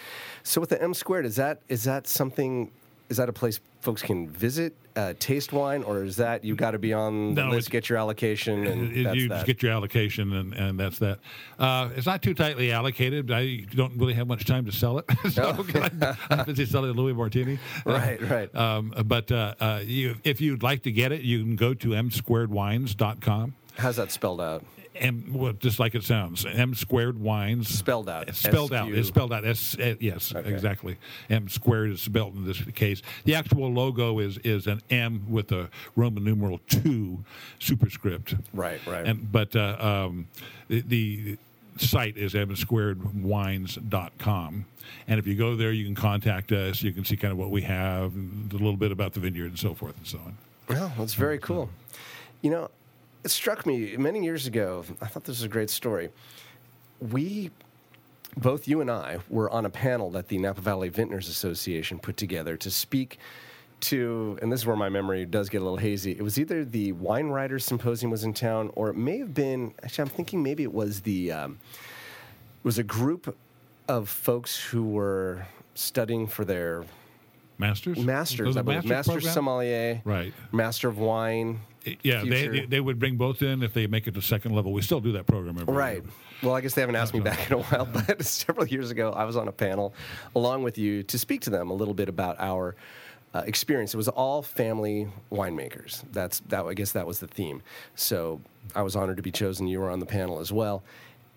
So 0.43 0.61
with 0.61 0.69
the 0.69 0.81
M 0.81 0.93
squared, 0.93 1.25
is 1.25 1.35
that 1.37 1.61
is 1.67 1.83
that 1.83 2.07
something? 2.07 2.71
Is 3.09 3.17
that 3.17 3.29
a 3.29 3.33
place 3.33 3.61
folks 3.79 4.01
can 4.01 4.27
visit, 4.27 4.75
uh, 4.97 5.13
taste 5.17 5.53
wine, 5.53 5.81
or 5.83 6.03
is 6.03 6.17
that 6.17 6.43
you 6.43 6.55
got 6.55 6.71
to 6.71 6.77
be 6.79 6.91
on 6.91 7.35
the 7.35 7.45
No, 7.45 7.51
list, 7.51 7.71
get 7.71 7.87
your 7.87 7.97
allocation, 7.97 8.67
and 8.67 8.91
It- 8.97 9.03
that's 9.05 9.15
you 9.15 9.29
that? 9.29 9.35
just 9.35 9.45
get 9.45 9.63
your 9.63 9.71
allocation, 9.71 10.33
and, 10.33 10.53
and 10.53 10.77
that's 10.77 10.99
that. 10.99 11.19
Uh, 11.57 11.89
it's 11.95 12.05
not 12.05 12.21
too 12.21 12.33
tightly 12.33 12.69
allocated. 12.73 13.31
I 13.31 13.59
don't 13.73 13.95
really 13.97 14.13
have 14.15 14.27
much 14.27 14.43
time 14.43 14.65
to 14.65 14.73
sell 14.73 14.97
it, 14.99 15.05
so 15.31 15.65
I'm, 15.73 16.17
I'm 16.39 16.45
busy 16.45 16.65
selling 16.65 16.91
Louis 16.91 17.13
Martini. 17.13 17.59
Right, 17.85 18.21
right. 18.29 18.53
Um, 18.53 18.93
but 19.05 19.31
uh, 19.31 19.55
uh, 19.61 19.81
you, 19.85 20.15
if 20.25 20.41
you'd 20.41 20.61
like 20.63 20.83
to 20.83 20.91
get 20.91 21.13
it, 21.13 21.21
you 21.21 21.39
can 21.43 21.55
go 21.55 21.73
to 21.75 21.95
m 21.95 22.09
msquaredwines.com. 22.09 23.55
How's 23.77 23.95
that 23.97 24.11
spelled 24.11 24.41
out? 24.41 24.63
M, 24.99 25.31
well, 25.33 25.53
just 25.53 25.79
like 25.79 25.95
it 25.95 26.03
sounds, 26.03 26.45
M 26.45 26.75
squared 26.75 27.19
wines. 27.19 27.67
Spelled 27.69 28.09
out. 28.09 28.33
Spelled 28.35 28.73
out. 28.73 28.89
SQ. 28.89 28.95
It's 28.97 29.07
spelled 29.07 29.31
out. 29.33 29.45
S, 29.45 29.75
uh, 29.79 29.95
yes, 29.99 30.33
Okay. 30.35 30.49
exactly. 30.51 30.97
M 31.29 31.47
squared 31.49 31.91
is 31.91 32.01
spelled 32.01 32.35
in 32.35 32.45
this 32.45 32.61
case. 32.75 33.01
The 33.25 33.35
actual 33.35 33.71
logo 33.71 34.19
is 34.19 34.37
is 34.39 34.67
an 34.67 34.81
M 34.89 35.25
with 35.29 35.51
a 35.51 35.69
Roman 35.95 36.23
numeral 36.23 36.59
two 36.67 37.23
superscript. 37.59 38.35
Right, 38.53 38.79
right. 38.85 39.05
And 39.05 39.31
but 39.31 39.55
uh, 39.55 39.77
um, 39.79 40.27
the, 40.67 40.81
the 40.81 41.37
site 41.77 42.17
is 42.17 42.33
msquaredwines.com. 42.33 44.65
And 45.07 45.19
if 45.19 45.27
you 45.27 45.35
go 45.35 45.55
there, 45.55 45.71
you 45.71 45.85
can 45.85 45.95
contact 45.95 46.51
us. 46.51 46.81
You 46.81 46.91
can 46.93 47.05
see 47.05 47.17
kind 47.17 47.31
of 47.31 47.37
what 47.37 47.51
we 47.51 47.61
have, 47.63 48.13
a 48.15 48.53
little 48.53 48.77
bit 48.77 48.91
about 48.91 49.13
the 49.13 49.19
vineyard, 49.19 49.47
and 49.47 49.59
so 49.59 49.73
forth 49.73 49.97
and 49.97 50.07
so 50.07 50.17
on. 50.19 50.37
Well, 50.69 50.91
that's 50.97 51.13
very 51.13 51.37
cool. 51.39 51.69
You 52.41 52.51
know, 52.51 52.69
it 53.27 53.31
struck 53.31 53.65
me 53.65 53.97
many 53.97 54.23
years 54.23 54.47
ago. 54.47 54.85
I 55.01 55.07
thought 55.07 55.25
this 55.25 55.39
was 55.39 55.43
a 55.43 55.49
great 55.49 55.69
story. 55.69 56.11
We, 57.01 57.51
both 58.37 58.69
you 58.69 58.79
and 58.79 58.89
I, 58.89 59.17
were 59.27 59.49
on 59.51 59.65
a 59.65 59.69
panel 59.69 60.09
that 60.11 60.29
the 60.29 60.37
Napa 60.37 60.61
Valley 60.61 60.87
Vintners 60.87 61.27
Association 61.27 61.99
put 61.99 62.15
together 62.15 62.55
to 62.55 62.71
speak 62.71 63.19
to, 63.81 64.39
and 64.41 64.49
this 64.49 64.61
is 64.61 64.65
where 64.65 64.77
my 64.77 64.87
memory 64.87 65.25
does 65.25 65.49
get 65.49 65.59
a 65.61 65.63
little 65.65 65.77
hazy. 65.77 66.13
It 66.13 66.21
was 66.21 66.39
either 66.39 66.63
the 66.63 66.93
Wine 66.93 67.27
Writers 67.27 67.65
Symposium 67.65 68.11
was 68.11 68.23
in 68.23 68.33
town, 68.33 68.71
or 68.75 68.89
it 68.89 68.95
may 68.95 69.17
have 69.17 69.33
been. 69.33 69.73
Actually, 69.83 70.03
I'm 70.03 70.15
thinking 70.15 70.41
maybe 70.41 70.63
it 70.63 70.73
was 70.73 71.01
the. 71.01 71.33
Um, 71.33 71.59
it 72.63 72.63
was 72.63 72.77
a 72.77 72.83
group 72.83 73.35
of 73.89 74.07
folks 74.07 74.57
who 74.57 74.83
were 74.85 75.45
studying 75.75 76.27
for 76.27 76.45
their 76.45 76.85
Masters. 77.57 77.97
Masters, 77.99 78.55
I 78.55 78.61
believe. 78.61 78.85
Master 78.85 79.13
program? 79.13 79.33
sommelier, 79.33 80.01
Right. 80.05 80.33
Master 80.53 80.87
of 80.87 80.97
wine. 80.97 81.59
Yeah, 82.03 82.23
they, 82.23 82.25
future- 82.41 82.51
they 82.51 82.65
they 82.65 82.79
would 82.79 82.99
bring 82.99 83.15
both 83.17 83.41
in 83.41 83.63
if 83.63 83.73
they 83.73 83.87
make 83.87 84.07
it 84.07 84.13
to 84.15 84.21
second 84.21 84.53
level. 84.53 84.71
We 84.73 84.81
still 84.81 84.99
do 84.99 85.11
that 85.13 85.25
program 85.27 85.57
every 85.59 85.73
Right. 85.73 86.03
year. 86.03 86.11
Well, 86.43 86.55
I 86.55 86.61
guess 86.61 86.73
they 86.75 86.81
haven't 86.81 86.95
asked 86.95 87.13
me 87.13 87.19
back 87.19 87.47
in 87.49 87.53
a 87.57 87.61
while, 87.61 87.85
but 87.93 88.23
several 88.23 88.67
years 88.67 88.91
ago, 88.91 89.11
I 89.11 89.23
was 89.25 89.35
on 89.35 89.47
a 89.47 89.51
panel 89.51 89.93
along 90.35 90.63
with 90.63 90.77
you 90.77 91.03
to 91.03 91.17
speak 91.19 91.41
to 91.41 91.49
them 91.49 91.69
a 91.69 91.73
little 91.73 91.93
bit 91.95 92.09
about 92.09 92.35
our 92.39 92.75
uh, 93.33 93.43
experience. 93.45 93.93
It 93.93 93.97
was 93.97 94.07
all 94.07 94.41
family 94.41 95.07
winemakers. 95.31 96.03
That's 96.11 96.39
that. 96.49 96.65
I 96.65 96.73
guess 96.73 96.91
that 96.91 97.07
was 97.07 97.19
the 97.19 97.27
theme. 97.27 97.61
So 97.95 98.39
I 98.75 98.81
was 98.83 98.95
honored 98.95 99.17
to 99.17 99.23
be 99.23 99.31
chosen. 99.31 99.67
You 99.67 99.79
were 99.79 99.89
on 99.89 99.99
the 99.99 100.05
panel 100.05 100.39
as 100.39 100.51
well, 100.51 100.83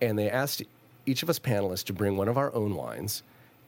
and 0.01 0.19
they 0.19 0.29
asked 0.31 0.63
each 1.07 1.23
of 1.23 1.31
us 1.31 1.39
panelists 1.39 1.85
to 1.85 1.93
bring 1.93 2.17
one 2.17 2.29
of 2.29 2.37
our 2.37 2.53
own 2.55 2.75
wines, 2.75 3.23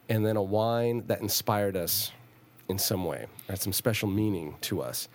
and 0.09 0.25
then 0.25 0.37
a 0.37 0.43
wine 0.43 1.03
that 1.07 1.21
inspired 1.21 1.75
us 1.75 2.11
in 2.69 2.77
some 2.77 3.03
way, 3.05 3.25
had 3.49 3.59
some 3.59 3.73
special 3.73 4.07
meaning 4.07 4.55
to 4.61 4.81
us. 4.81 5.09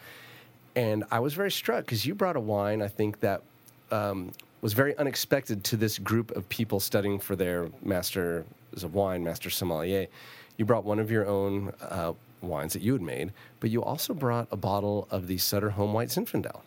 And 0.76 1.04
I 1.10 1.18
was 1.20 1.34
very 1.34 1.50
struck 1.50 1.84
because 1.84 2.06
you 2.06 2.14
brought 2.14 2.36
a 2.36 2.40
wine, 2.40 2.82
I 2.82 2.88
think, 2.88 3.20
that 3.20 3.42
um, 3.90 4.32
was 4.60 4.72
very 4.72 4.96
unexpected 4.96 5.64
to 5.64 5.76
this 5.76 5.98
group 5.98 6.30
of 6.32 6.48
people 6.48 6.80
studying 6.80 7.18
for 7.18 7.36
their 7.36 7.70
Masters 7.82 8.44
of 8.82 8.94
Wine, 8.94 9.24
Master 9.24 9.50
Sommelier. 9.50 10.06
You 10.56 10.64
brought 10.64 10.84
one 10.84 10.98
of 10.98 11.10
your 11.10 11.26
own 11.26 11.72
uh, 11.80 12.12
wines 12.40 12.72
that 12.72 12.82
you 12.82 12.92
had 12.92 13.02
made, 13.02 13.32
but 13.60 13.70
you 13.70 13.82
also 13.82 14.14
brought 14.14 14.48
a 14.50 14.56
bottle 14.56 15.08
of 15.10 15.26
the 15.26 15.38
Sutter 15.38 15.70
Home 15.70 15.92
White 15.92 16.08
Zinfandel. 16.08 16.60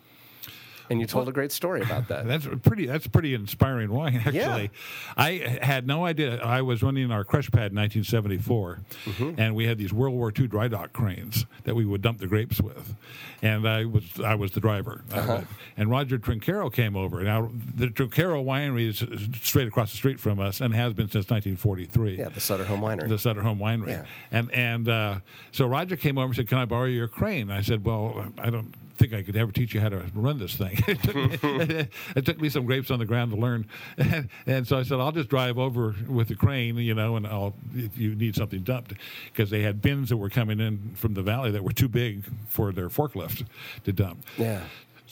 And 0.89 0.99
you 0.99 1.05
told 1.05 1.29
a 1.29 1.31
great 1.31 1.51
story 1.51 1.81
about 1.81 2.07
that. 2.09 2.27
That's 2.31 2.47
pretty. 2.63 2.85
That's 2.85 3.07
pretty 3.07 3.33
inspiring 3.33 3.91
wine, 3.91 4.15
actually. 4.25 4.71
I 5.15 5.59
had 5.61 5.87
no 5.87 6.05
idea. 6.05 6.37
I 6.41 6.61
was 6.61 6.81
running 6.83 7.11
our 7.11 7.23
crush 7.23 7.49
pad 7.51 7.71
in 7.71 7.77
1974, 7.77 8.79
Mm-hmm. 9.05 9.39
and 9.39 9.55
we 9.55 9.65
had 9.65 9.77
these 9.77 9.93
World 9.93 10.15
War 10.15 10.31
II 10.37 10.47
dry 10.47 10.67
dock 10.67 10.93
cranes 10.93 11.45
that 11.63 11.75
we 11.75 11.85
would 11.85 12.01
dump 12.01 12.19
the 12.19 12.27
grapes 12.27 12.59
with, 12.61 12.95
and 13.41 13.67
I 13.67 13.85
was 13.85 14.03
I 14.23 14.35
was 14.35 14.51
the 14.51 14.59
driver. 14.59 15.03
Uh-huh. 15.11 15.41
And 15.77 15.89
Roger 15.89 16.17
Trinchero 16.19 16.71
came 16.71 16.95
over. 16.95 17.21
Now 17.23 17.49
the 17.75 17.87
Trincaro 17.87 18.43
winery 18.43 18.87
is 18.89 19.03
straight 19.43 19.67
across 19.67 19.91
the 19.91 19.97
street 19.97 20.19
from 20.19 20.39
us 20.39 20.61
and 20.61 20.73
has 20.73 20.93
been 20.93 21.07
since 21.07 21.29
1943. 21.29 22.17
yeah, 22.17 22.29
the 22.29 22.39
Sutter 22.39 22.65
Home 22.65 22.81
Winery. 22.81 23.07
the 23.09 23.17
Sutter 23.17 23.41
Home 23.41 23.59
Winery. 23.59 23.89
Yeah. 23.89 24.05
And 24.31 24.51
and 24.51 24.89
uh, 24.89 25.19
so 25.51 25.65
Roger 25.67 25.95
came 25.95 26.17
over 26.17 26.25
and 26.27 26.35
said, 26.35 26.47
"Can 26.47 26.57
I 26.57 26.65
borrow 26.65 26.85
your 26.85 27.07
crane?" 27.07 27.49
I 27.51 27.61
said, 27.61 27.85
"Well, 27.85 28.25
I 28.37 28.49
don't 28.49 28.73
think 29.01 29.13
I 29.13 29.23
could 29.23 29.35
ever 29.35 29.51
teach 29.51 29.73
you 29.73 29.81
how 29.81 29.89
to 29.89 30.03
run 30.13 30.37
this 30.37 30.55
thing. 30.55 30.79
it, 30.87 31.01
took 31.01 31.15
me, 31.15 31.87
it 32.15 32.25
took 32.25 32.39
me 32.39 32.49
some 32.49 32.65
grapes 32.65 32.91
on 32.91 32.99
the 32.99 33.05
ground 33.05 33.31
to 33.31 33.37
learn." 33.37 33.65
And, 33.97 34.29
and 34.45 34.67
so 34.67 34.77
I 34.77 34.83
said, 34.83 34.99
"I'll 34.99 35.11
just 35.11 35.29
drive 35.29 35.57
over 35.57 35.95
with 36.07 36.27
the 36.27 36.35
crane, 36.35 36.77
you 36.77 36.93
know, 36.93 37.15
and 37.15 37.25
I'll 37.25 37.55
if 37.75 37.97
you 37.97 38.15
need 38.15 38.35
something 38.35 38.61
dumped, 38.61 38.93
because 39.25 39.49
they 39.49 39.61
had 39.63 39.81
bins 39.81 40.09
that 40.09 40.17
were 40.17 40.29
coming 40.29 40.59
in 40.59 40.93
from 40.95 41.13
the 41.13 41.23
valley 41.23 41.51
that 41.51 41.63
were 41.63 41.73
too 41.73 41.89
big 41.89 42.23
for 42.47 42.71
their 42.71 42.89
forklift 42.89 43.45
to 43.83 43.91
dump." 43.91 44.23
yeah. 44.37 44.61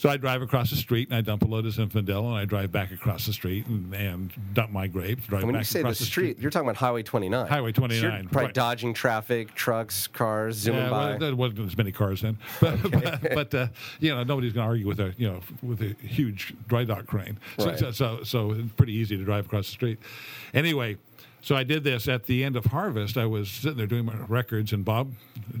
So 0.00 0.08
I 0.08 0.16
drive 0.16 0.40
across 0.40 0.70
the 0.70 0.76
street 0.76 1.10
and 1.10 1.18
I 1.18 1.20
dump 1.20 1.42
a 1.42 1.44
load 1.44 1.66
of 1.66 1.74
Zinfandel 1.74 2.24
and 2.24 2.34
I 2.34 2.46
drive 2.46 2.72
back 2.72 2.90
across 2.90 3.26
the 3.26 3.34
street 3.34 3.66
and, 3.66 3.92
and 3.94 4.32
dump 4.54 4.70
my 4.72 4.86
grapes. 4.86 5.26
Drive 5.26 5.42
when 5.42 5.52
back 5.52 5.60
you 5.60 5.64
say 5.66 5.80
the 5.80 5.88
across 5.88 5.98
street, 5.98 6.38
you're 6.38 6.50
talking 6.50 6.66
about 6.66 6.78
Highway 6.78 7.02
29. 7.02 7.46
Highway 7.46 7.72
So 7.74 7.84
you're 7.86 8.10
probably 8.10 8.44
right. 8.46 8.54
dodging 8.54 8.94
traffic, 8.94 9.54
trucks, 9.54 10.06
cars, 10.06 10.56
zooming 10.56 10.84
Yeah, 10.84 10.88
by. 10.88 11.08
well, 11.10 11.18
there 11.18 11.36
wasn't 11.36 11.66
as 11.66 11.76
many 11.76 11.92
cars 11.92 12.22
then, 12.22 12.38
but 12.62 12.80
but, 12.90 13.34
but 13.34 13.54
uh, 13.54 13.66
you 13.98 14.14
know 14.14 14.22
nobody's 14.22 14.54
going 14.54 14.64
to 14.64 14.70
argue 14.70 14.86
with 14.86 15.00
a 15.00 15.12
you 15.18 15.30
know 15.30 15.40
with 15.62 15.82
a 15.82 15.94
huge 16.02 16.54
dry 16.66 16.84
dock 16.84 17.04
crane. 17.04 17.38
So, 17.58 17.66
Right. 17.66 17.78
so, 17.78 17.90
so 17.90 18.22
so 18.22 18.52
it's 18.52 18.72
pretty 18.72 18.94
easy 18.94 19.18
to 19.18 19.24
drive 19.24 19.44
across 19.44 19.66
the 19.66 19.72
street. 19.72 19.98
Anyway, 20.54 20.96
so 21.42 21.56
I 21.56 21.64
did 21.64 21.84
this 21.84 22.08
at 22.08 22.24
the 22.24 22.44
end 22.44 22.56
of 22.56 22.64
harvest. 22.66 23.16
I 23.16 23.26
was 23.26 23.50
sitting 23.50 23.76
there 23.78 23.86
doing 23.86 24.04
my 24.04 24.14
records, 24.28 24.72
and 24.72 24.84
Bob 24.84 25.12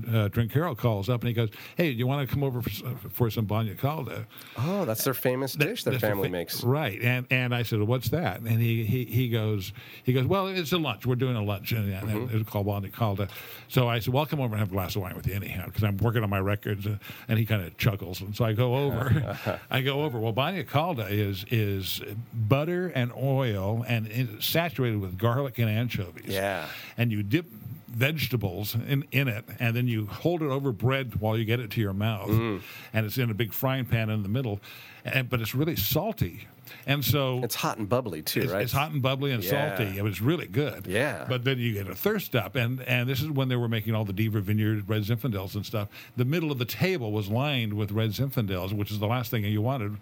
uh, 0.08 0.28
Trinchero 0.28 0.76
calls 0.76 1.08
up 1.08 1.20
and 1.22 1.28
he 1.28 1.34
goes, 1.34 1.50
"Hey, 1.76 1.92
do 1.92 1.98
you 1.98 2.06
want 2.06 2.28
to 2.28 2.32
come 2.32 2.42
over 2.44 2.62
for, 2.62 2.70
for 3.10 3.30
some 3.30 3.46
Bagna 3.46 3.78
Calda?" 3.78 4.26
oh, 4.58 4.84
that's 4.84 5.04
their 5.04 5.14
famous 5.14 5.54
dish 5.54 5.84
their 5.84 5.98
family 5.98 6.28
fa- 6.28 6.32
makes. 6.32 6.62
Right. 6.64 7.00
And 7.02 7.26
and 7.30 7.54
I 7.54 7.62
said, 7.62 7.78
well, 7.78 7.86
what's 7.86 8.10
that? 8.10 8.40
And 8.40 8.60
he, 8.60 8.84
he 8.84 9.04
he 9.04 9.28
goes 9.28 9.72
he 10.04 10.12
goes, 10.12 10.26
well, 10.26 10.46
it's 10.48 10.72
a 10.72 10.78
lunch. 10.78 11.06
We're 11.06 11.14
doing 11.14 11.36
a 11.36 11.42
lunch, 11.42 11.72
and, 11.72 11.92
and 11.92 12.08
Mm-hmm. 12.10 12.36
it's 12.38 12.48
called 12.50 12.66
Bagna 12.66 12.92
Calda. 12.92 13.28
So 13.68 13.88
I 13.88 13.98
said, 14.00 14.12
well, 14.12 14.20
I'll 14.22 14.26
come 14.26 14.40
over 14.40 14.54
and 14.54 14.58
have 14.60 14.68
a 14.68 14.72
glass 14.72 14.96
of 14.96 15.02
wine 15.02 15.14
with 15.16 15.26
you 15.26 15.34
anyhow, 15.34 15.66
because 15.66 15.84
I'm 15.84 15.96
working 15.98 16.22
on 16.22 16.30
my 16.30 16.40
records. 16.40 16.86
uh, 16.86 16.96
And 17.28 17.38
he 17.38 17.46
kind 17.46 17.62
of 17.62 17.76
chuckles, 17.78 18.20
and 18.20 18.34
so 18.36 18.44
I 18.44 18.52
go 18.52 18.74
over. 18.76 19.38
I 19.70 19.80
go 19.82 20.02
over. 20.02 20.18
Well, 20.18 20.32
Bagna 20.32 20.68
Calda 20.68 21.06
is 21.08 21.44
is 21.50 22.02
butter 22.34 22.88
and 22.94 23.12
oil, 23.16 23.84
and 23.88 24.06
it's 24.08 24.44
saturated 24.46 25.00
with 25.00 25.16
garlic 25.18 25.58
and 25.58 25.69
anchovies. 25.70 26.26
Yeah. 26.26 26.66
And 26.96 27.10
you 27.12 27.22
dip 27.22 27.46
vegetables 27.88 28.74
in, 28.74 29.04
in 29.10 29.28
it, 29.28 29.44
and 29.58 29.74
then 29.74 29.88
you 29.88 30.06
hold 30.06 30.42
it 30.42 30.48
over 30.48 30.72
bread 30.72 31.20
while 31.20 31.36
you 31.36 31.44
get 31.44 31.60
it 31.60 31.70
to 31.72 31.80
your 31.80 31.92
mouth. 31.92 32.28
Mm. 32.28 32.62
And 32.92 33.06
it's 33.06 33.18
in 33.18 33.30
a 33.30 33.34
big 33.34 33.52
frying 33.52 33.84
pan 33.84 34.10
in 34.10 34.22
the 34.22 34.28
middle, 34.28 34.60
and, 35.04 35.28
but 35.28 35.40
it's 35.40 35.54
really 35.54 35.76
salty. 35.76 36.46
And 36.86 37.04
so 37.04 37.40
It's 37.42 37.54
hot 37.54 37.78
and 37.78 37.88
bubbly 37.88 38.22
too, 38.22 38.42
it's, 38.42 38.52
right? 38.52 38.62
it's 38.62 38.72
hot 38.72 38.90
and 38.92 39.02
bubbly 39.02 39.32
and 39.32 39.42
Yeah. 39.44 39.76
salty. 39.76 39.98
It 39.98 40.02
was 40.02 40.20
really 40.20 40.46
good. 40.46 40.86
Yeah. 40.86 41.26
But 41.28 41.44
then 41.44 41.58
you 41.58 41.72
get 41.74 41.88
a 41.88 41.94
thirst 41.94 42.34
up, 42.36 42.56
and 42.56 42.80
and 42.82 43.08
this 43.08 43.20
is 43.20 43.28
when 43.30 43.48
they 43.48 43.56
were 43.56 43.68
making 43.68 43.94
all 43.94 44.04
the 44.04 44.12
Deaver 44.12 44.40
Vineyard 44.40 44.88
red 44.88 45.02
Zinfandels 45.02 45.54
and 45.54 45.64
stuff. 45.64 45.88
The 46.16 46.24
middle 46.24 46.50
of 46.50 46.58
the 46.58 46.64
table 46.64 47.12
was 47.12 47.28
lined 47.28 47.74
with 47.74 47.92
red 47.92 48.10
Zinfandels, 48.10 48.72
which 48.72 48.90
is 48.90 48.98
the 48.98 49.06
last 49.06 49.30
thing 49.30 49.44
you 49.44 49.62
wanted, 49.62 49.96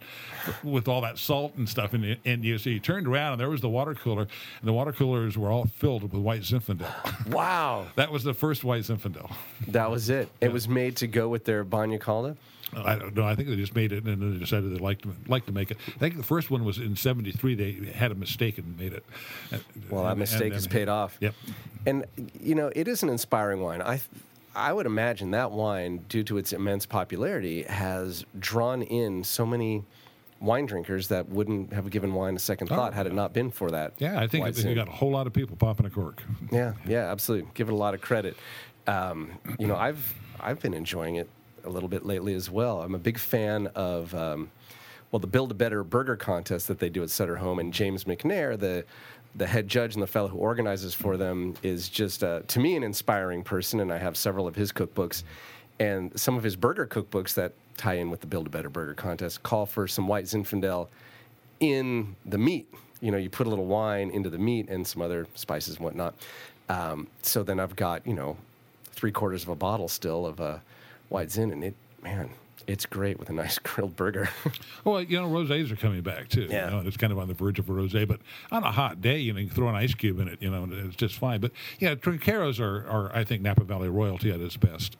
with 0.63 0.89
all 0.89 1.01
that 1.03 1.19
salt 1.19 1.55
and 1.57 1.69
stuff. 1.69 1.93
And 1.95 2.05
you, 2.05 2.17
and 2.25 2.45
you 2.45 2.59
so 2.59 2.71
you 2.71 2.81
turned 2.81 3.07
around, 3.07 3.33
and 3.33 3.41
there 3.41 3.51
was 3.51 3.61
the 3.61 3.69
water 3.69 3.95
cooler, 3.95 4.23
and 4.23 4.69
the 4.69 4.73
water 4.73 4.93
coolers 4.93 5.37
were 5.37 5.51
all 5.51 5.67
filled 5.67 6.03
with 6.03 6.13
white 6.13 6.43
Zinfandel. 6.43 7.27
wow. 7.33 7.87
that 7.97 8.11
was 8.11 8.25
the 8.25 8.35
first 8.35 8.65
white 8.65 8.83
Zinfandel. 8.83 9.31
That 9.69 9.91
was 9.91 10.09
it. 10.11 10.29
It 10.41 10.53
was 10.53 10.69
made 10.69 10.97
to 10.97 11.07
go 11.07 11.29
with 11.29 11.45
their 11.45 11.65
Bagna 11.65 12.01
Calda. 12.01 12.37
I 12.77 12.97
don't 12.97 13.15
know. 13.17 13.25
I 13.25 13.35
think 13.35 13.49
they 13.49 13.57
just 13.57 13.75
made 13.75 13.93
it, 13.93 14.05
and 14.05 14.23
then 14.23 14.33
they 14.33 14.39
decided 14.39 14.73
they 14.75 14.79
liked 14.79 15.03
to, 15.03 15.15
liked 15.27 15.47
to 15.47 15.53
make 15.53 15.71
it. 15.71 15.79
I 15.89 15.99
think 15.99 16.17
the 16.17 16.23
first 16.23 16.51
one 16.51 16.65
was 16.65 16.79
in 16.79 16.97
'73. 16.97 17.55
They 17.55 17.91
had 17.93 18.13
a 18.13 18.15
mistake 18.15 18.59
and 18.59 18.79
made 18.79 18.93
it. 18.93 19.05
Well, 19.91 20.05
that 20.05 20.11
And- 20.11 20.19
mistake 20.21 20.43
and 20.45 20.53
has 20.55 20.65
then- 20.65 20.73
paid 20.73 20.89
off. 20.89 21.17
Yep. 21.21 21.35
And 21.87 22.05
you 22.41 22.55
know, 22.55 22.71
it 22.77 22.87
is 22.89 23.03
an 23.03 23.09
inspiring 23.09 23.61
wine. 23.61 23.81
I 23.83 24.01
I 24.55 24.73
would 24.73 24.87
imagine 24.87 25.31
that 25.33 25.51
wine, 25.53 26.05
due 26.09 26.25
to 26.25 26.37
its 26.39 26.53
immense 26.53 26.85
popularity, 26.87 27.63
has 27.63 28.25
drawn 28.39 28.83
in 28.83 29.23
so 29.25 29.47
many 29.47 29.85
wine 30.41 30.67
drinkers 30.67 31.09
that 31.09 31.29
wouldn't 31.29 31.73
have 31.73 31.91
given 31.91 32.15
wine 32.15 32.37
a 32.37 32.39
second 32.39 32.69
thought 32.69 32.95
had 32.95 33.07
it 33.07 33.13
not 33.15 33.33
been 33.33 33.51
for 33.51 33.71
that. 33.73 33.91
Oh. 33.93 33.97
Yeah, 33.99 34.21
I 34.21 34.27
think 34.29 34.47
it, 34.47 34.65
you 34.65 34.75
got 34.75 34.87
a 34.89 34.93
whole 34.93 35.11
lot 35.11 35.27
of 35.27 35.33
people 35.33 35.57
popping 35.57 35.87
a 35.87 35.91
cork. 35.91 36.23
Yeah, 36.53 36.75
yeah, 36.87 37.11
absolutely. 37.11 37.51
Give 37.55 37.69
it 37.69 37.73
a 37.73 37.77
lot 37.77 37.95
of 37.95 38.01
credit. 38.01 38.37
Um, 38.87 39.33
you 39.59 39.67
know, 39.67 39.77
I've 39.77 40.15
I've 40.41 40.61
been 40.61 40.75
enjoying 40.75 41.17
it 41.17 41.29
a 41.69 41.71
little 41.71 41.89
bit 41.89 42.05
lately 42.05 42.35
as 42.35 42.51
well. 42.51 42.83
I'm 42.83 42.95
a 42.95 42.99
big 42.99 43.19
fan 43.19 43.69
of 43.69 44.15
um, 44.15 44.51
well, 45.11 45.21
the 45.21 45.27
Build 45.27 45.51
a 45.51 45.55
Better 45.55 45.83
Burger 45.83 46.17
contest 46.17 46.69
that 46.69 46.79
they 46.79 46.89
do 46.89 47.03
at 47.03 47.11
Sutter 47.11 47.37
Home, 47.37 47.59
and 47.59 47.73
James 47.73 48.05
McNair, 48.05 48.59
the 48.59 48.85
the 49.37 49.47
head 49.47 49.69
judge 49.69 49.95
and 49.95 50.03
the 50.03 50.07
fellow 50.07 50.29
who 50.29 50.39
organizes 50.39 50.95
for 50.95 51.17
them, 51.17 51.55
is 51.63 51.89
just 51.89 52.25
uh, 52.25 52.41
to 52.49 52.61
me 52.61 52.77
an 52.77 52.83
inspiring 52.83 53.43
person, 53.43 53.81
and 53.81 53.93
I 53.93 53.99
have 53.99 54.17
several 54.17 54.47
of 54.47 54.55
his 54.55 54.73
cookbooks, 54.73 55.23
and 55.79 56.19
some 56.19 56.37
of 56.37 56.43
his 56.43 56.57
burger 56.57 56.87
cookbooks 56.87 57.35
that 57.35 57.53
tie 57.77 57.95
in 57.95 58.11
with 58.11 58.21
the 58.21 58.27
Build 58.27 58.47
a 58.47 58.51
Better 58.51 58.69
Burger 58.69 58.95
contest 58.95 59.43
call 59.43 59.65
for 59.65 59.87
some 59.87 60.09
white 60.09 60.25
Zinfandel 60.25 60.89
in 61.61 62.17
the 62.27 62.39
meat. 62.39 62.73
You 63.01 63.13
know, 63.13 63.19
you 63.19 63.31
put 63.31 63.47
a 63.47 63.51
little 63.51 63.67
wine 63.67 64.11
into 64.11 64.29
the 64.29 64.39
meat 64.39 64.69
and 64.69 64.87
some 64.87 65.01
other 65.01 65.27
spices 65.35 65.77
and 65.77 65.85
whatnot. 65.85 66.15
Um, 66.69 67.07
so 67.23 67.43
then 67.43 67.61
I've 67.61 67.77
got 67.77 68.07
you 68.07 68.15
know 68.15 68.37
three 68.93 69.13
quarters 69.13 69.43
of 69.43 69.49
a 69.49 69.55
bottle 69.55 69.89
still 69.89 70.27
of 70.27 70.41
uh, 70.41 70.59
white 71.09 71.31
zin, 71.31 71.51
and 71.51 71.64
it 71.64 71.75
man, 72.03 72.31
it's 72.69 72.87
great 72.87 73.19
with 73.19 73.31
a 73.31 73.33
nice 73.33 73.59
grilled 73.63 73.97
burger. 73.97 74.29
Well, 74.85 75.03
you 75.03 75.21
know, 75.21 75.27
rosés 75.29 75.73
are 75.73 75.77
coming 75.77 76.03
back 76.03 76.29
too. 76.29 76.47
Yeah. 76.49 76.67
You 76.67 76.71
know, 76.71 76.79
and 76.79 76.87
it's 76.87 76.97
kind 76.97 77.13
of 77.13 77.19
on 77.19 77.27
the 77.27 77.35
verge 77.35 77.59
of 77.59 77.69
a 77.69 77.73
rosé, 77.73 78.07
but 78.07 78.21
on 78.53 78.63
a 78.63 78.71
hot 78.71 79.01
day, 79.01 79.19
you 79.19 79.33
know, 79.33 79.41
you 79.41 79.47
can 79.47 79.57
throw 79.57 79.69
an 79.69 79.75
ice 79.75 79.95
cube 79.95 80.21
in 80.21 80.29
it, 80.29 80.41
you 80.41 80.51
know, 80.51 80.63
and 80.65 80.73
it's 80.73 80.95
just 80.97 81.17
fine. 81.17 81.41
But 81.41 81.53
yeah, 81.81 81.95
Trincheros 81.95 82.61
are, 82.61 82.87
are, 82.89 83.11
I 83.17 83.25
think, 83.25 83.43
Napa 83.43 83.65
Valley 83.65 83.89
royalty 83.89 84.31
at 84.31 84.41
its 84.41 84.57
best. 84.57 84.97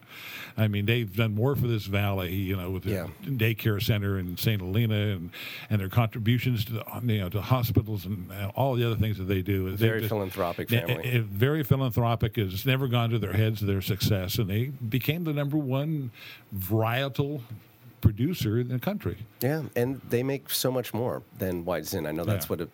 I 0.57 0.67
mean, 0.67 0.87
they've 0.87 1.15
done 1.15 1.35
more 1.35 1.55
for 1.55 1.67
this 1.69 1.85
valley, 1.87 2.35
you 2.35 2.57
know, 2.57 2.71
with 2.71 2.83
the 2.85 2.91
Yeah. 2.91 3.07
daycare 3.25 3.81
center 3.81 4.19
in 4.19 4.37
St. 4.37 4.61
Helena 4.61 4.95
and, 5.15 5.31
and 5.71 5.81
their 5.81 5.89
contributions 5.89 6.65
to 6.65 6.73
the, 6.73 6.85
you 7.05 7.21
know, 7.21 7.29
to 7.29 7.41
hospitals 7.41 8.07
and 8.07 8.33
uh, 8.33 8.51
all 8.57 8.75
the 8.75 8.85
other 8.85 8.97
things 8.97 9.19
that 9.19 9.25
they 9.25 9.43
do. 9.43 9.71
Very 9.77 10.01
just- 10.01 10.09
philanthropic 10.09 10.71
family. 10.71 10.95
it- 11.07 11.15
it- 11.17 11.25
very 11.27 11.63
philanthropic. 11.63 12.37
It's 12.39 12.67
never 12.67 12.89
gone 12.89 13.11
to 13.11 13.19
their 13.19 13.35
heads 13.35 13.61
their 13.61 13.83
success, 13.83 14.39
and 14.39 14.49
they 14.49 14.67
became 14.67 15.25
the 15.25 15.33
number 15.33 15.57
one 15.59 16.11
varietal 16.57 17.43
producer 18.01 18.59
in 18.59 18.69
the 18.69 18.79
country. 18.79 19.17
yeah, 19.41 19.63
and 19.77 20.01
they 20.09 20.23
make 20.23 20.51
so 20.51 20.71
much 20.71 20.93
more 20.95 21.23
than 21.39 21.65
white 21.65 21.85
zin. 21.87 22.07
I 22.07 22.13
know 22.13 22.25
that's 22.25 22.47
Yeah. 22.47 22.51
what 22.51 22.61
it, 22.63 22.71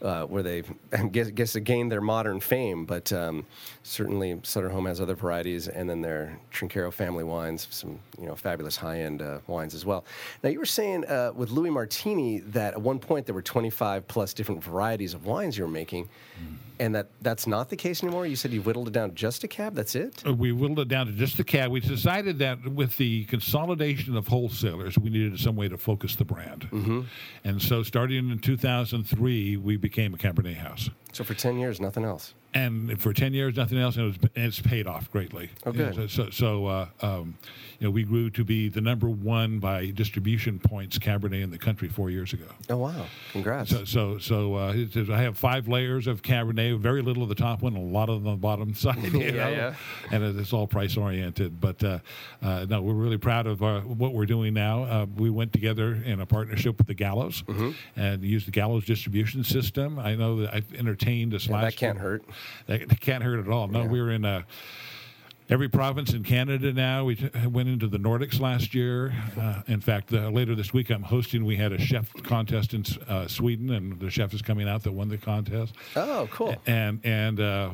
uh, 0.00 0.24
where 0.26 0.42
they 0.44 0.62
guess, 1.12 1.30
guess 1.30 1.56
gained 1.56 1.90
their 1.90 2.00
modern 2.00 2.38
fame. 2.40 2.84
But 2.84 3.12
um, 3.12 3.46
certainly 3.82 4.38
Sutter 4.44 4.68
Home 4.68 4.86
has 4.86 5.00
other 5.00 5.14
varieties, 5.14 5.68
and 5.68 5.88
then 5.90 6.00
their 6.02 6.38
Trinchero 6.52 6.92
family 6.92 7.24
wines, 7.24 7.66
some 7.70 7.98
you 8.20 8.26
know 8.26 8.34
fabulous 8.36 8.76
high 8.76 9.00
end 9.00 9.22
uh, 9.22 9.38
wines 9.46 9.74
as 9.74 9.84
well. 9.84 10.04
Now 10.42 10.50
you 10.50 10.58
were 10.58 10.66
saying 10.66 11.04
uh, 11.06 11.32
with 11.34 11.50
Louis 11.50 11.70
Martini 11.70 12.38
that 12.40 12.74
at 12.74 12.80
one 12.80 12.98
point 12.98 13.26
there 13.26 13.34
were 13.34 13.42
25 13.42 14.06
plus 14.06 14.32
different 14.34 14.62
varieties 14.62 15.14
of 15.14 15.26
wines 15.26 15.56
you 15.58 15.64
were 15.64 15.70
making. 15.70 16.04
Mm. 16.40 16.56
And 16.80 16.94
that 16.94 17.08
that's 17.20 17.46
not 17.46 17.70
the 17.70 17.76
case 17.76 18.02
anymore. 18.02 18.26
You 18.26 18.36
said 18.36 18.52
you 18.52 18.62
whittled 18.62 18.88
it 18.88 18.92
down 18.92 19.14
just 19.14 19.44
a 19.44 19.48
cab. 19.48 19.74
That's 19.74 19.94
it. 19.94 20.22
Uh, 20.26 20.32
we 20.32 20.52
whittled 20.52 20.78
it 20.80 20.88
down 20.88 21.06
to 21.06 21.12
just 21.12 21.38
a 21.38 21.44
cab. 21.44 21.70
We 21.70 21.80
decided 21.80 22.38
that 22.38 22.66
with 22.66 22.96
the 22.96 23.24
consolidation 23.24 24.16
of 24.16 24.28
wholesalers, 24.28 24.98
we 24.98 25.10
needed 25.10 25.38
some 25.40 25.56
way 25.56 25.68
to 25.68 25.76
focus 25.76 26.16
the 26.16 26.24
brand. 26.24 26.68
Mm-hmm. 26.70 27.02
And 27.44 27.60
so, 27.60 27.82
starting 27.82 28.30
in 28.30 28.38
2003, 28.38 29.56
we 29.56 29.76
became 29.76 30.14
a 30.14 30.16
Cabernet 30.16 30.56
house. 30.56 30.90
So 31.12 31.24
for 31.24 31.34
10 31.34 31.58
years, 31.58 31.80
nothing 31.80 32.04
else. 32.04 32.34
And 32.58 33.00
for 33.00 33.12
10 33.12 33.34
years, 33.34 33.56
nothing 33.56 33.78
else, 33.78 33.96
and, 33.96 34.04
it 34.04 34.08
was, 34.08 34.30
and 34.34 34.44
it's 34.46 34.60
paid 34.60 34.86
off 34.86 35.10
greatly. 35.12 35.50
Oh, 35.64 35.70
good. 35.72 35.94
So, 35.94 36.06
so, 36.08 36.30
so 36.30 36.66
uh, 36.66 36.86
um, 37.00 37.36
you 37.78 37.86
know, 37.86 37.90
we 37.92 38.02
grew 38.02 38.30
to 38.30 38.44
be 38.44 38.68
the 38.68 38.80
number 38.80 39.08
one 39.08 39.60
by 39.60 39.90
distribution 39.90 40.58
points 40.58 40.98
Cabernet 40.98 41.42
in 41.42 41.50
the 41.52 41.58
country 41.58 41.88
four 41.88 42.10
years 42.10 42.32
ago. 42.32 42.46
Oh 42.68 42.78
wow! 42.78 43.06
Congrats. 43.32 43.70
So, 43.70 43.84
so, 43.84 44.18
so 44.18 44.56
uh, 44.56 44.72
it 44.74 44.92
says 44.92 45.08
I 45.10 45.18
have 45.22 45.38
five 45.38 45.68
layers 45.68 46.08
of 46.08 46.22
Cabernet, 46.22 46.78
very 46.80 47.02
little 47.02 47.22
of 47.22 47.28
the 47.28 47.36
top 47.36 47.62
one, 47.62 47.76
a 47.76 47.80
lot 47.80 48.08
of 48.08 48.24
the 48.24 48.32
bottom 48.34 48.74
side. 48.84 48.96
You 49.12 49.20
Yeah, 49.20 49.30
know? 49.30 49.48
yeah. 49.50 49.74
And 50.10 50.38
it's 50.40 50.52
all 50.52 50.66
price 50.66 50.96
oriented. 50.96 51.60
But 51.60 51.84
uh, 51.84 51.98
uh, 52.42 52.66
no, 52.68 52.82
we're 52.82 52.94
really 52.94 53.18
proud 53.18 53.46
of 53.46 53.62
uh, 53.62 53.82
what 53.82 54.12
we're 54.12 54.26
doing 54.26 54.54
now. 54.54 54.82
Uh, 54.82 55.06
we 55.16 55.30
went 55.30 55.52
together 55.52 55.94
in 56.04 56.20
a 56.20 56.26
partnership 56.26 56.78
with 56.78 56.88
the 56.88 56.94
Gallos 56.94 57.44
Mm-hmm. 57.44 57.70
and 58.00 58.24
used 58.24 58.48
the 58.48 58.52
Gallos 58.52 58.84
distribution 58.84 59.44
system. 59.44 59.98
I 60.00 60.16
know 60.16 60.40
that 60.40 60.52
I've 60.54 60.74
entertained 60.74 61.32
us 61.34 61.46
Yeah, 61.46 61.54
last. 61.54 61.64
that 61.64 61.76
can't 61.76 61.96
year. 61.98 62.02
hurt. 62.02 62.24
That 62.66 63.00
can't 63.00 63.22
hurt 63.22 63.38
at 63.40 63.48
all. 63.48 63.68
No, 63.68 63.82
Yeah. 63.82 63.88
we 63.88 64.00
were 64.00 64.10
in 64.10 64.24
uh, 64.24 64.42
every 65.48 65.68
province 65.68 66.12
in 66.12 66.22
Canada 66.24 66.72
now. 66.72 67.04
We 67.04 67.16
t- 67.16 67.30
went 67.46 67.68
into 67.68 67.86
the 67.88 67.98
Nordics 67.98 68.38
last 68.40 68.74
year. 68.74 69.14
Uh, 69.40 69.62
in 69.66 69.80
fact, 69.80 70.12
uh, 70.12 70.28
later 70.28 70.54
this 70.54 70.72
week, 70.72 70.90
I'm 70.90 71.02
hosting. 71.02 71.44
We 71.44 71.56
had 71.56 71.72
a 71.72 71.78
chef 71.78 72.12
contest 72.24 72.74
in 72.74 72.84
uh, 73.08 73.26
Sweden, 73.28 73.70
and 73.70 73.98
the 73.98 74.10
chef 74.10 74.34
is 74.34 74.42
coming 74.42 74.68
out 74.68 74.82
that 74.82 74.92
won 74.92 75.08
the 75.08 75.18
contest. 75.18 75.74
Oh, 75.96 76.28
cool. 76.32 76.54
And 76.66 77.00
and. 77.04 77.40
Uh, 77.40 77.70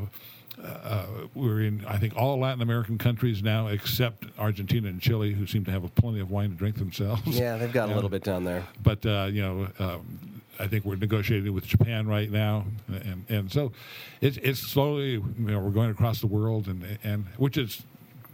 uh, 0.63 1.07
we're 1.35 1.63
in, 1.63 1.85
I 1.85 1.99
think, 1.99 2.17
all 2.17 2.39
Latin 2.39 2.63
American 2.63 2.97
countries 2.97 3.43
now, 3.43 3.67
except 3.67 4.25
Argentina 4.39 4.87
and 4.89 5.01
Chile, 5.01 5.33
who 5.33 5.49
seem 5.49 5.65
to 5.65 5.73
have 5.73 5.93
plenty 5.97 6.21
of 6.21 6.31
wine 6.31 6.51
to 6.51 6.55
drink 6.55 6.77
themselves. 6.79 7.23
Yeah, 7.27 7.57
they've 7.57 7.73
got 7.73 7.91
a 7.91 7.95
little 7.97 8.09
bit 8.09 8.23
down 8.23 8.45
there. 8.45 8.63
But 8.81 9.05
uh, 9.05 9.29
you 9.33 9.43
know, 9.43 9.69
um, 9.81 10.34
I 10.59 10.67
think 10.67 10.85
we're 10.85 10.97
negotiating 10.97 11.53
with 11.53 11.67
Japan 11.67 12.07
right 12.07 12.31
now, 12.31 12.67
and 12.89 13.25
and 13.29 13.53
so 13.53 13.73
it's 14.21 14.37
it's 14.39 14.61
slowly 14.61 15.13
you 15.13 15.23
know 15.39 15.59
we're 15.61 15.71
going 15.71 15.91
across 15.91 16.21
the 16.21 16.27
world, 16.27 16.69
and 16.69 16.99
and 17.03 17.27
which 17.37 17.57
is 17.57 17.83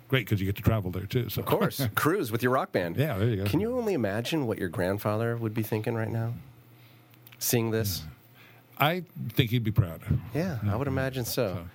great 0.08 0.26
because 0.26 0.40
you 0.40 0.46
get 0.46 0.56
to 0.56 0.62
travel 0.62 0.90
there 0.90 1.06
too. 1.06 1.28
So 1.28 1.40
Of 1.40 1.46
course, 1.46 1.86
cruise 1.94 2.30
with 2.32 2.42
your 2.42 2.52
rock 2.52 2.72
band. 2.72 2.96
Yeah, 2.96 3.16
there 3.16 3.28
you 3.28 3.36
go. 3.36 3.44
Can 3.44 3.60
you 3.60 3.76
only 3.76 3.94
imagine 3.94 4.46
what 4.46 4.58
your 4.58 4.68
grandfather 4.68 5.36
would 5.36 5.54
be 5.54 5.62
thinking 5.62 5.94
right 5.94 6.10
now, 6.10 6.34
seeing 7.38 7.70
this? 7.70 8.02
I 8.78 9.04
think 9.30 9.50
he'd 9.50 9.64
be 9.64 9.70
proud. 9.70 10.00
Yeah, 10.34 10.58
I 10.66 10.74
would 10.74 10.88
imagine 10.88 11.24
so. 11.24 11.66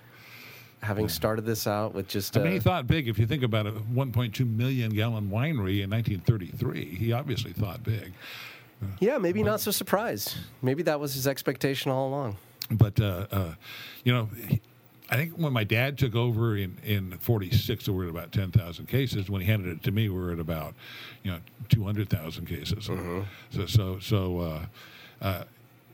Having 0.81 1.09
started 1.09 1.45
this 1.45 1.65
out 1.65 1.95
with 1.95 2.07
just 2.07 2.37
I 2.37 2.41
mean, 2.43 2.51
he 2.53 2.57
uh, 2.59 2.61
thought 2.61 2.87
big. 2.87 3.07
If 3.07 3.17
you 3.17 3.25
think 3.25 3.41
about 3.41 3.65
it, 3.65 3.73
1.2 3.93 4.55
million 4.55 4.91
gallon 4.91 5.29
winery 5.29 5.83
in 5.83 5.89
1933, 5.89 6.95
he 6.95 7.11
obviously 7.11 7.53
thought 7.53 7.83
big. 7.83 8.13
Yeah, 8.99 9.17
maybe 9.17 9.43
not 9.43 9.59
so 9.59 9.71
surprised. 9.71 10.35
Maybe 10.61 10.83
that 10.83 10.99
was 10.99 11.13
his 11.13 11.27
expectation 11.27 11.91
all 11.91 12.07
along. 12.07 12.37
But 12.71 12.99
uh, 12.99 13.27
uh, 13.31 13.53
you 14.03 14.13
know, 14.13 14.29
I 15.09 15.15
think 15.15 15.33
when 15.33 15.53
my 15.53 15.63
dad 15.63 15.97
took 15.97 16.15
over 16.15 16.57
in 16.57 16.77
in 16.83 17.17
'46, 17.17 17.87
we 17.87 17.93
were 17.93 18.03
at 18.05 18.09
about 18.09 18.31
10,000 18.31 18.87
cases. 18.87 19.29
When 19.29 19.41
he 19.41 19.47
handed 19.47 19.77
it 19.77 19.83
to 19.83 19.91
me, 19.91 20.09
we 20.09 20.17
were 20.17 20.31
at 20.31 20.39
about 20.39 20.73
you 21.23 21.31
know 21.31 21.39
200,000 21.69 22.45
cases. 22.45 22.89
So 23.51 23.65
so 23.65 23.99
so. 23.99 24.39
Uh, 24.39 24.65
uh, 25.21 25.43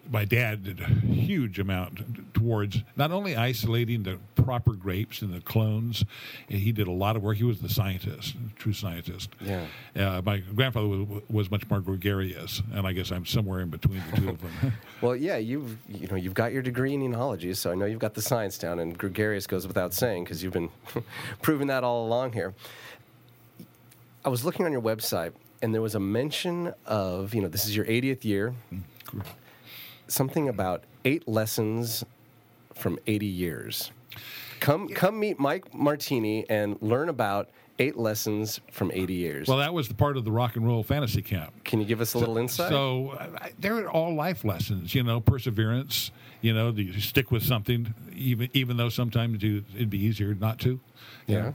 my 0.09 0.25
dad 0.25 0.63
did 0.63 0.79
a 0.79 0.85
huge 0.85 1.59
amount 1.59 2.33
towards 2.33 2.79
not 2.95 3.11
only 3.11 3.35
isolating 3.35 4.03
the 4.03 4.17
proper 4.35 4.73
grapes 4.73 5.21
and 5.21 5.33
the 5.33 5.41
clones. 5.41 6.03
He 6.47 6.71
did 6.71 6.87
a 6.87 6.91
lot 6.91 7.15
of 7.15 7.23
work. 7.23 7.37
He 7.37 7.43
was 7.43 7.61
the 7.61 7.69
scientist, 7.69 8.35
true 8.55 8.73
scientist. 8.73 9.29
Yeah. 9.39 9.65
Uh, 9.95 10.21
my 10.23 10.39
grandfather 10.39 10.87
was, 10.87 11.21
was 11.29 11.51
much 11.51 11.69
more 11.69 11.79
gregarious, 11.79 12.61
and 12.73 12.87
I 12.87 12.93
guess 12.93 13.11
I'm 13.11 13.25
somewhere 13.25 13.61
in 13.61 13.69
between 13.69 14.01
the 14.11 14.17
two 14.17 14.29
of 14.29 14.41
them. 14.41 14.73
Well, 15.01 15.15
yeah, 15.15 15.37
you've 15.37 15.77
you 15.89 16.07
know 16.07 16.15
you've 16.15 16.35
got 16.35 16.53
your 16.53 16.61
degree 16.61 16.93
in 16.93 17.01
enology, 17.01 17.55
so 17.55 17.71
I 17.71 17.75
know 17.75 17.85
you've 17.85 17.97
got 17.99 18.13
the 18.13 18.21
science 18.21 18.59
down, 18.59 18.77
and 18.77 18.95
gregarious 18.95 19.47
goes 19.47 19.65
without 19.65 19.95
saying 19.95 20.25
because 20.25 20.43
you've 20.43 20.53
been 20.53 20.69
proving 21.41 21.67
that 21.67 21.83
all 21.83 22.05
along 22.05 22.33
here. 22.33 22.53
I 24.23 24.29
was 24.29 24.45
looking 24.45 24.63
on 24.67 24.71
your 24.71 24.81
website, 24.81 25.33
and 25.63 25.73
there 25.73 25.81
was 25.81 25.95
a 25.95 25.99
mention 25.99 26.71
of 26.85 27.33
you 27.33 27.41
know 27.41 27.47
this 27.47 27.65
is 27.65 27.75
your 27.75 27.85
80th 27.85 28.23
year, 28.23 28.53
something 30.11 30.49
about 30.49 30.83
eight 31.05 31.27
lessons 31.27 32.03
from 32.73 32.99
80 33.07 33.25
years. 33.25 33.91
Come 34.59 34.87
come 34.89 35.19
meet 35.19 35.39
Mike 35.39 35.73
Martini 35.73 36.45
and 36.49 36.77
learn 36.81 37.09
about 37.09 37.49
eight 37.79 37.97
lessons 37.97 38.59
from 38.71 38.91
80 38.93 39.13
years. 39.15 39.47
well, 39.47 39.57
that 39.57 39.73
was 39.73 39.87
the 39.87 39.95
part 39.95 40.15
of 40.17 40.23
the 40.23 40.31
rock 40.31 40.55
and 40.55 40.67
roll 40.67 40.83
fantasy 40.83 41.21
camp. 41.23 41.51
Can 41.63 41.79
you 41.79 41.85
give 41.85 41.99
us 41.99 42.13
a 42.13 42.19
little 42.19 42.37
insight? 42.37 42.69
So 42.69 43.17
I- 43.19 43.51
they're 43.59 43.89
all 43.89 44.13
life 44.13 44.43
lessons, 44.43 44.93
you 44.93 45.01
know, 45.01 45.19
perseverance. 45.19 46.11
You 46.41 46.53
know, 46.53 46.69
you 46.71 46.99
stick 46.99 47.31
with 47.31 47.43
something, 47.43 47.93
even 48.15 48.49
even 48.53 48.77
though 48.77 48.89
sometimes 48.89 49.41
you, 49.41 49.63
it'd 49.75 49.89
be 49.89 49.99
easier 50.03 50.35
not 50.35 50.59
to. 50.59 50.79
you 51.27 51.35
Yeah. 51.35 51.51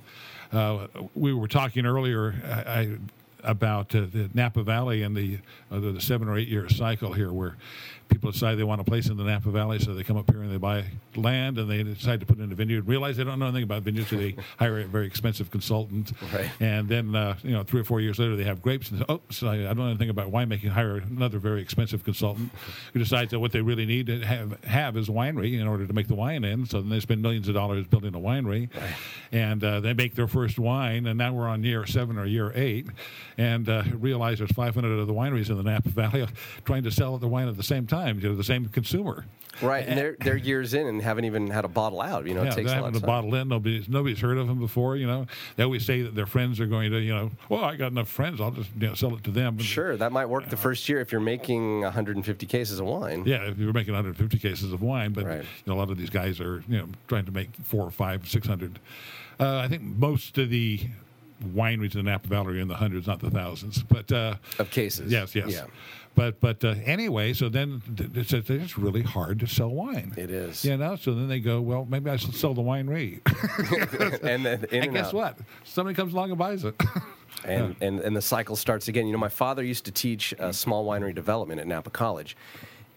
Uh, 0.52 0.86
we 1.14 1.32
were 1.32 1.48
talking 1.48 1.86
earlier 1.86 2.34
I, 2.44 2.80
I, 2.80 2.96
about 3.42 3.94
uh, 3.94 4.00
the 4.12 4.30
Napa 4.32 4.62
Valley 4.62 5.02
and 5.02 5.16
the, 5.16 5.38
uh, 5.70 5.80
the 5.80 5.92
the 5.92 6.00
seven 6.00 6.28
or 6.28 6.38
eight 6.38 6.48
year 6.48 6.68
cycle 6.68 7.12
here, 7.12 7.32
where 7.32 7.56
people 8.08 8.30
decide 8.30 8.56
they 8.56 8.64
want 8.64 8.80
a 8.80 8.84
place 8.84 9.08
in 9.08 9.16
the 9.16 9.24
Napa 9.24 9.50
Valley, 9.50 9.78
so 9.78 9.94
they 9.94 10.02
come 10.02 10.16
up 10.16 10.30
here 10.30 10.42
and 10.42 10.50
they 10.50 10.56
buy 10.56 10.84
land 11.16 11.58
and 11.58 11.70
they 11.70 11.82
decide 11.82 12.20
to 12.20 12.26
put 12.26 12.38
in 12.38 12.50
a 12.52 12.54
vineyard. 12.54 12.86
Realize 12.86 13.16
they 13.16 13.24
don't 13.24 13.38
know 13.38 13.46
anything 13.46 13.64
about 13.64 13.82
vineyards, 13.82 14.10
so 14.10 14.16
they 14.16 14.36
hire 14.58 14.80
a 14.80 14.84
very 14.84 15.06
expensive 15.06 15.50
consultant. 15.50 16.12
Right. 16.32 16.50
And 16.60 16.88
then, 16.88 17.14
uh, 17.14 17.36
you 17.42 17.52
know, 17.52 17.62
three 17.62 17.80
or 17.80 17.84
four 17.84 18.00
years 18.00 18.18
later, 18.18 18.36
they 18.36 18.44
have 18.44 18.62
grapes. 18.62 18.90
And 18.90 19.04
oh, 19.08 19.20
so 19.30 19.48
I 19.48 19.56
don't 19.56 19.78
know 19.78 19.86
anything 19.86 20.10
about 20.10 20.30
winemaking. 20.30 20.68
Hire 20.68 20.96
another 20.96 21.38
very 21.38 21.60
expensive 21.60 22.04
consultant 22.04 22.50
who 22.92 22.98
decides 22.98 23.30
that 23.32 23.40
what 23.40 23.52
they 23.52 23.60
really 23.60 23.86
need 23.86 24.06
to 24.06 24.20
have, 24.20 24.64
have 24.64 24.96
is 24.96 25.08
a 25.08 25.12
winery 25.12 25.58
in 25.58 25.66
order 25.66 25.86
to 25.86 25.92
make 25.92 26.08
the 26.08 26.14
wine 26.14 26.44
in. 26.44 26.66
So 26.66 26.80
then 26.80 26.90
they 26.90 27.00
spend 27.00 27.22
millions 27.22 27.48
of 27.48 27.54
dollars 27.54 27.86
building 27.86 28.14
a 28.14 28.20
winery, 28.20 28.68
and 29.32 29.62
uh, 29.62 29.80
they 29.80 29.94
make 29.94 30.14
their 30.14 30.28
first 30.28 30.58
wine. 30.58 31.06
And 31.06 31.18
now 31.18 31.32
we're 31.32 31.48
on 31.48 31.64
year 31.64 31.86
seven 31.86 32.18
or 32.18 32.26
year 32.26 32.52
eight, 32.54 32.86
and 33.36 33.68
uh, 33.68 33.82
realize 33.94 34.38
there's 34.38 34.52
500 34.52 35.02
other 35.02 35.12
wineries 35.12 35.50
in 35.50 35.56
the 35.56 35.62
Napa 35.62 35.88
Valley 35.88 36.26
trying 36.64 36.84
to 36.84 36.90
sell 36.90 37.18
the 37.18 37.28
wine 37.28 37.48
at 37.48 37.56
the 37.56 37.62
same 37.62 37.86
time 37.86 37.95
to 38.04 38.34
the 38.34 38.44
same 38.44 38.68
consumer. 38.68 39.24
right, 39.62 39.86
and 39.88 39.96
they're 39.98 40.16
they're 40.20 40.36
years 40.36 40.74
in 40.74 40.86
and 40.86 41.00
haven't 41.00 41.24
even 41.24 41.48
had 41.48 41.64
a 41.64 41.68
bottle 41.68 42.02
out. 42.02 42.26
You 42.26 42.34
know, 42.34 42.42
yeah, 42.42 42.52
it 42.52 42.54
takes 42.56 42.70
they're 42.70 42.78
a 42.78 42.82
lot 42.82 42.86
having 42.92 42.96
of 42.96 43.00
to 43.00 43.00
time. 43.00 43.06
bottle 43.06 43.34
in. 43.36 43.48
Nobody's 43.48 43.88
nobody's 43.88 44.20
heard 44.20 44.36
of 44.36 44.48
them 44.48 44.58
before. 44.58 44.96
You 44.96 45.06
know, 45.06 45.26
they 45.56 45.64
always 45.64 45.86
say 45.86 46.02
that 46.02 46.14
their 46.14 46.26
friends 46.26 46.60
are 46.60 46.66
going 46.66 46.90
to, 46.90 46.98
you 47.00 47.14
know, 47.14 47.30
well, 47.48 47.64
I 47.64 47.76
got 47.76 47.90
enough 47.90 48.08
friends, 48.08 48.38
I'll 48.40 48.50
just 48.50 48.68
you 48.78 48.88
know, 48.88 48.94
sell 48.94 49.14
it 49.14 49.24
to 49.24 49.30
them. 49.30 49.56
Sure, 49.58 49.96
that 49.96 50.12
might 50.12 50.26
work 50.26 50.50
the 50.50 50.58
first 50.58 50.86
year 50.90 51.00
if 51.00 51.10
you're 51.10 51.22
making 51.22 51.80
150 51.80 52.44
cases 52.46 52.80
of 52.80 52.86
wine. 52.86 53.22
Yeah, 53.26 53.44
if 53.48 53.56
you're 53.58 53.72
making 53.72 53.94
150 53.94 54.38
cases 54.38 54.72
of 54.74 54.82
wine, 54.82 55.12
but 55.12 55.24
Right. 55.24 55.40
you 55.40 55.46
know, 55.66 55.72
a 55.74 55.78
lot 55.78 55.90
of 55.90 55.96
these 55.96 56.10
guys 56.10 56.38
are 56.40 56.62
you 56.68 56.76
know 56.78 56.88
trying 57.08 57.24
to 57.24 57.32
make 57.32 57.48
four 57.64 57.82
or 57.84 57.90
five, 57.90 58.28
six 58.28 58.46
hundred. 58.46 58.78
Uh, 59.40 59.56
I 59.58 59.68
think 59.68 59.82
most 59.82 60.36
of 60.38 60.50
the 60.50 60.80
wineries 61.54 61.94
in 61.94 62.04
the 62.04 62.10
Napa 62.10 62.28
Valley 62.28 62.56
are 62.56 62.60
in 62.60 62.68
the 62.68 62.76
hundreds, 62.76 63.06
not 63.06 63.20
the 63.20 63.30
thousands. 63.30 63.82
But 63.82 64.10
uh, 64.12 64.36
Of 64.58 64.70
cases. 64.70 65.10
yes, 65.12 65.34
yes. 65.34 65.50
Yeah. 65.50 65.64
But 66.16 66.40
but 66.40 66.64
uh, 66.64 66.74
anyway, 66.84 67.34
so 67.34 67.50
then 67.50 67.82
it's, 68.14 68.32
it's 68.32 68.78
really 68.78 69.02
hard 69.02 69.38
to 69.40 69.46
sell 69.46 69.68
wine. 69.68 70.14
It 70.16 70.30
is. 70.30 70.64
You 70.64 70.78
know, 70.78 70.96
so 70.96 71.14
then 71.14 71.28
they 71.28 71.40
go, 71.40 71.60
well, 71.60 71.86
maybe 71.88 72.10
I 72.10 72.16
should 72.16 72.34
sell 72.34 72.54
the 72.54 72.62
winery. 72.62 73.20
and 74.24 74.44
then 74.44 74.64
and 74.72 74.84
and 74.84 74.92
guess 74.94 75.08
out. 75.08 75.14
what? 75.14 75.38
Somebody 75.64 75.94
comes 75.94 76.14
along 76.14 76.30
and 76.30 76.38
buys 76.38 76.64
it. 76.64 76.74
And, 77.44 77.76
and 77.82 78.00
and 78.00 78.16
the 78.16 78.22
cycle 78.22 78.56
starts 78.56 78.88
again. 78.88 79.06
You 79.06 79.12
know, 79.12 79.18
my 79.18 79.28
father 79.28 79.62
used 79.62 79.84
to 79.84 79.92
teach 79.92 80.34
uh, 80.40 80.52
small 80.52 80.86
winery 80.86 81.14
development 81.14 81.60
at 81.60 81.66
Napa 81.66 81.90
College. 81.90 82.34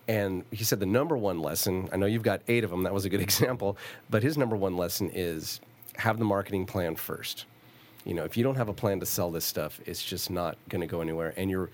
And 0.08 0.44
he 0.50 0.64
said 0.64 0.80
the 0.80 0.88
number 0.88 1.16
one 1.18 1.40
lesson, 1.40 1.90
I 1.92 1.98
know 1.98 2.08
you've 2.08 2.24
got 2.24 2.42
eight 2.48 2.64
of 2.64 2.72
them, 2.72 2.82
that 2.84 2.94
was 2.94 3.06
a 3.06 3.10
good 3.10 3.22
example, 3.30 3.78
but 4.10 4.24
his 4.24 4.38
number 4.38 4.56
one 4.56 4.76
lesson 4.78 5.12
is 5.14 5.60
have 5.98 6.18
the 6.18 6.26
marketing 6.26 6.66
plan 6.66 6.96
first. 6.96 7.46
You 8.06 8.16
know, 8.16 8.24
if 8.24 8.38
you 8.38 8.44
don't 8.44 8.56
have 8.56 8.70
a 8.70 8.74
plan 8.74 9.02
to 9.02 9.06
sell 9.06 9.30
this 9.30 9.46
stuff, 9.46 9.80
it's 9.86 10.04
just 10.04 10.32
not 10.32 10.58
going 10.70 10.82
to 10.82 10.88
go 10.88 11.02
anywhere. 11.02 11.34
And 11.38 11.52
you're, 11.52 11.70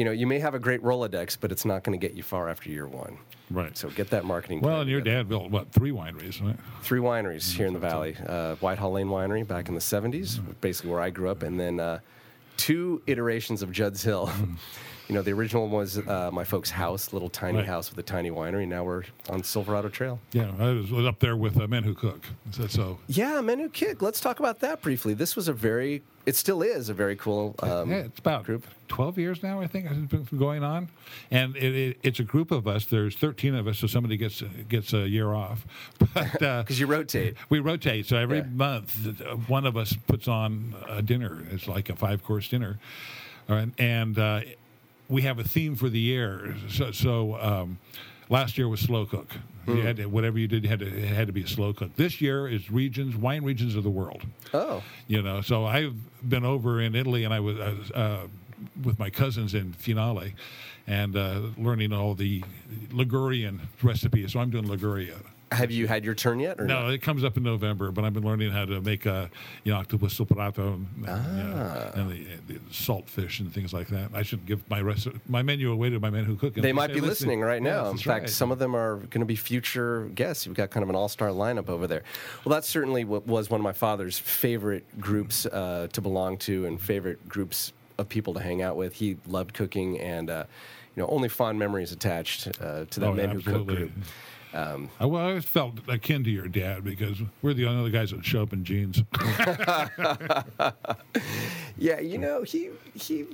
you 0.00 0.06
know, 0.06 0.12
you 0.12 0.26
may 0.26 0.38
have 0.38 0.54
a 0.54 0.58
great 0.58 0.82
Rolodex, 0.82 1.36
but 1.38 1.52
it's 1.52 1.66
not 1.66 1.84
going 1.84 1.92
to 2.00 2.06
get 2.06 2.16
you 2.16 2.22
far 2.22 2.48
after 2.48 2.70
year 2.70 2.88
one. 2.88 3.18
Right. 3.50 3.76
So 3.76 3.90
get 3.90 4.08
that 4.08 4.24
marketing 4.24 4.62
well, 4.62 4.80
and 4.80 4.88
your 4.88 5.00
together. 5.00 5.18
dad 5.18 5.28
built 5.28 5.50
what 5.50 5.70
three 5.72 5.90
wineries, 5.90 6.42
right? 6.42 6.56
three 6.80 7.00
wineries 7.00 7.54
here 7.54 7.66
in 7.66 7.74
the 7.74 7.78
valley 7.78 8.16
uh, 8.26 8.54
whitehall 8.56 8.92
lane 8.92 9.08
winery 9.08 9.46
back 9.46 9.68
in 9.68 9.74
the 9.74 9.80
70s 9.80 10.40
basically 10.62 10.90
where 10.90 11.02
i 11.02 11.10
grew 11.10 11.28
up 11.28 11.42
and 11.42 11.60
then 11.60 11.78
uh, 11.78 11.98
two 12.56 13.02
iterations 13.06 13.60
of 13.60 13.70
judd's 13.72 14.02
hill 14.02 14.30
you 15.10 15.16
know, 15.16 15.22
the 15.22 15.32
original 15.32 15.64
one 15.64 15.72
was 15.72 15.98
uh, 15.98 16.30
my 16.32 16.44
folks' 16.44 16.70
house, 16.70 17.12
little 17.12 17.28
tiny 17.28 17.58
Right. 17.58 17.66
house 17.66 17.90
with 17.90 17.98
a 17.98 18.02
tiny 18.04 18.30
winery. 18.30 18.64
Now 18.68 18.84
we're 18.84 19.02
on 19.28 19.42
Silverado 19.42 19.88
Trail. 19.88 20.20
Yeah, 20.30 20.52
I 20.56 20.70
was, 20.70 20.92
up 21.04 21.18
there 21.18 21.36
with 21.36 21.60
uh, 21.60 21.66
Men 21.66 21.82
Who 21.82 21.94
Cook. 21.94 22.24
So, 22.52 22.68
so 22.68 22.98
Yeah, 23.08 23.40
Men 23.40 23.58
Who 23.58 23.68
Cook. 23.70 24.02
Let's 24.02 24.20
talk 24.20 24.38
about 24.38 24.60
that 24.60 24.82
briefly. 24.82 25.14
This 25.14 25.34
was 25.34 25.48
a 25.48 25.52
very, 25.52 26.02
it 26.30 26.36
still 26.36 26.62
is 26.62 26.88
a 26.88 26.94
very 26.94 27.16
cool 27.16 27.54
um, 27.62 27.90
yeah, 27.90 27.96
it's 28.08 28.18
about 28.20 28.44
group. 28.44 28.64
12 28.88 29.18
years 29.18 29.42
now, 29.42 29.60
I 29.60 29.66
think, 29.66 29.86
has 29.86 29.96
been 29.98 30.26
going 30.38 30.62
on. 30.64 30.88
And 31.30 31.56
it, 31.56 31.74
it, 31.76 31.96
it's 32.02 32.20
a 32.20 32.24
group 32.24 32.50
of 32.52 32.66
us. 32.68 32.84
There's 32.86 33.16
13 33.16 33.54
of 33.56 33.66
us, 33.66 33.78
so 33.78 33.86
somebody 33.88 34.16
gets 34.16 34.42
gets 34.68 34.92
a 34.92 35.08
year 35.08 35.32
off. 35.34 35.66
But 36.14 36.42
uh, 36.42 36.62
Because 36.62 36.78
you 36.80 36.86
rotate. 36.86 37.34
we 37.48 37.58
rotate. 37.58 38.06
So 38.06 38.16
every 38.16 38.38
Yeah. 38.38 38.44
month, 38.68 38.90
uh, 39.20 39.34
one 39.48 39.66
of 39.66 39.76
us 39.76 39.92
puts 40.06 40.28
on 40.28 40.74
a 40.88 41.02
dinner. 41.02 41.42
It's 41.50 41.66
like 41.66 41.88
a 41.90 41.96
five 41.96 42.22
course 42.24 42.48
dinner. 42.48 42.78
Right, 43.48 43.68
and 43.78 44.16
uh, 44.18 44.40
we 45.08 45.22
have 45.22 45.38
a 45.40 45.44
theme 45.44 45.74
for 45.76 45.88
the 45.88 45.98
year. 45.98 46.54
So, 46.68 46.92
so 46.92 47.34
um, 47.40 47.78
last 48.28 48.56
year 48.56 48.68
was 48.68 48.80
slow 48.80 49.04
cook. 49.06 49.30
Hmm. 49.66 49.76
You 49.76 49.82
had 49.82 49.96
to, 49.98 50.06
whatever 50.06 50.38
you 50.38 50.48
did, 50.48 50.64
you 50.64 50.70
had 50.70 50.78
to, 50.80 50.86
it 50.86 51.04
had 51.08 51.26
to 51.26 51.32
be 51.32 51.42
a 51.42 51.46
slow 51.46 51.72
cook. 51.72 51.94
This 51.96 52.20
year 52.20 52.48
is 52.48 52.70
regions, 52.70 53.14
wine 53.16 53.44
regions 53.44 53.74
of 53.76 53.84
the 53.84 53.90
world 53.90 54.22
Oh, 54.54 54.82
you 55.06 55.22
know 55.22 55.40
so 55.42 55.64
i've 55.66 55.94
been 56.28 56.44
over 56.44 56.80
in 56.80 56.94
italy 56.94 57.24
and 57.24 57.32
i 57.34 57.40
was, 57.40 57.58
I 57.60 57.68
was 57.72 57.90
uh, 57.92 58.26
with 58.84 58.98
my 58.98 59.10
cousins 59.10 59.54
in 59.54 59.72
finale 59.74 60.34
and 60.86 61.16
uh, 61.16 61.40
learning 61.56 61.92
all 61.92 62.14
the 62.14 62.42
ligurian 62.90 63.60
recipes 63.82 64.32
so 64.32 64.40
i'm 64.40 64.50
doing 64.50 64.66
liguria 64.68 65.16
have 65.52 65.70
you 65.72 65.88
had 65.88 66.04
your 66.04 66.14
turn 66.14 66.38
yet? 66.38 66.60
Or 66.60 66.64
no 66.64 66.82
not? 66.82 66.92
it 66.92 66.98
comes 67.02 67.24
up 67.24 67.36
in 67.36 67.42
november 67.42 67.90
but 67.90 68.04
i've 68.04 68.12
been 68.14 68.22
learning 68.24 68.50
how 68.52 68.64
to 68.64 68.80
make 68.80 69.06
uh, 69.06 69.26
you 69.64 69.72
know 69.72 69.78
octopus 69.78 70.16
superato 70.18 70.74
and, 70.74 70.86
you 70.96 71.06
know, 71.06 71.90
and 71.94 72.10
the, 72.10 72.26
the 72.54 72.60
salt 72.70 73.08
fish 73.08 73.40
and 73.40 73.52
things 73.52 73.72
like 73.72 73.88
that 73.88 74.10
i 74.14 74.22
should 74.22 74.46
give 74.46 74.68
my 74.70 74.80
rest 74.80 75.08
my 75.28 75.42
menu 75.42 75.72
away 75.72 75.90
to 75.90 75.98
my 75.98 76.10
men 76.10 76.24
who 76.24 76.36
cook 76.36 76.54
They 76.54 76.72
might 76.72 76.88
be 76.88 76.94
"Listen." 77.00 77.08
listening 77.08 77.40
right 77.40 77.60
now. 77.62 77.84
Yes, 77.84 77.92
In 77.92 77.98
fact, 77.98 78.20
right. 78.22 78.30
some 78.30 78.52
of 78.52 78.58
them 78.60 78.76
are 78.76 78.96
going 78.96 79.20
to 79.20 79.24
be 79.26 79.34
future 79.36 80.04
guests. 80.14 80.46
You've 80.46 80.54
got 80.56 80.70
kind 80.70 80.82
of 80.84 80.88
an 80.90 80.94
all-star 80.96 81.28
lineup 81.30 81.68
over 81.68 81.86
there. 81.86 82.02
Well, 82.44 82.54
that's 82.54 82.68
certainly 82.68 83.04
what 83.04 83.26
was 83.26 83.50
one 83.50 83.60
of 83.60 83.64
my 83.64 83.72
father's 83.72 84.18
favorite 84.18 84.84
groups 85.00 85.46
uh, 85.46 85.88
to 85.92 86.00
belong 86.00 86.38
to, 86.38 86.66
and 86.66 86.80
favorite 86.80 87.28
groups 87.28 87.72
of 87.98 88.08
people 88.08 88.34
to 88.34 88.40
hang 88.40 88.62
out 88.62 88.76
with. 88.76 88.94
He 88.94 89.16
loved 89.26 89.52
cooking, 89.54 89.98
and 90.00 90.30
uh, 90.30 90.44
you 90.96 91.02
know, 91.02 91.08
only 91.08 91.28
fond 91.28 91.58
memories 91.58 91.92
attached 91.92 92.48
uh, 92.60 92.84
to 92.86 93.00
that 93.00 93.06
Oh, 93.08 93.14
men 93.14 93.30
who 93.40 93.90
group. 94.52 94.88
I, 94.98 95.06
well, 95.06 95.22
I 95.22 95.28
always 95.28 95.44
felt 95.44 95.74
akin 95.88 96.24
to 96.24 96.30
your 96.30 96.48
dad 96.48 96.84
because 96.84 97.18
we're 97.42 97.54
the 97.54 97.66
only 97.66 97.80
other 97.80 97.90
guys 97.90 98.10
that 98.10 98.24
show 98.24 98.42
up 98.42 98.52
in 98.52 98.64
jeans. 98.64 99.02
Yeah, 101.78 101.98
you 101.98 102.18
know, 102.18 102.42
he 102.42 102.68
he 102.94 103.26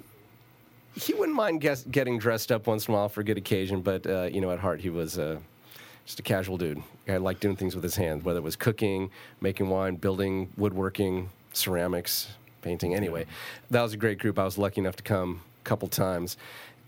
he 0.94 1.12
wouldn't 1.14 1.36
mind 1.36 1.60
guess, 1.60 1.82
getting 1.90 2.18
dressed 2.18 2.52
up 2.52 2.66
once 2.68 2.86
in 2.86 2.94
a 2.94 2.96
while 2.96 3.08
for 3.08 3.20
a 3.20 3.24
good 3.24 3.36
occasion, 3.36 3.82
but 3.82 4.06
uh, 4.06 4.28
you 4.32 4.40
know, 4.40 4.52
at 4.52 4.60
heart, 4.60 4.80
he 4.80 4.88
was 4.88 5.18
uh, 5.18 5.38
just 6.04 6.20
a 6.20 6.22
casual 6.22 6.56
dude. 6.56 6.80
I 7.08 7.16
liked 7.16 7.40
doing 7.40 7.56
things 7.56 7.74
with 7.74 7.82
his 7.82 7.96
hands, 7.96 8.24
whether 8.24 8.38
it 8.38 8.42
was 8.42 8.54
cooking, 8.54 9.10
making 9.40 9.68
wine, 9.68 9.96
building, 9.96 10.50
woodworking, 10.56 11.30
ceramics, 11.52 12.28
painting. 12.62 12.94
Anyway, 12.94 13.26
that 13.70 13.82
was 13.82 13.92
a 13.92 13.96
great 13.96 14.18
group. 14.18 14.38
I 14.38 14.44
was 14.44 14.58
lucky 14.58 14.80
enough 14.80 14.96
to 14.96 15.02
come 15.02 15.42
a 15.60 15.64
couple 15.64 15.88
times. 15.88 16.36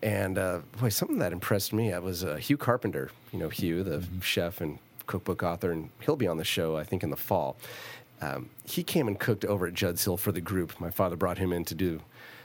And 0.03 0.39
uh, 0.39 0.61
boy, 0.81 0.91
something 0.91 1.19
that 1.19 1.33
impressed 1.33 1.73
me, 1.73 1.93
I 1.93 1.99
was 1.99 2.25
uh, 2.25 2.37
Hugh 2.37 2.57
Carpenter. 2.57 3.11
You 3.33 3.41
know, 3.41 3.49
Hugh, 3.49 3.83
the 3.83 4.05
chef 4.21 4.61
and 4.61 4.79
cookbook 5.07 5.43
author, 5.43 5.73
and 5.73 5.91
he'll 6.01 6.17
be 6.17 6.29
on 6.29 6.37
the 6.37 6.45
show, 6.45 6.77
I 6.77 6.85
think, 6.85 7.03
in 7.03 7.11
the 7.11 7.17
fall. 7.17 7.57
Um, 8.21 8.51
he 8.65 8.83
came 8.83 9.09
and 9.09 9.19
cooked 9.19 9.45
over 9.45 9.67
at 9.67 9.75
Judd's 9.75 10.05
Hill 10.05 10.17
for 10.17 10.33
the 10.33 10.41
group. 10.41 10.79
My 10.81 10.91
father 10.91 11.17
brought 11.17 11.39
him 11.39 11.53
in 11.53 11.65
to 11.67 11.75
do 11.75 12.01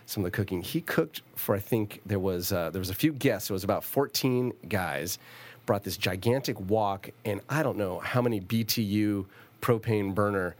some 0.05 0.23
of 0.23 0.31
the 0.31 0.35
cooking. 0.35 0.61
He 0.61 0.81
cooked 0.81 1.21
for 1.35 1.55
I 1.55 1.59
think 1.59 2.01
there 2.05 2.19
was 2.19 2.51
uh, 2.51 2.69
there 2.69 2.79
was 2.79 2.89
a 2.89 2.95
few 2.95 3.13
guests. 3.13 3.49
It 3.49 3.53
was 3.53 3.63
about 3.63 3.83
14 3.83 4.53
guys. 4.69 5.19
Brought 5.65 5.83
this 5.83 5.97
gigantic 5.97 6.59
wok 6.59 7.09
and 7.23 7.39
I 7.49 7.63
don't 7.63 7.77
know 7.77 7.99
how 7.99 8.21
many 8.21 8.41
BTU 8.41 9.25
propane 9.61 10.13
burner, 10.13 10.55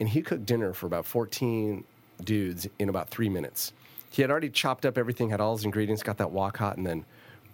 and 0.00 0.08
he 0.08 0.20
cooked 0.20 0.44
dinner 0.44 0.72
for 0.72 0.86
about 0.86 1.06
14 1.06 1.84
dudes 2.24 2.66
in 2.78 2.88
about 2.88 3.08
three 3.08 3.28
minutes. 3.28 3.72
He 4.10 4.22
had 4.22 4.30
already 4.30 4.50
chopped 4.50 4.84
up 4.86 4.96
everything, 4.98 5.30
had 5.30 5.40
all 5.40 5.56
his 5.56 5.64
ingredients, 5.64 6.02
got 6.02 6.16
that 6.18 6.30
wok 6.30 6.56
hot, 6.58 6.76
and 6.76 6.86
then 6.86 7.04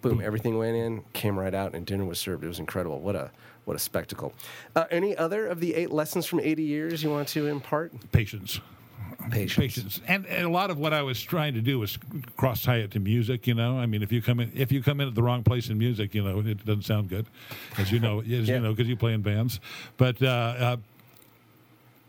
boom, 0.03 0.21
everything 0.23 0.59
went 0.59 0.77
in, 0.77 1.03
came 1.15 1.39
right 1.39 1.55
out, 1.55 1.75
and 1.75 1.87
dinner 1.87 2.05
was 2.05 2.19
served. 2.19 2.45
It 2.45 2.49
was 2.49 2.59
incredible. 2.59 3.01
What 3.01 3.17
a 3.17 3.31
what 3.65 3.75
a 3.75 3.79
spectacle. 3.81 4.35
Uh, 4.77 4.85
any 4.91 5.17
other 5.17 5.47
of 5.47 5.59
the 5.61 5.75
eight 5.75 5.91
lessons 5.91 6.27
from 6.27 6.41
80 6.41 6.63
years 6.63 7.03
you 7.03 7.11
want 7.11 7.29
to 7.29 7.47
impart? 7.47 7.93
Patience. 8.13 8.61
Patience. 9.31 9.55
patience 9.57 10.01
and, 10.07 10.27
and 10.27 10.45
a 10.45 10.51
lot 10.51 10.71
of 10.71 10.77
what 10.77 10.93
i 10.93 11.01
was 11.01 11.23
trying 11.23 11.55
to 11.55 11.63
do 11.63 11.79
was 11.79 11.97
cross 12.37 12.63
tie 12.63 12.77
it 12.79 12.91
to 12.91 13.01
music 13.01 13.47
you 13.47 13.55
know 13.55 13.79
i 13.79 13.87
mean 13.87 14.03
if 14.03 14.13
you 14.13 14.21
come 14.21 14.39
in 14.39 14.53
if 14.55 14.71
you 14.71 14.83
come 14.83 15.01
in 15.01 15.09
at 15.09 15.15
the 15.15 15.23
wrong 15.23 15.43
place 15.43 15.71
in 15.71 15.79
music 15.79 16.15
you 16.15 16.23
know 16.23 16.41
it 16.41 16.63
doesn't 16.67 16.83
sound 16.83 17.09
good 17.09 17.25
as 17.79 17.91
you 17.91 17.99
know 18.01 18.21
as 18.21 18.27
Yeah. 18.27 18.57
you 18.57 18.61
know 18.61 18.75
because 18.75 18.87
you 18.87 18.97
play 18.97 19.15
in 19.15 19.23
bands 19.23 19.61
but 19.97 20.21
uh, 20.21 20.27
uh, 20.27 20.77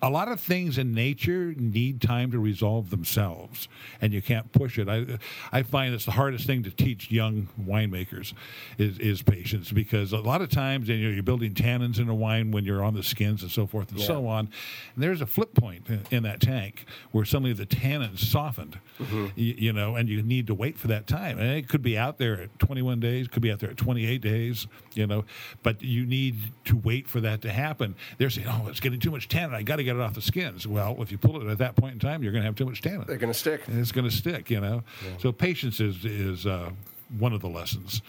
a 0.05 0.09
lot 0.09 0.27
of 0.27 0.39
things 0.39 0.77
in 0.77 0.93
nature 0.93 1.55
need 1.57 1.99
time 1.99 2.29
to 2.29 2.37
resolve 2.37 2.91
themselves, 2.91 3.67
and 3.99 4.13
you 4.13 4.21
can't 4.21 4.51
push 4.51 4.77
it. 4.77 4.87
I, 4.87 5.17
I 5.51 5.63
find 5.63 5.95
it's 5.95 6.05
the 6.05 6.11
hardest 6.11 6.45
thing 6.45 6.61
to 6.61 6.69
teach 6.69 7.09
young 7.09 7.47
winemakers 7.59 8.33
is, 8.77 8.99
is 8.99 9.23
patience 9.23 9.71
because 9.71 10.13
a 10.13 10.19
lot 10.19 10.43
of 10.43 10.49
times 10.49 10.89
you 10.89 10.97
know, 10.97 11.09
you're 11.09 11.23
building 11.23 11.55
tannins 11.55 11.97
in 11.97 12.07
a 12.07 12.13
wine 12.13 12.51
when 12.51 12.65
you're 12.65 12.83
on 12.83 12.93
the 12.93 13.01
skins 13.01 13.41
and 13.41 13.51
so 13.51 13.65
forth 13.65 13.89
and 13.89 13.99
so 13.99 14.27
on. 14.27 14.47
And 14.93 15.03
there's 15.03 15.21
a 15.21 15.25
flip 15.25 15.55
point 15.55 15.89
in, 15.89 16.03
in 16.11 16.23
that 16.23 16.39
tank 16.39 16.85
where 17.11 17.25
suddenly 17.25 17.53
the 17.53 17.65
tannins 17.65 18.19
softened, 18.19 18.77
mm-hmm. 18.99 19.23
y- 19.23 19.31
you, 19.35 19.73
know, 19.73 19.95
and 19.95 20.07
you 20.07 20.21
need 20.21 20.45
to 20.45 20.53
wait 20.53 20.77
for 20.77 20.87
that 20.89 21.07
time. 21.07 21.39
And 21.39 21.49
it 21.49 21.67
could 21.67 21.81
be 21.81 21.97
out 21.97 22.19
there 22.19 22.39
at 22.39 22.59
21 22.59 22.99
days, 22.99 23.27
could 23.27 23.41
be 23.41 23.51
out 23.51 23.59
there 23.59 23.71
at 23.71 23.77
28 23.77 24.21
days, 24.21 24.67
you 24.93 25.07
know, 25.07 25.25
but 25.63 25.81
you 25.81 26.05
need 26.05 26.35
to 26.65 26.75
wait 26.75 27.07
for 27.07 27.21
that 27.21 27.41
to 27.41 27.51
happen. 27.51 27.95
They're 28.19 28.29
saying, 28.29 28.47
oh, 28.47 28.67
it's 28.67 28.79
getting 28.79 28.99
too 28.99 29.09
much 29.09 29.27
tannin. 29.29 29.55
I 29.55 29.63
got 29.63 29.77
to 29.77 29.83
get 29.83 29.94
it 29.95 30.01
off 30.01 30.13
the 30.13 30.21
skins. 30.21 30.67
Well, 30.67 30.95
if 30.99 31.11
you 31.11 31.17
pull 31.17 31.41
it 31.41 31.49
at 31.51 31.57
that 31.59 31.75
point 31.75 31.93
in 31.93 31.99
time, 31.99 32.21
you're 32.23 32.31
going 32.31 32.41
to 32.43 32.45
have 32.47 32.55
too 32.55 32.65
much 32.65 32.81
tannin. 32.81 33.05
They're 33.07 33.17
going 33.17 33.33
to 33.33 33.37
stick. 33.39 33.67
And 33.67 33.79
it's 33.79 33.91
going 33.91 34.07
to 34.09 34.15
stick, 34.15 34.49
you 34.49 34.59
know. 34.61 34.83
So 35.19 35.31
patience 35.31 35.79
is 35.79 36.03
is 36.05 36.45
uh, 36.45 36.71
one 37.17 37.33
of 37.33 37.41
the 37.41 37.49
lessons, 37.49 38.01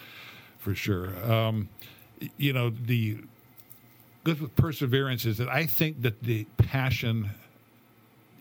for 0.59 0.75
sure. 0.75 1.11
Um, 1.31 1.69
you 2.37 2.53
know, 2.53 2.71
the 2.71 3.19
good 4.25 4.41
with 4.41 4.55
perseverance 4.57 5.25
is 5.25 5.39
that 5.39 5.49
I 5.49 5.67
think 5.67 6.03
that 6.03 6.23
the 6.23 6.45
passion 6.59 7.31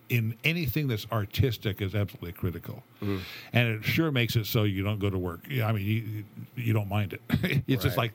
in 0.08 0.36
anything 0.44 0.88
that's 0.88 1.08
artistic 1.12 1.82
is 1.82 1.96
absolutely 1.96 2.32
critical, 2.32 2.84
Mm-hmm. 3.02 3.18
and 3.54 3.68
it 3.70 3.84
sure 3.84 4.12
makes 4.12 4.36
it 4.36 4.46
so 4.46 4.64
you 4.64 4.84
don't 4.84 5.00
go 5.00 5.10
to 5.10 5.18
work. 5.18 5.42
I 5.64 5.72
mean, 5.72 5.86
you 5.86 6.24
you 6.64 6.74
don't 6.74 6.88
mind 6.90 7.14
it. 7.14 7.22
it's 7.68 7.84
just 7.84 7.98
like 7.98 8.14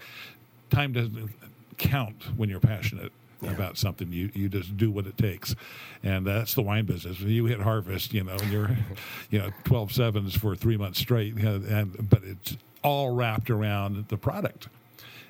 time 0.70 0.92
doesn't 0.92 1.30
count 1.78 2.22
when 2.36 2.48
you're 2.48 2.60
passionate 2.60 3.12
about 3.42 3.78
something. 3.78 4.12
You 4.12 4.30
you 4.34 4.48
just 4.48 4.76
do 4.76 4.90
what 4.90 5.06
it 5.06 5.16
takes, 5.16 5.54
and 6.02 6.26
that's 6.26 6.54
the 6.54 6.62
wine 6.62 6.84
business. 6.84 7.20
You 7.20 7.46
hit 7.46 7.60
harvest, 7.60 8.12
you 8.12 8.24
know, 8.24 8.36
and 8.36 8.52
you're 8.52 8.70
you 9.30 9.38
know 9.38 9.50
twelve 9.64 9.92
sevens 9.92 10.36
for 10.36 10.54
three 10.54 10.76
months 10.76 10.98
straight, 10.98 11.36
know, 11.36 11.62
and 11.68 12.08
but 12.08 12.22
it's 12.24 12.56
all 12.82 13.10
wrapped 13.14 13.50
around 13.50 14.08
the 14.08 14.16
product. 14.16 14.68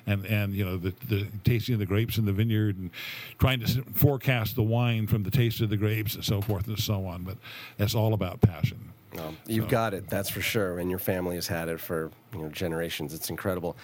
And, 0.07 0.25
and 0.25 0.55
you 0.55 0.65
know 0.65 0.77
the, 0.77 0.95
the 1.09 1.27
tasting 1.43 1.73
of 1.73 1.79
the 1.79 1.85
grapes 1.85 2.17
in 2.17 2.25
the 2.25 2.31
vineyard 2.31 2.75
and 2.75 2.89
trying 3.37 3.59
to 3.59 3.83
forecast 3.93 4.55
the 4.55 4.63
wine 4.63 5.05
from 5.05 5.21
the 5.21 5.29
taste 5.29 5.61
of 5.61 5.69
the 5.69 5.77
grapes 5.77 6.15
and 6.15 6.25
so 6.25 6.41
forth 6.41 6.65
and 6.65 6.79
so 6.79 7.05
on 7.05 7.21
but 7.21 7.37
that's 7.77 7.93
all 7.93 8.15
about 8.15 8.41
passion 8.41 8.93
Um, 9.19 9.37
you've 9.45 9.67
got 9.67 9.93
it, 9.93 10.09
that's 10.09 10.29
for 10.29 10.41
sure, 10.41 10.79
and 10.79 10.89
your 10.89 10.99
family 10.99 11.35
has 11.35 11.47
had 11.47 11.67
it 11.67 11.79
for 11.79 12.11
you 12.33 12.39
know 12.39 12.49
generations. 12.49 13.13
It's 13.13 13.29
incredible. 13.29 13.75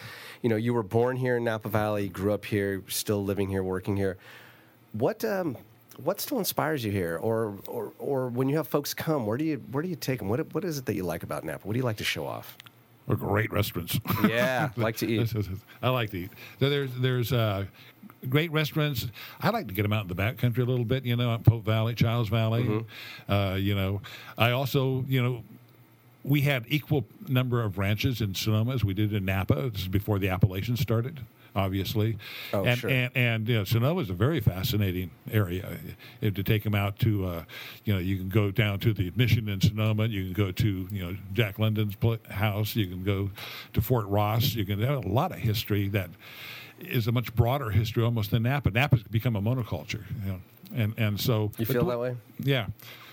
You 0.41 0.49
know, 0.49 0.55
you 0.55 0.73
were 0.73 0.83
born 0.83 1.17
here 1.17 1.37
in 1.37 1.43
Napa 1.43 1.69
Valley, 1.69 2.07
grew 2.07 2.33
up 2.33 2.45
here, 2.45 2.81
still 2.87 3.23
living 3.23 3.49
here, 3.49 3.63
working 3.63 3.97
here. 3.97 4.17
What 4.93 5.25
um, 5.25 5.57
what 6.01 6.21
still 6.21 6.37
inspires 6.37 6.85
you 6.85 6.91
here, 6.91 7.17
or, 7.17 7.55
or 7.67 7.91
or 7.99 8.29
when 8.29 8.47
you 8.47 8.55
have 8.57 8.67
folks 8.67 8.93
come, 8.93 9.25
where 9.25 9.37
do 9.37 9.43
you 9.43 9.61
where 9.71 9.83
do 9.83 9.89
you 9.89 9.95
take 9.95 10.19
them? 10.19 10.29
What 10.29 10.53
what 10.53 10.63
is 10.63 10.77
it 10.77 10.85
that 10.85 10.95
you 10.95 11.03
like 11.03 11.23
about 11.23 11.43
Napa? 11.43 11.67
What 11.67 11.73
do 11.73 11.79
you 11.79 11.85
like 11.85 11.97
to 11.97 12.05
show 12.05 12.25
off? 12.25 12.57
We're 13.07 13.15
great 13.15 13.51
restaurants 13.53 13.97
Yeah, 14.27 14.69
like 14.75 14.97
to 14.97 15.07
eat. 15.07 15.33
I 15.81 15.89
like 15.89 16.09
to 16.09 16.17
eat. 16.17 16.31
So 16.59 16.69
there's 16.69 16.91
there's 16.99 17.31
uh, 17.33 17.65
great 18.29 18.51
restaurants. 18.51 19.07
I 19.41 19.49
like 19.49 19.67
to 19.67 19.73
get 19.73 19.83
them 19.83 19.93
out 19.93 20.03
in 20.03 20.07
the 20.07 20.15
back 20.15 20.37
country 20.37 20.63
a 20.63 20.65
little 20.65 20.85
bit. 20.85 21.05
You 21.05 21.15
know, 21.15 21.29
out 21.29 21.43
Pope 21.43 21.63
Valley, 21.65 21.95
Chiles 21.95 22.29
Valley. 22.29 22.63
Mm-hmm. 22.63 23.31
Uh, 23.31 23.55
you 23.55 23.75
know, 23.75 24.01
I 24.37 24.51
also 24.51 25.05
you 25.07 25.21
know. 25.21 25.43
We 26.23 26.41
had 26.41 26.65
equal 26.67 27.05
number 27.29 27.63
of 27.63 27.77
ranches 27.77 28.19
in 28.19 28.35
Sonoma 28.35 28.73
as 28.73 28.83
we 28.83 28.93
did 28.93 29.13
in 29.13 29.23
Napa. 29.23 29.69
This 29.69 29.83
is 29.83 29.87
before 29.87 30.19
the 30.19 30.27
appellations 30.27 30.81
started, 30.81 31.21
obviously. 31.55 32.17
Oh, 32.51 32.65
and, 32.65 32.77
sure. 32.77 32.89
and 32.89 33.11
and 33.15 33.47
you 33.47 33.55
know, 33.55 33.63
Sonoma 33.63 34.01
is 34.01 34.09
a 34.09 34.13
very 34.13 34.41
fascinating 34.41 35.11
area. 35.31 35.77
If 36.19 36.33
to 36.33 36.43
take 36.43 36.63
them 36.65 36.75
out 36.75 36.99
to, 36.99 37.25
uh, 37.27 37.43
you 37.85 37.93
know, 37.93 37.99
you 37.99 38.17
can 38.17 38.27
go 38.27 38.51
down 38.51 38.79
to 38.79 38.93
the 38.93 39.13
Mission 39.15 39.47
in 39.47 39.61
Sonoma. 39.61 40.07
You 40.07 40.25
can 40.25 40.33
go 40.33 40.51
to, 40.51 40.87
you 40.91 41.01
know, 41.01 41.15
Jack 41.31 41.59
London's 41.59 41.95
house. 42.29 42.75
You 42.75 42.87
can 42.87 43.05
go 43.05 43.29
to 43.71 43.79
Fort 43.79 44.07
Ross. 44.07 44.53
You 44.53 44.65
can 44.65 44.81
have 44.81 45.05
a 45.05 45.07
lot 45.07 45.31
of 45.31 45.37
history 45.37 45.87
that 45.89 46.09
is 46.79 47.07
a 47.07 47.11
much 47.11 47.33
broader 47.35 47.69
history 47.71 48.03
almost 48.03 48.31
than 48.31 48.43
Napa. 48.43 48.71
Napa's 48.71 49.03
become 49.03 49.35
a 49.35 49.41
monoculture, 49.41 50.03
you 50.25 50.31
know, 50.31 50.39
and 50.75 50.93
and 50.97 51.19
so 51.19 51.51
You 51.57 51.65
feel 51.65 51.85
that 51.85 51.99
way? 51.99 52.15
yeah. 52.39 52.67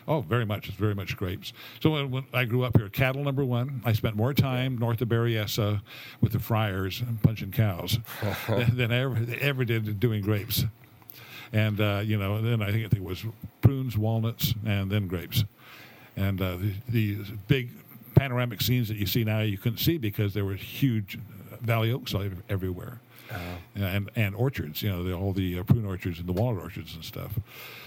Oh, 0.07 0.21
very 0.21 0.45
much. 0.45 0.69
It's 0.69 0.77
very 0.77 0.95
much 0.95 1.17
grapes. 1.17 1.55
So 1.81 1.89
when, 1.89 2.11
when 2.11 2.25
I 2.35 2.45
grew 2.45 2.63
up 2.63 2.77
here, 2.77 2.91
cattle 2.91 3.25
number 3.25 3.43
one. 3.43 3.81
I 3.87 3.95
spent 3.95 4.17
more 4.17 4.35
time 4.35 4.77
north 4.77 5.01
of 5.01 5.09
Berryessa 5.09 5.81
with 6.21 6.33
the 6.33 6.39
friars 6.39 7.01
and 7.01 7.23
punching 7.23 7.53
cows 7.53 7.99
than, 8.47 8.77
than 8.77 8.93
I 8.93 8.99
ever, 8.99 9.17
ever 9.41 9.65
did 9.65 9.99
doing 9.99 10.21
grapes. 10.23 10.65
And 11.55 11.81
uh, 11.81 12.03
you 12.05 12.19
know, 12.19 12.43
then 12.43 12.61
I 12.61 12.71
think 12.71 12.93
it 12.93 13.03
was 13.03 13.25
prunes, 13.63 13.97
walnuts, 13.97 14.53
and 14.67 14.91
then 14.91 15.09
grapes. 15.09 15.45
And 16.17 16.39
uh, 16.39 16.57
the, 16.57 16.73
these 16.87 17.31
big 17.49 17.71
panoramic 18.15 18.61
scenes 18.61 18.89
that 18.89 18.99
you 18.99 19.07
see 19.07 19.25
now, 19.25 19.41
you 19.41 19.57
couldn't 19.57 19.79
see 19.79 19.97
because 19.97 20.35
there 20.35 20.45
were 20.45 20.55
huge 20.55 21.19
valley 21.63 21.91
oaks 21.91 22.15
ev- 22.15 22.43
everywhere, 23.31 23.59
and 23.77 24.11
and 24.17 24.35
orchards. 24.35 24.83
You 24.83 24.91
know, 24.91 25.05
the, 25.05 25.13
all 25.13 25.33
the 25.33 25.59
uh, 25.59 25.63
prune 25.63 25.85
orchards 25.85 26.19
and 26.19 26.29
the 26.29 26.33
walnut 26.33 26.63
orchards 26.63 26.95
and 26.95 27.05
stuff. 27.05 27.39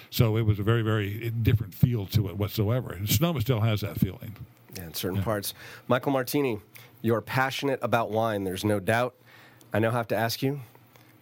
So 0.10 0.38
it 0.38 0.44
was 0.44 0.60
a 0.60 0.64
very 0.64 0.82
very 0.82 1.30
different 1.30 1.74
feel 1.74 2.06
to 2.08 2.30
it 2.30 2.38
whatsoever. 2.38 2.94
And 2.94 3.10
Sonoma 3.10 3.42
still 3.42 3.62
has 3.62 3.82
that 3.82 4.00
feeling. 4.00 4.36
Yeah, 4.76 4.86
in 4.86 4.94
certain 4.94 5.24
parts. 5.24 5.54
Michael 5.88 6.12
Martini, 6.12 6.60
you're 7.02 7.22
passionate 7.22 7.80
about 7.82 8.12
wine. 8.12 8.44
There's 8.44 8.66
no 8.66 8.80
doubt. 8.80 9.16
I 9.74 9.80
now 9.80 9.92
have 9.92 10.08
to 10.10 10.16
ask 10.16 10.42
you: 10.42 10.62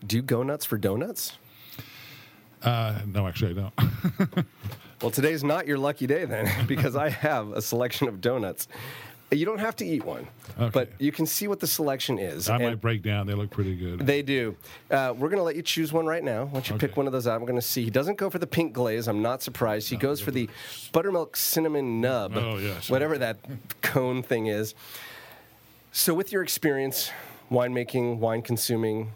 Do 0.05 0.17
you 0.17 0.21
go 0.21 0.43
nuts 0.43 0.65
for 0.65 0.77
donuts? 0.77 1.37
Uh, 2.61 2.99
no, 3.05 3.27
actually, 3.27 3.51
I 3.51 3.69
don't. 3.69 4.45
Well, 5.01 5.11
today's 5.11 5.43
not 5.43 5.67
your 5.67 5.77
lucky 5.77 6.07
day 6.07 6.25
then, 6.25 6.49
because 6.67 6.95
I 6.95 7.09
have 7.09 7.51
a 7.51 7.61
selection 7.61 8.07
of 8.07 8.21
donuts. 8.21 8.67
You 9.31 9.45
don't 9.45 9.59
have 9.59 9.75
to 9.77 9.85
eat 9.85 10.05
one, 10.05 10.27
Okay. 10.57 10.69
but 10.71 10.89
you 10.99 11.11
can 11.11 11.25
see 11.25 11.47
what 11.47 11.59
the 11.59 11.65
selection 11.67 12.19
is. 12.19 12.47
I 12.47 12.55
and 12.55 12.63
might 12.63 12.81
break 12.81 13.01
down. 13.01 13.25
They 13.25 13.33
look 13.33 13.49
pretty 13.49 13.75
good. 13.75 13.99
They 14.05 14.21
do. 14.21 14.55
Uh, 14.89 15.13
we're 15.17 15.29
going 15.29 15.39
to 15.39 15.43
let 15.43 15.55
you 15.55 15.63
choose 15.63 15.91
one 15.91 16.05
right 16.05 16.23
now. 16.23 16.45
Why 16.45 16.51
don't 16.53 16.69
you 16.69 16.77
pick 16.77 16.95
one 16.95 17.07
of 17.07 17.11
those 17.11 17.25
out? 17.25 17.35
I'm 17.35 17.41
going 17.45 17.55
to 17.59 17.61
see. 17.61 17.83
He 17.83 17.89
doesn't 17.89 18.17
go 18.17 18.29
for 18.29 18.37
the 18.37 18.47
pink 18.47 18.73
glaze. 18.73 19.07
I'm 19.07 19.21
not 19.23 19.41
surprised. 19.41 19.89
He 19.89 19.97
goes 19.97 20.21
for 20.21 20.29
the 20.31 20.47
buttermilk 20.91 21.35
cinnamon 21.35 22.01
nub. 22.01 22.33
Oh, 22.37 22.57
yes. 22.57 22.89
Whatever 22.89 23.17
that 23.17 23.37
cone 23.81 24.21
thing 24.21 24.45
is. 24.45 24.75
So, 25.91 26.13
with 26.13 26.31
your 26.31 26.43
experience, 26.43 27.09
winemaking, 27.51 28.19
wine 28.19 28.43
consuming, 28.43 29.11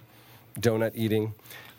donut 0.60 0.91
eating, 0.95 1.36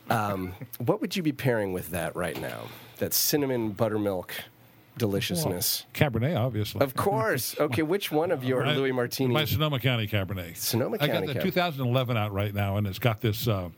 um, 0.08 0.54
what 0.78 1.00
would 1.00 1.16
you 1.16 1.22
be 1.22 1.32
pairing 1.32 1.72
with 1.72 1.90
that 1.90 2.14
right 2.14 2.40
now? 2.40 2.68
That 2.98 3.12
cinnamon 3.12 3.70
buttermilk 3.72 4.32
deliciousness. 5.00 5.86
Cabernet, 5.94 6.38
obviously. 6.38 6.80
Of 6.80 6.94
course. 6.94 7.56
Okay, 7.60 7.82
which 7.82 8.10
one 8.12 8.30
of 8.30 8.44
your 8.44 8.64
My- 8.64 8.74
Louis 8.76 8.92
Martini? 8.92 9.32
My 9.34 9.44
Sonoma 9.44 9.80
County 9.80 10.06
Cabernet. 10.06 10.56
Sonoma 10.56 10.98
County. 10.98 11.10
I 11.12 11.14
got 11.20 11.26
the 11.26 11.34
Cab- 11.34 11.42
2011 11.42 12.16
out 12.16 12.32
right 12.32 12.54
now, 12.54 12.76
and 12.76 12.86
it's 12.86 12.98
got 12.98 13.20
this 13.20 13.46
uh, 13.48 13.68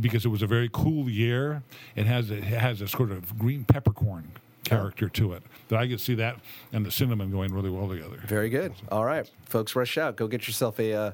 because 0.00 0.24
it 0.24 0.28
was 0.28 0.42
a 0.42 0.46
very 0.46 0.68
cool 0.72 1.08
year. 1.08 1.62
It 1.96 2.06
has 2.06 2.30
it 2.30 2.42
has 2.44 2.80
a 2.80 2.88
sort 2.88 3.10
of 3.12 3.38
green 3.38 3.64
peppercorn 3.64 4.30
character 4.64 5.08
to 5.08 5.32
it. 5.32 5.42
That 5.68 5.78
I 5.78 5.88
could 5.88 6.00
see 6.00 6.14
that 6.16 6.36
and 6.72 6.84
the 6.84 6.90
cinnamon 6.90 7.30
going 7.30 7.52
really 7.54 7.70
well 7.70 7.88
together. 7.88 8.18
Very 8.26 8.50
good. 8.50 8.72
All 8.90 9.04
right, 9.04 9.30
folks, 9.46 9.74
rush 9.76 9.96
out. 9.96 10.16
Go 10.16 10.26
get 10.26 10.46
yourself 10.46 10.78
a, 10.78 10.92
uh, 10.92 11.12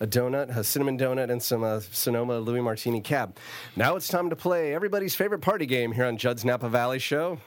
a 0.00 0.06
donut, 0.06 0.54
a 0.56 0.64
cinnamon 0.64 0.98
donut, 0.98 1.30
and 1.30 1.40
some 1.42 1.62
uh, 1.62 1.80
Sonoma 1.80 2.38
Louis 2.40 2.60
Martini 2.60 3.00
cab. 3.00 3.36
Now 3.76 3.94
it's 3.96 4.08
time 4.08 4.30
to 4.30 4.36
play 4.36 4.74
everybody's 4.74 5.14
favorite 5.14 5.40
party 5.40 5.66
game 5.66 5.92
here 5.92 6.06
on 6.06 6.16
Judd's 6.16 6.44
Napa 6.44 6.68
Valley 6.68 6.98
Show. 6.98 7.38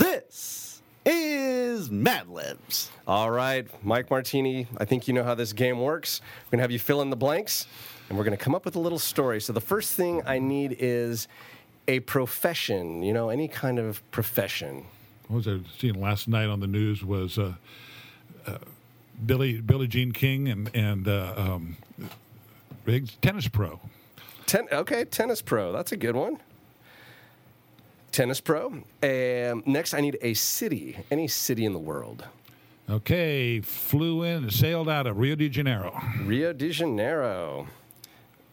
This 0.00 0.80
is 1.04 1.90
Mad 1.90 2.26
Libs. 2.30 2.90
All 3.06 3.30
right, 3.30 3.66
Mike 3.84 4.10
Martini, 4.10 4.66
I 4.78 4.86
think 4.86 5.06
you 5.06 5.12
know 5.12 5.22
how 5.22 5.34
this 5.34 5.52
game 5.52 5.78
works. 5.78 6.22
We're 6.46 6.52
going 6.52 6.58
to 6.60 6.62
have 6.62 6.70
you 6.70 6.78
fill 6.78 7.02
in 7.02 7.10
the 7.10 7.16
blanks, 7.16 7.66
and 8.08 8.16
we're 8.16 8.24
going 8.24 8.36
to 8.36 8.42
come 8.42 8.54
up 8.54 8.64
with 8.64 8.76
a 8.76 8.78
little 8.78 8.98
story. 8.98 9.42
So 9.42 9.52
the 9.52 9.60
first 9.60 9.92
thing 9.92 10.22
I 10.24 10.38
need 10.38 10.74
is 10.78 11.28
a 11.86 12.00
profession, 12.00 13.02
you 13.02 13.12
know, 13.12 13.28
any 13.28 13.46
kind 13.46 13.78
of 13.78 14.10
profession. 14.10 14.86
What 15.28 15.44
was 15.44 15.48
I 15.48 15.58
seeing 15.78 16.00
last 16.00 16.28
night 16.28 16.48
on 16.48 16.60
the 16.60 16.66
news 16.66 17.04
was 17.04 17.36
uh, 17.36 17.52
uh, 18.46 18.56
Billy 19.26 19.60
Billie 19.60 19.86
Jean 19.86 20.12
King 20.12 20.48
and 20.48 20.74
and 20.74 21.08
uh, 21.08 21.34
um, 21.36 21.76
big 22.86 23.10
tennis 23.20 23.48
pro. 23.48 23.78
Ten, 24.46 24.66
okay, 24.72 25.04
tennis 25.04 25.42
pro. 25.42 25.72
That's 25.72 25.92
a 25.92 25.98
good 25.98 26.16
one. 26.16 26.40
Tennis 28.12 28.40
pro. 28.40 28.66
Um, 29.02 29.62
next, 29.66 29.94
I 29.94 30.00
need 30.00 30.18
a 30.22 30.34
city. 30.34 30.98
Any 31.10 31.28
city 31.28 31.64
in 31.64 31.72
the 31.72 31.78
world. 31.78 32.24
Okay, 32.88 33.60
flew 33.60 34.24
in 34.24 34.42
and 34.44 34.52
sailed 34.52 34.88
out 34.88 35.06
of 35.06 35.16
Rio 35.18 35.36
de 35.36 35.48
Janeiro. 35.48 35.96
Rio 36.24 36.52
de 36.52 36.70
Janeiro. 36.72 37.68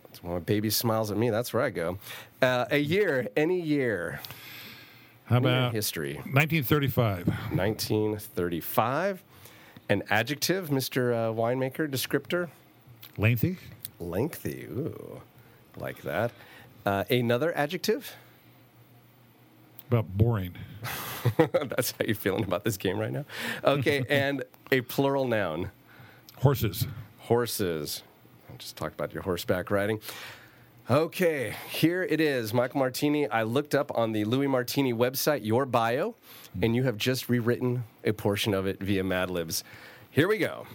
That's 0.03 0.21
when 0.21 0.33
my 0.33 0.39
baby 0.39 0.69
smiles 0.69 1.09
at 1.09 1.17
me. 1.17 1.31
That's 1.31 1.53
where 1.53 1.63
I 1.63 1.71
go. 1.71 1.97
Uh, 2.41 2.65
a 2.69 2.77
year. 2.77 3.27
Any 3.35 3.59
year. 3.59 4.19
How 5.25 5.37
Any 5.37 5.47
about 5.47 5.73
history? 5.73 6.13
1935? 6.33 7.27
1935. 7.27 9.23
An 9.89 10.03
adjective, 10.09 10.69
Mr. 10.69 11.13
Uh, 11.13 11.33
winemaker, 11.33 11.89
descriptor. 11.89 12.49
Lengthy? 13.17 13.57
Lengthy. 13.99 14.65
Ooh, 14.65 15.21
like 15.77 16.01
that. 16.03 16.31
Uh, 16.85 17.03
another 17.09 17.55
adjective. 17.57 18.15
About 19.87 20.17
boring. 20.17 20.55
That's 21.37 21.91
how 21.91 22.05
you're 22.05 22.15
feeling 22.15 22.43
about 22.43 22.63
this 22.63 22.77
game 22.77 22.97
right 22.97 23.11
now. 23.11 23.25
Okay, 23.63 24.05
and 24.09 24.43
a 24.71 24.81
plural 24.81 25.27
noun. 25.27 25.71
Horses. 26.37 26.87
Horses. 27.19 28.03
I 28.51 28.57
just 28.57 28.75
talked 28.75 28.93
about 28.93 29.13
your 29.13 29.23
horseback 29.23 29.71
riding. 29.71 29.99
Okay, 30.89 31.53
here 31.69 32.03
it 32.03 32.21
is, 32.21 32.53
Michael 32.53 32.79
Martini. 32.79 33.27
I 33.27 33.43
looked 33.43 33.75
up 33.75 33.91
on 33.97 34.13
the 34.13 34.23
Louis 34.23 34.47
Martini 34.47 34.93
website 34.93 35.43
your 35.43 35.65
bio, 35.65 36.15
and 36.61 36.75
you 36.75 36.83
have 36.83 36.97
just 36.97 37.27
rewritten 37.27 37.83
a 38.05 38.13
portion 38.13 38.53
of 38.53 38.65
it 38.67 38.79
via 38.79 39.03
Mad 39.03 39.29
Libs. 39.29 39.65
Here 40.09 40.29
we 40.29 40.37
go. 40.37 40.65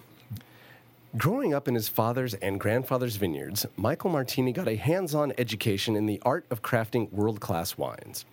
Growing 1.16 1.54
up 1.54 1.66
in 1.66 1.74
his 1.74 1.88
father's 1.88 2.34
and 2.34 2.60
grandfather's 2.60 3.16
vineyards, 3.16 3.64
Michael 3.76 4.10
Martini 4.10 4.52
got 4.52 4.68
a 4.68 4.76
hands 4.76 5.14
on 5.14 5.32
education 5.38 5.96
in 5.96 6.06
the 6.06 6.20
art 6.24 6.44
of 6.50 6.62
crafting 6.62 7.10
world 7.10 7.40
class 7.40 7.78
wines. 7.78 8.26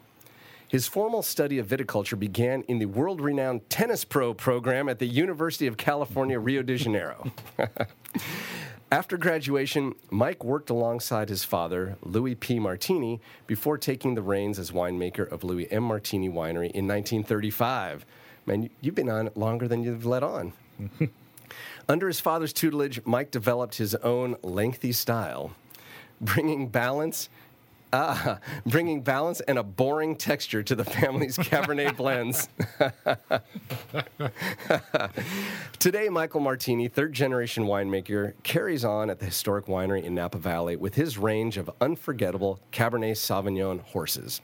His 0.70 0.88
formal 0.88 1.24
study 1.24 1.57
of 1.57 1.67
viticulture 1.67 2.17
began 2.17 2.61
in 2.67 2.78
the 2.78 2.86
world 2.86 3.22
renowned 3.22 3.67
Tennis 3.72 4.05
Pro 4.05 4.36
program 4.36 4.88
at 4.88 4.99
the 4.99 5.07
University 5.07 5.65
of 5.65 5.78
California, 5.78 6.39
Rio 6.39 6.61
de 6.61 6.78
Janeiro. 6.78 7.32
After 8.91 9.17
graduation, 9.17 9.95
Mike 10.11 10.43
worked 10.43 10.70
alongside 10.70 11.30
his 11.30 11.43
father, 11.43 11.97
Louis 12.03 12.36
P. 12.36 12.59
Martini, 12.59 13.20
before 13.47 13.78
taking 13.80 14.13
the 14.13 14.22
reins 14.22 14.57
as 14.59 14.70
winemaker 14.72 15.32
of 15.32 15.43
Louis 15.43 15.67
M. 15.72 15.84
Martini 15.84 16.30
Winery 16.30 16.70
in 16.72 16.88
1935. 16.88 18.05
Man, 18.45 18.63
you- 18.63 18.70
you've 18.82 18.95
been 18.95 19.09
on 19.09 19.28
it 19.28 19.38
longer 19.38 19.67
than 19.67 19.82
you've 19.84 20.05
let 20.05 20.22
on. 20.24 20.53
Under 21.89 22.07
his 22.07 22.20
father's 22.20 22.53
tutelage, 22.53 23.01
Mike 23.05 23.32
developed 23.32 23.76
his 23.78 23.95
own 23.95 24.36
lengthy 24.43 24.91
style, 24.91 25.51
bringing 26.22 26.67
balance. 26.67 27.28
Ah, 27.92 28.40
bringing 28.66 29.02
balance 29.02 29.42
and 29.42 29.58
a 29.58 29.64
boring 29.64 30.16
texture 30.16 30.62
to 30.64 30.76
the 30.76 30.86
family's 30.86 31.38
Cabernet 31.38 31.98
blends. 31.98 32.48
Today, 35.80 36.10
Michael 36.10 36.42
Martini, 36.42 36.88
third 36.88 37.14
generation 37.14 37.66
winemaker, 37.66 38.34
carries 38.44 38.86
on 38.86 39.10
at 39.10 39.20
the 39.20 39.26
historic 39.26 39.66
winery 39.66 40.04
in 40.04 40.14
Napa 40.14 40.38
Valley 40.38 40.76
with 40.76 40.96
his 40.96 41.18
range 41.18 41.58
of 41.58 41.70
unforgettable 41.82 42.60
Cabernet 42.72 43.18
Sauvignon 43.18 43.82
horses. 43.82 44.42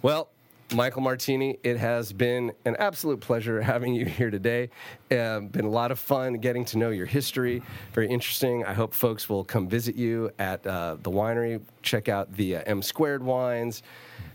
Well, 0.00 0.30
Michael 0.72 1.02
Martini, 1.02 1.58
it 1.64 1.78
has 1.78 2.12
been 2.12 2.52
an 2.64 2.76
absolute 2.78 3.20
pleasure 3.20 3.60
having 3.60 3.92
you 3.92 4.04
here 4.04 4.30
today. 4.30 4.70
Uh, 5.10 5.40
been 5.40 5.64
a 5.64 5.70
lot 5.70 5.90
of 5.90 5.98
fun 5.98 6.34
getting 6.34 6.64
to 6.66 6.78
know 6.78 6.90
your 6.90 7.06
history. 7.06 7.60
Very 7.92 8.08
interesting. 8.08 8.64
I 8.64 8.72
hope 8.72 8.94
folks 8.94 9.28
will 9.28 9.42
come 9.42 9.68
visit 9.68 9.96
you 9.96 10.30
at 10.38 10.64
uh, 10.64 10.96
the 11.02 11.10
winery, 11.10 11.60
check 11.82 12.08
out 12.08 12.32
the 12.34 12.56
uh, 12.56 12.62
M 12.66 12.82
Squared 12.82 13.22
wines, 13.22 13.82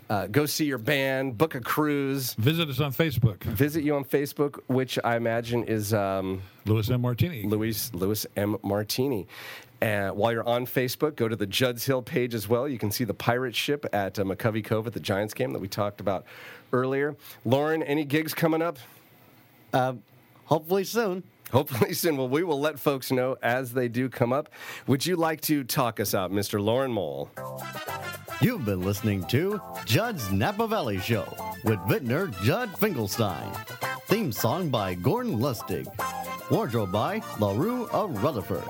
uh, 0.09 0.27
go 0.27 0.45
see 0.45 0.65
your 0.65 0.77
band, 0.77 1.37
book 1.37 1.55
a 1.55 1.61
cruise, 1.61 2.33
Visit 2.33 2.69
us 2.69 2.79
on 2.79 2.91
Facebook. 2.91 3.41
visit 3.43 3.83
you 3.83 3.95
on 3.95 4.03
Facebook, 4.03 4.59
which 4.67 4.99
I 5.03 5.15
imagine 5.15 5.63
is. 5.63 5.93
Um, 5.93 6.41
Louis 6.65 6.89
M. 6.89 7.01
Martini. 7.01 7.43
Louis 7.43 7.93
Louis 7.93 8.25
M. 8.35 8.57
Martini. 8.61 9.27
And 9.81 10.15
while 10.15 10.31
you're 10.31 10.47
on 10.47 10.65
Facebook, 10.65 11.15
go 11.15 11.27
to 11.27 11.35
the 11.35 11.45
Judd's 11.45 11.85
Hill 11.85 12.01
page 12.01 12.33
as 12.33 12.47
well. 12.47 12.67
You 12.67 12.77
can 12.77 12.91
see 12.91 13.03
the 13.03 13.13
pirate 13.13 13.55
ship 13.55 13.85
at 13.93 14.17
uh, 14.17 14.23
McCovey 14.23 14.63
Cove 14.63 14.87
at 14.87 14.93
the 14.93 14.99
Giants 14.99 15.33
game 15.33 15.53
that 15.53 15.59
we 15.59 15.67
talked 15.67 15.99
about 15.99 16.25
earlier. 16.71 17.15
Lauren, 17.43 17.83
any 17.83 18.05
gigs 18.05 18.33
coming 18.33 18.61
up? 18.61 18.77
Uh, 19.73 19.93
hopefully 20.45 20.83
soon. 20.83 21.23
Hopefully 21.51 21.93
soon. 21.93 22.17
Well, 22.17 22.29
we 22.29 22.43
will 22.43 22.59
let 22.59 22.79
folks 22.79 23.11
know 23.11 23.37
as 23.41 23.73
they 23.73 23.87
do 23.87 24.09
come 24.09 24.33
up. 24.33 24.49
Would 24.87 25.05
you 25.05 25.15
like 25.15 25.41
to 25.41 25.63
talk 25.63 25.99
us 25.99 26.13
out, 26.13 26.31
Mr. 26.31 26.61
Lauren 26.61 26.91
Mole? 26.91 27.29
You've 28.41 28.65
been 28.65 28.81
listening 28.81 29.23
to 29.25 29.61
Judd's 29.85 30.31
Napa 30.31 30.67
Valley 30.67 30.99
Show 30.99 31.25
with 31.63 31.79
Vintner 31.87 32.27
Judd 32.43 32.77
Finkelstein. 32.77 33.51
Theme 34.07 34.31
song 34.31 34.69
by 34.69 34.93
Gordon 34.95 35.39
Lustig. 35.39 35.87
Wardrobe 36.51 36.91
by 36.91 37.21
LaRue 37.39 37.87
of 37.87 38.21
Rutherford. 38.21 38.63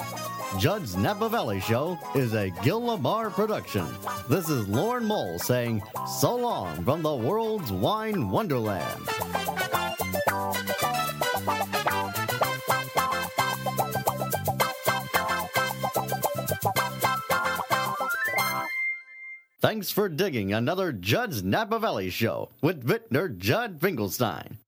Judd's 0.59 0.95
Napa 0.95 1.27
Valley 1.27 1.59
Show 1.59 1.97
is 2.13 2.33
a 2.33 2.49
Gil 2.63 2.81
Lamar 2.85 3.29
production. 3.29 3.85
This 4.29 4.47
is 4.47 4.67
Lauren 4.69 5.05
Mole 5.05 5.39
saying 5.39 5.81
so 6.19 6.35
long 6.35 6.83
from 6.85 7.01
the 7.01 7.13
world's 7.13 7.71
wine 7.71 8.29
wonderland. 8.29 9.01
Thanks 19.65 19.89
for 19.89 20.09
digging 20.09 20.53
another 20.53 20.91
Judd's 20.91 21.43
Napa 21.43 21.79
Valley 21.79 22.11
show 22.11 22.51
with 22.61 22.85
Vintner 22.85 23.35
Judd 23.35 23.81
Finkelstein. 23.81 24.59